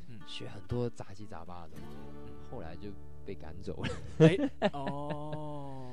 [0.08, 1.96] 嗯，学很多杂七杂八的东西，
[2.50, 2.88] 后来就
[3.26, 3.90] 被赶走了。
[4.18, 5.90] 欸、哦，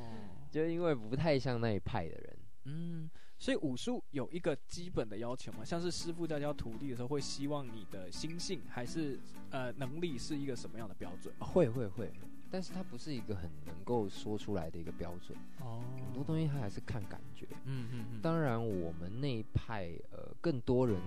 [0.49, 2.37] 就因为不太像那一派的人。
[2.65, 3.09] 嗯。
[3.39, 9.17] 所以武术有一个基本的要求嘛，像是师傅在教徒弟的时候，会希望你的心性还是
[9.49, 11.33] 呃能力是一个什么样的标准？
[11.39, 12.11] 会会会，
[12.51, 15.37] 但是它不是一个很能够说出来的一个标准。
[15.61, 17.47] 哦，很多东西它还是看感觉。
[17.63, 18.21] 嗯嗯嗯。
[18.21, 20.99] 当然，我们那一派呃更多人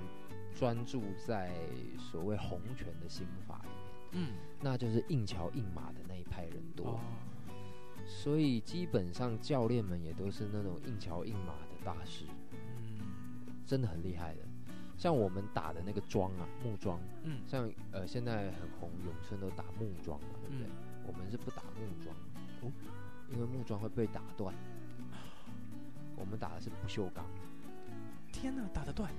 [0.59, 1.53] 专注在
[1.99, 3.69] 所谓洪拳的心法里
[4.19, 6.93] 面，嗯，那就是硬桥硬马的那一派人多。
[6.93, 7.01] 哦。
[8.07, 11.72] 所以基本上教练们也都是那种硬桥硬马的。
[11.85, 13.01] 大师，嗯，
[13.67, 14.41] 真的很厉害的。
[14.97, 20.67] 像我们打的那个桩啊，木桩，嗯，像呃现在很红，咏春都打木桩嘛，对不对？
[20.67, 22.15] 嗯、我们是不打木桩，
[22.61, 22.73] 哦，
[23.33, 24.55] 因为木桩会被打断。
[26.15, 27.25] 我们打的是不锈钢。
[28.33, 29.13] 天哪，打得断？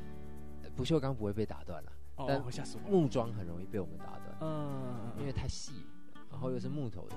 [0.75, 2.41] 不锈钢不会被打断了，哦、但
[2.89, 5.85] 木桩很容易被我们打断，嗯，因为太细，
[6.31, 7.15] 然后又是木头的，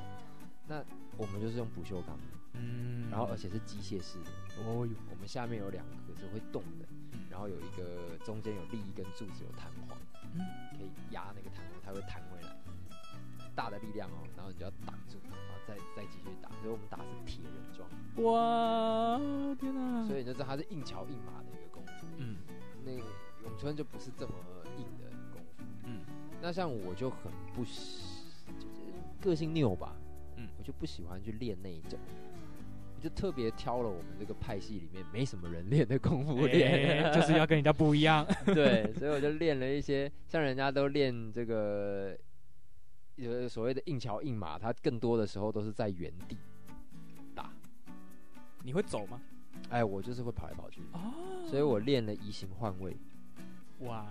[0.67, 0.85] 那
[1.17, 2.19] 我们就是用不锈钢。
[2.59, 4.31] 嗯，然后而且是机械式的。
[4.59, 6.87] 哦哟，我们下面有两个是会动的，
[7.31, 9.99] 然后有一个中间有立一根柱子有弹簧，
[10.35, 10.41] 嗯，
[10.79, 12.57] 可以压那个弹簧，它会弹回来，
[13.55, 17.87] 大的力量哦，然后你就要挡住，然后再再继续打，所以我们打的是铁人桩，
[18.25, 20.07] 哇天哪！
[20.07, 22.37] 所以你就知道它是硬桥硬马的一个功夫，嗯，
[22.83, 23.03] 那个
[23.45, 24.33] 咏春就不是这么
[24.79, 26.01] 硬的功夫，嗯，
[26.41, 28.25] 那像我就很不喜，
[28.59, 28.81] 就是
[29.21, 29.95] 个性拗吧，
[30.37, 32.01] 嗯，我就不喜欢去练那一种。
[33.01, 38.27] 就特别挑了我们这个派系里面没什么人练的功夫练，欸，就是要跟人家不一样。
[38.47, 42.17] 对，所以我就练了一些，像人家都练这个，
[43.17, 46.37] 有所谓的硬桥硬马，他更多的时候都是在原地
[47.35, 47.53] 打。
[48.63, 49.21] 你会走吗？
[49.71, 50.81] 哎，我就是会跑来跑去。
[50.93, 52.97] 哦，所以我练了移形换位。
[53.81, 54.07] 哇，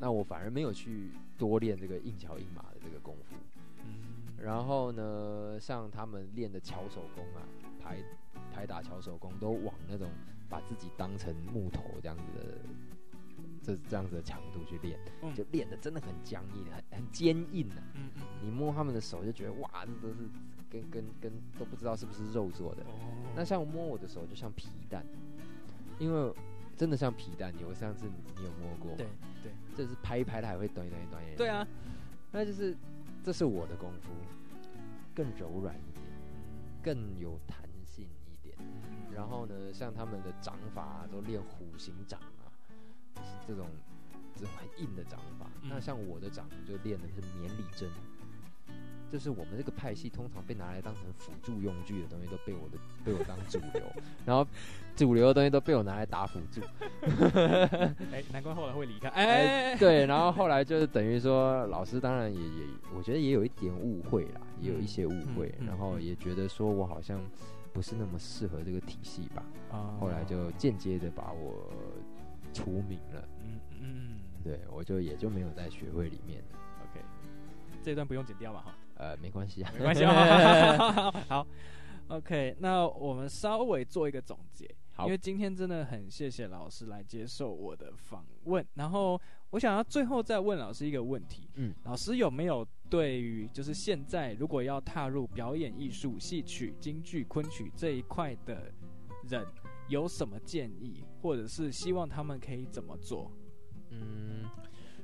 [0.00, 3.36] 那我反而没有去多练这个硬桥硬马的这个功夫。
[4.38, 7.42] 嗯，然后呢，像他们练的巧手功啊。
[7.80, 7.96] 拍
[8.52, 10.10] 拍打巧手功都往那种
[10.46, 12.58] 把自己当成木头这样子的
[13.62, 17.80] 这这样子的强度去练，嗯、就练的真的很僵硬，很很坚硬啊。
[17.94, 20.28] 嗯嗯，你摸他们的手就觉得哇，这都是
[20.68, 22.82] 跟跟跟都不知道是不是肉做的。
[22.82, 25.02] 哦、那像摸我的手就像皮蛋，
[25.98, 26.34] 因为
[26.76, 27.54] 真的像皮蛋。
[27.56, 28.06] 你有上次
[28.36, 28.96] 你有摸过吗？
[28.98, 29.06] 对
[29.42, 31.36] 对，就是拍一拍它还会短一短一短一。
[31.36, 31.66] 对啊，
[32.32, 32.76] 那就是
[33.22, 34.10] 这是我的功夫，
[35.14, 36.04] 更柔软一点，
[36.82, 38.56] 更有弹性一点。
[39.14, 42.48] 然后呢，像他们的掌法啊，都练虎形掌啊，
[43.14, 43.66] 就是这种
[44.34, 45.50] 这种很硬的掌法。
[45.62, 47.90] 嗯、那像我的掌就练的是绵里针，
[49.10, 53.82] 就是我们这个派系通常被拿来当成辅助用具的东西，都被我的被我当主流，
[54.24, 54.46] 然后
[54.96, 56.60] 主流的东西都被我拿来打辅助。
[58.12, 59.08] 哎，难怪后来会离开。
[59.16, 67.20] 哎，对，然后后来就是等于说，老师当然也也，我觉得也有一点误会啦，也有一些误会，嗯、然后也觉得说我好像。
[67.70, 69.44] 不是那么适合这个体系吧？
[69.70, 71.70] 啊，后来就间接的把我
[72.52, 73.28] 除名了。
[73.44, 76.58] 嗯嗯，对，我就也就没有在学会里面了。
[76.82, 77.04] OK，
[77.80, 78.62] 这段不用剪掉吧？
[78.66, 81.10] 哈，呃，没关系啊，没关系啊。
[81.28, 81.46] 好
[82.08, 84.68] ，OK，那我们稍微做一个总结。
[84.92, 89.18] 好，因为今天真的很谢谢老师来接受我的访问，然后。
[89.52, 98.70] 我想要最后再问老师一个问题，嗯，老师有没有对于就是现在如果要踏入表演艺术、戏曲、京剧、昆曲这一块的
[99.26, 99.42] 人
[99.88, 103.32] 有什么建议，或者是希望他们可以怎么做？
[103.88, 104.44] 嗯，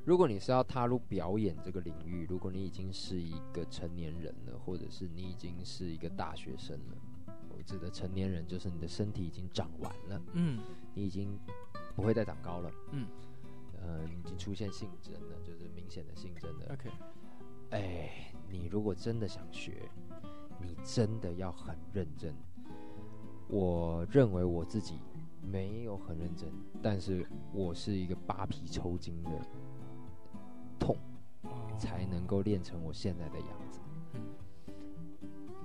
[0.05, 10.61] 如果你是要踏入表演这个领域，如果你已经是一个成年人了，或者是你已经是一个大学生了，我指的成年人就是你的身体已经长完了，嗯，
[10.95, 11.39] 你已经
[11.97, 13.07] 不会再长高了，嗯。
[13.87, 16.73] 嗯，已经出现性征了，就是明显的性征了。
[16.73, 16.91] OK，
[17.69, 19.91] 哎，你如果真的想学，
[20.59, 22.35] 你真的要很认真。
[23.47, 25.01] 我认为我自己
[25.43, 26.51] 没有很认真，
[26.83, 29.31] 但是我是一个扒皮抽筋的
[30.79, 30.97] 痛，
[31.79, 33.81] 才能够练成我现在的样子。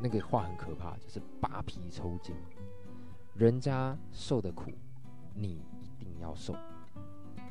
[0.02, 2.36] 那个话很可怕，就是扒皮抽筋，
[3.36, 4.72] 人家受的苦，
[5.34, 6.56] 你一定要受。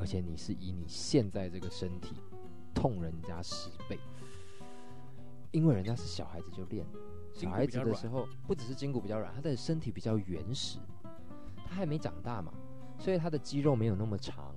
[0.01, 2.15] 而且你是以你现在这个身体
[2.73, 3.99] 痛人家十倍，
[5.51, 6.87] 因为人家是小孩子就练，
[7.35, 10.79] 小孩子的时候不只是筋骨比较软，他的身体比较原始，
[11.67, 12.53] 他还没长大嘛，
[12.97, 14.55] 所以他的肌肉没有那么长，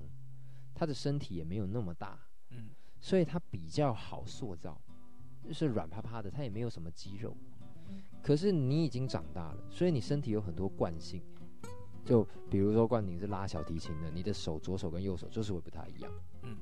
[0.76, 2.31] 他的身体也没有那么大，嗯，
[3.02, 4.80] 所以它比较好塑造，
[5.44, 7.36] 就是软趴趴的，它也没有什么肌肉，
[8.22, 11.22] 可是你已经长大了，所以你身体有很多惯性。
[12.04, 16.12] 就比如说冠廷是拉小提琴的，你的手左手跟右手就是会不太一样。
[16.42, 16.58] 嗯，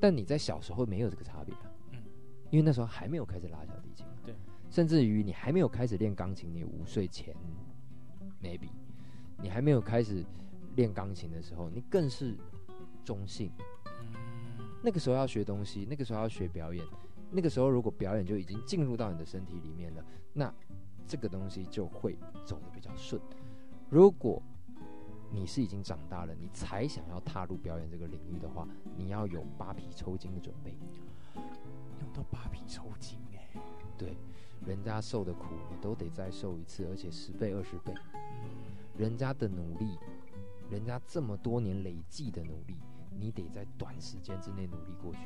[0.00, 1.72] 但你在小时候没有这个差别啊。
[1.92, 2.02] 嗯，
[2.50, 4.06] 因为那时候还没有开始拉小提琴。
[4.24, 4.34] 对，
[4.70, 7.36] 甚至于你还没有开始练钢琴，你五岁前
[8.42, 8.70] ，maybe，
[9.42, 10.24] 你还没有开始
[10.74, 12.34] 练钢琴的时候，你更是
[13.04, 13.52] 中性。
[14.00, 14.12] 嗯，
[14.82, 16.84] 那个时候要学东西，那个时候要学表演，
[17.30, 20.52] 那个时候如果表演就已经进入到你的身体里面了，那
[21.06, 23.20] 这个东西就会走得比较顺。
[23.90, 24.42] 如果
[25.30, 30.76] 你是已经长大了，你才想要踏入表演这个领域的话，你要有扒皮抽筋的准备。
[31.34, 33.60] 用到扒皮抽筋哎，
[33.98, 34.16] 对，
[34.64, 37.92] 人家受的苦你都得再受一次，而且十倍二十倍。
[38.14, 38.50] 嗯，
[38.96, 39.98] 人家的努力，
[40.70, 42.76] 人家这么多年累计的努力，
[43.18, 45.20] 你得在短时间之内努力过去。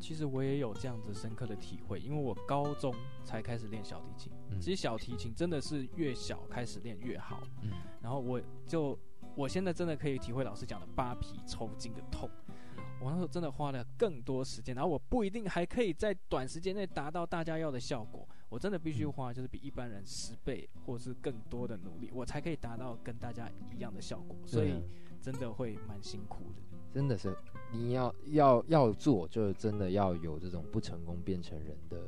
[0.00, 2.92] 其实我也有这样子深刻的体会，因为我高中
[3.24, 4.32] 才开始练小提琴。
[4.50, 7.40] 嗯，其实小提琴真的是越小开始练越好。
[7.62, 7.70] 嗯，
[8.02, 8.98] 然后我就
[9.36, 12.28] 我现在真的可以体会老师讲的扒皮抽筋的痛。
[13.00, 18.28] 我那时候真的花了更多时间，然后我不一定还可以在短时间内达到大家要的效果。
[18.48, 24.36] 我真的必须花就是比一般人十倍或是更多的努力，我才可以达到跟大家一样的效果。
[24.44, 24.82] 所以
[25.20, 26.62] 真的会蛮辛苦的。
[26.94, 27.36] 真的是，
[27.72, 32.00] 你要要要做，就是真的要有这种不成功变成人的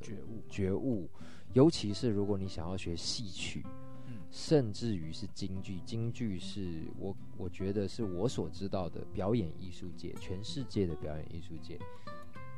[0.00, 1.06] 觉悟觉悟。
[1.52, 3.62] 尤其是如果你想要学戏曲，
[4.06, 11.78] 嗯，甚至于是京剧，京剧是我我觉得是我所知道的表演艺术界，全世界的表演艺术界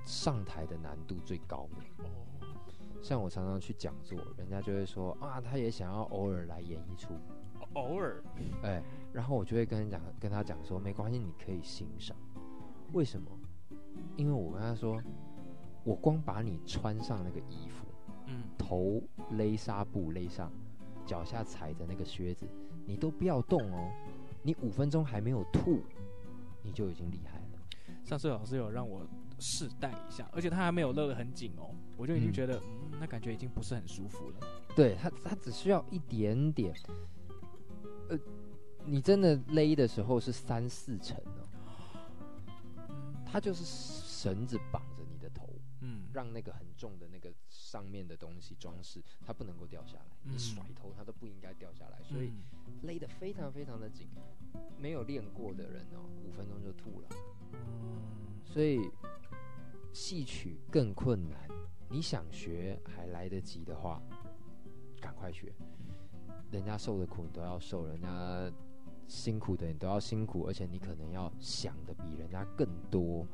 [0.05, 2.05] 上台的难度最高的。
[2.05, 2.55] 哦，
[3.03, 7.15] 像我常常去讲座，人家就会说啊，他也想要偶尔来演一出。
[7.75, 8.23] 偶尔，
[8.63, 8.83] 哎，
[9.13, 12.17] 然后我就会跟讲，跟他讲说，没关系，你可以欣赏。
[12.93, 13.31] 为什么？
[14.17, 15.01] 因为我跟他说，
[15.85, 17.87] 我光把你穿上那个衣服，
[18.27, 20.51] 嗯，头勒纱布勒上，
[21.05, 22.47] 脚下踩着那个靴子，
[22.87, 23.91] 你都不要动哦，
[24.43, 25.83] 你五分钟还没有吐，
[26.63, 27.45] 你就已经厉害了。
[28.05, 29.07] 上次老师有让我
[29.39, 34.37] 试戴一下，而且他还没有勒得很紧哦，我就已经觉得，嗯，嗯，那感觉已经不是很舒服了。
[34.77, 36.73] 对他，他只需要一点点。
[38.09, 38.19] 呃，
[38.85, 41.49] 你真的勒的时候是三四层哦，
[43.25, 45.49] 它就是绳子绑着你的头，
[45.81, 52.31] 嗯，让那个很重的那个上面的东西装饰，它不能够掉下来，你甩头它都不应该掉下来，所以
[52.83, 54.09] 勒得非常非常的紧，
[54.79, 57.09] 没有练过的人哦，五分钟就吐了，
[57.53, 58.91] 嗯，所以
[59.93, 61.49] 戏曲更困难，
[61.89, 64.03] 你想学还来得及的话，
[65.01, 65.53] 赶快学。
[66.55, 68.51] 人家受的苦你都要受，人家
[69.09, 73.27] 辛苦的你都要辛苦，而且你可能要想的比人家更多。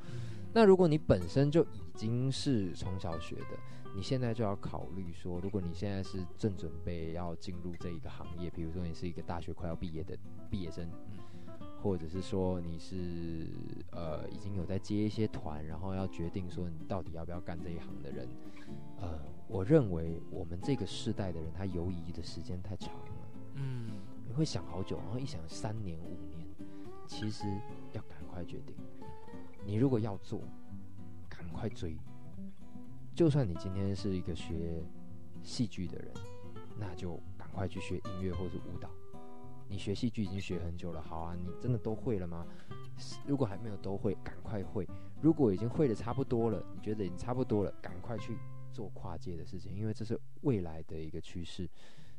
[0.55, 3.59] 那如果你本身就已经是从小学的，
[3.95, 10.19] 你现在就要考虑说，如果你现在是正准备要进入这一个行业，比如说你是一个大学快要毕业的
[10.51, 10.91] 毕业生，
[11.83, 13.47] 或者是说你是
[13.93, 18.27] 呃已经有在接一些团，然后要决定说你到底要不要干这一行的人，
[18.99, 19.21] 呃。
[19.51, 23.13] 我认为我们这个世代的人，他犹疑的时间太长了。
[23.55, 23.91] 嗯，
[24.25, 26.47] 你会想好久，然后一想三年五年，
[27.09, 27.45] 其实
[27.93, 28.77] 要赶快决定。
[29.67, 30.41] 你如果要做，
[31.29, 31.99] 赶快追。
[33.13, 34.85] 就算你今天是一个学
[35.43, 36.15] 戏剧的人，
[36.79, 38.89] 那就赶快去学音乐或是舞蹈。
[39.69, 42.47] 你学戏剧已经学很久了，好啊，你真的都会了吗？
[43.27, 44.89] 如果还没有都会，赶快会。
[45.21, 48.39] 如果已经会的差不多了，你觉得已经差不多了，赶快去。
[48.71, 51.69] 做跨界的事情，因为这是未来的一个趋势，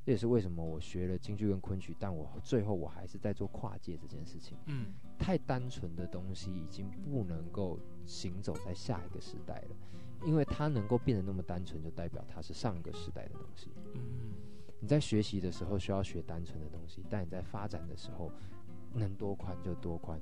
[0.03, 4.57] 这也是为什么我学了京剧跟昆曲，但我最后我还是在做跨界这件事情。
[4.65, 9.75] 嗯，太单纯的东西已经不能够行走在下一个时代了，
[10.25, 13.69] 因为它能够变得那么单纯，就代表它是上一个时代的东西。
[13.93, 14.33] 嗯，
[14.79, 18.31] 你在学习的时候需要学单纯的东西，但你在发展的时候
[18.93, 20.19] 能多宽就多宽。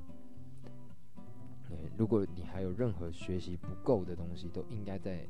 [1.67, 5.25] 对，如果你还有任何学习不够的东西，都应该在。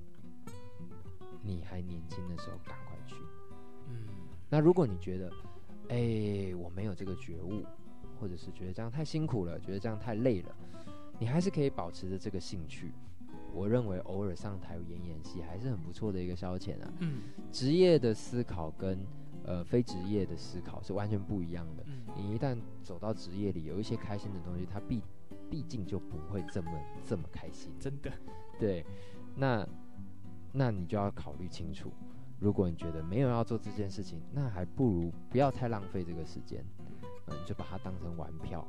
[1.41, 3.16] 你还年轻的时候，赶快去。
[3.88, 4.06] 嗯，
[4.49, 5.32] 那如果你觉得，
[5.90, 7.66] 哎、欸，我没有这个觉悟，
[8.20, 10.56] 或者是觉得这样太辛苦了，觉得这样太累了，
[11.18, 12.91] 你还是可以保持着这个兴趣。
[13.52, 16.94] 我认为偶尔上台演演戏还是很不错的一个消遣啊。
[16.99, 17.22] 嗯，
[17.52, 18.99] 职业的思考跟
[19.44, 21.84] 呃非职业的思考是完全不一样的。
[21.88, 25.02] 嗯，你一旦走到职业里，有一些开心的东西，它毕
[25.49, 26.70] 毕竟就不会这么
[27.03, 27.72] 这么开心。
[27.80, 28.11] 真的，
[28.60, 28.86] 对，
[29.36, 29.68] 那。
[30.51, 31.91] 那你就要考虑清楚，
[32.39, 36.65] 如果你觉得没有要做这件事情，那还不如不要太浪费这个时间，
[37.27, 38.65] 嗯，你就把它当成玩票，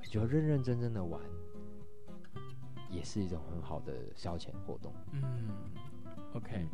[0.00, 1.20] 你就认认真真的玩，
[2.90, 4.92] 也是一种很好的消遣活动。
[5.12, 5.20] 嗯
[6.34, 6.66] ，OK，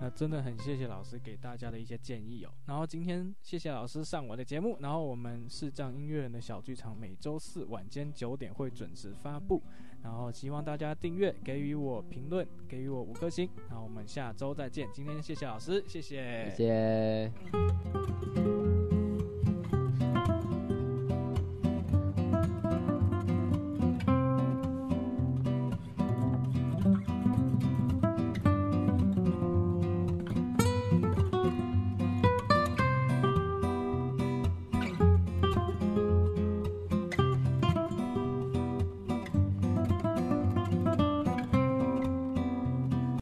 [0.00, 2.52] 那真的很谢谢老师给大家的一些建议哦。
[2.66, 9.62] 然后今天谢谢老师上我的节目，然后我们视障音乐人的小剧场每周四晚间九点会准时发布，
[10.04, 13.48] 然后希望大家订阅，给予我评论，给予我五颗星。
[13.70, 14.86] 那我们下周再见。
[14.92, 18.53] 今天谢谢老师，谢谢，谢谢。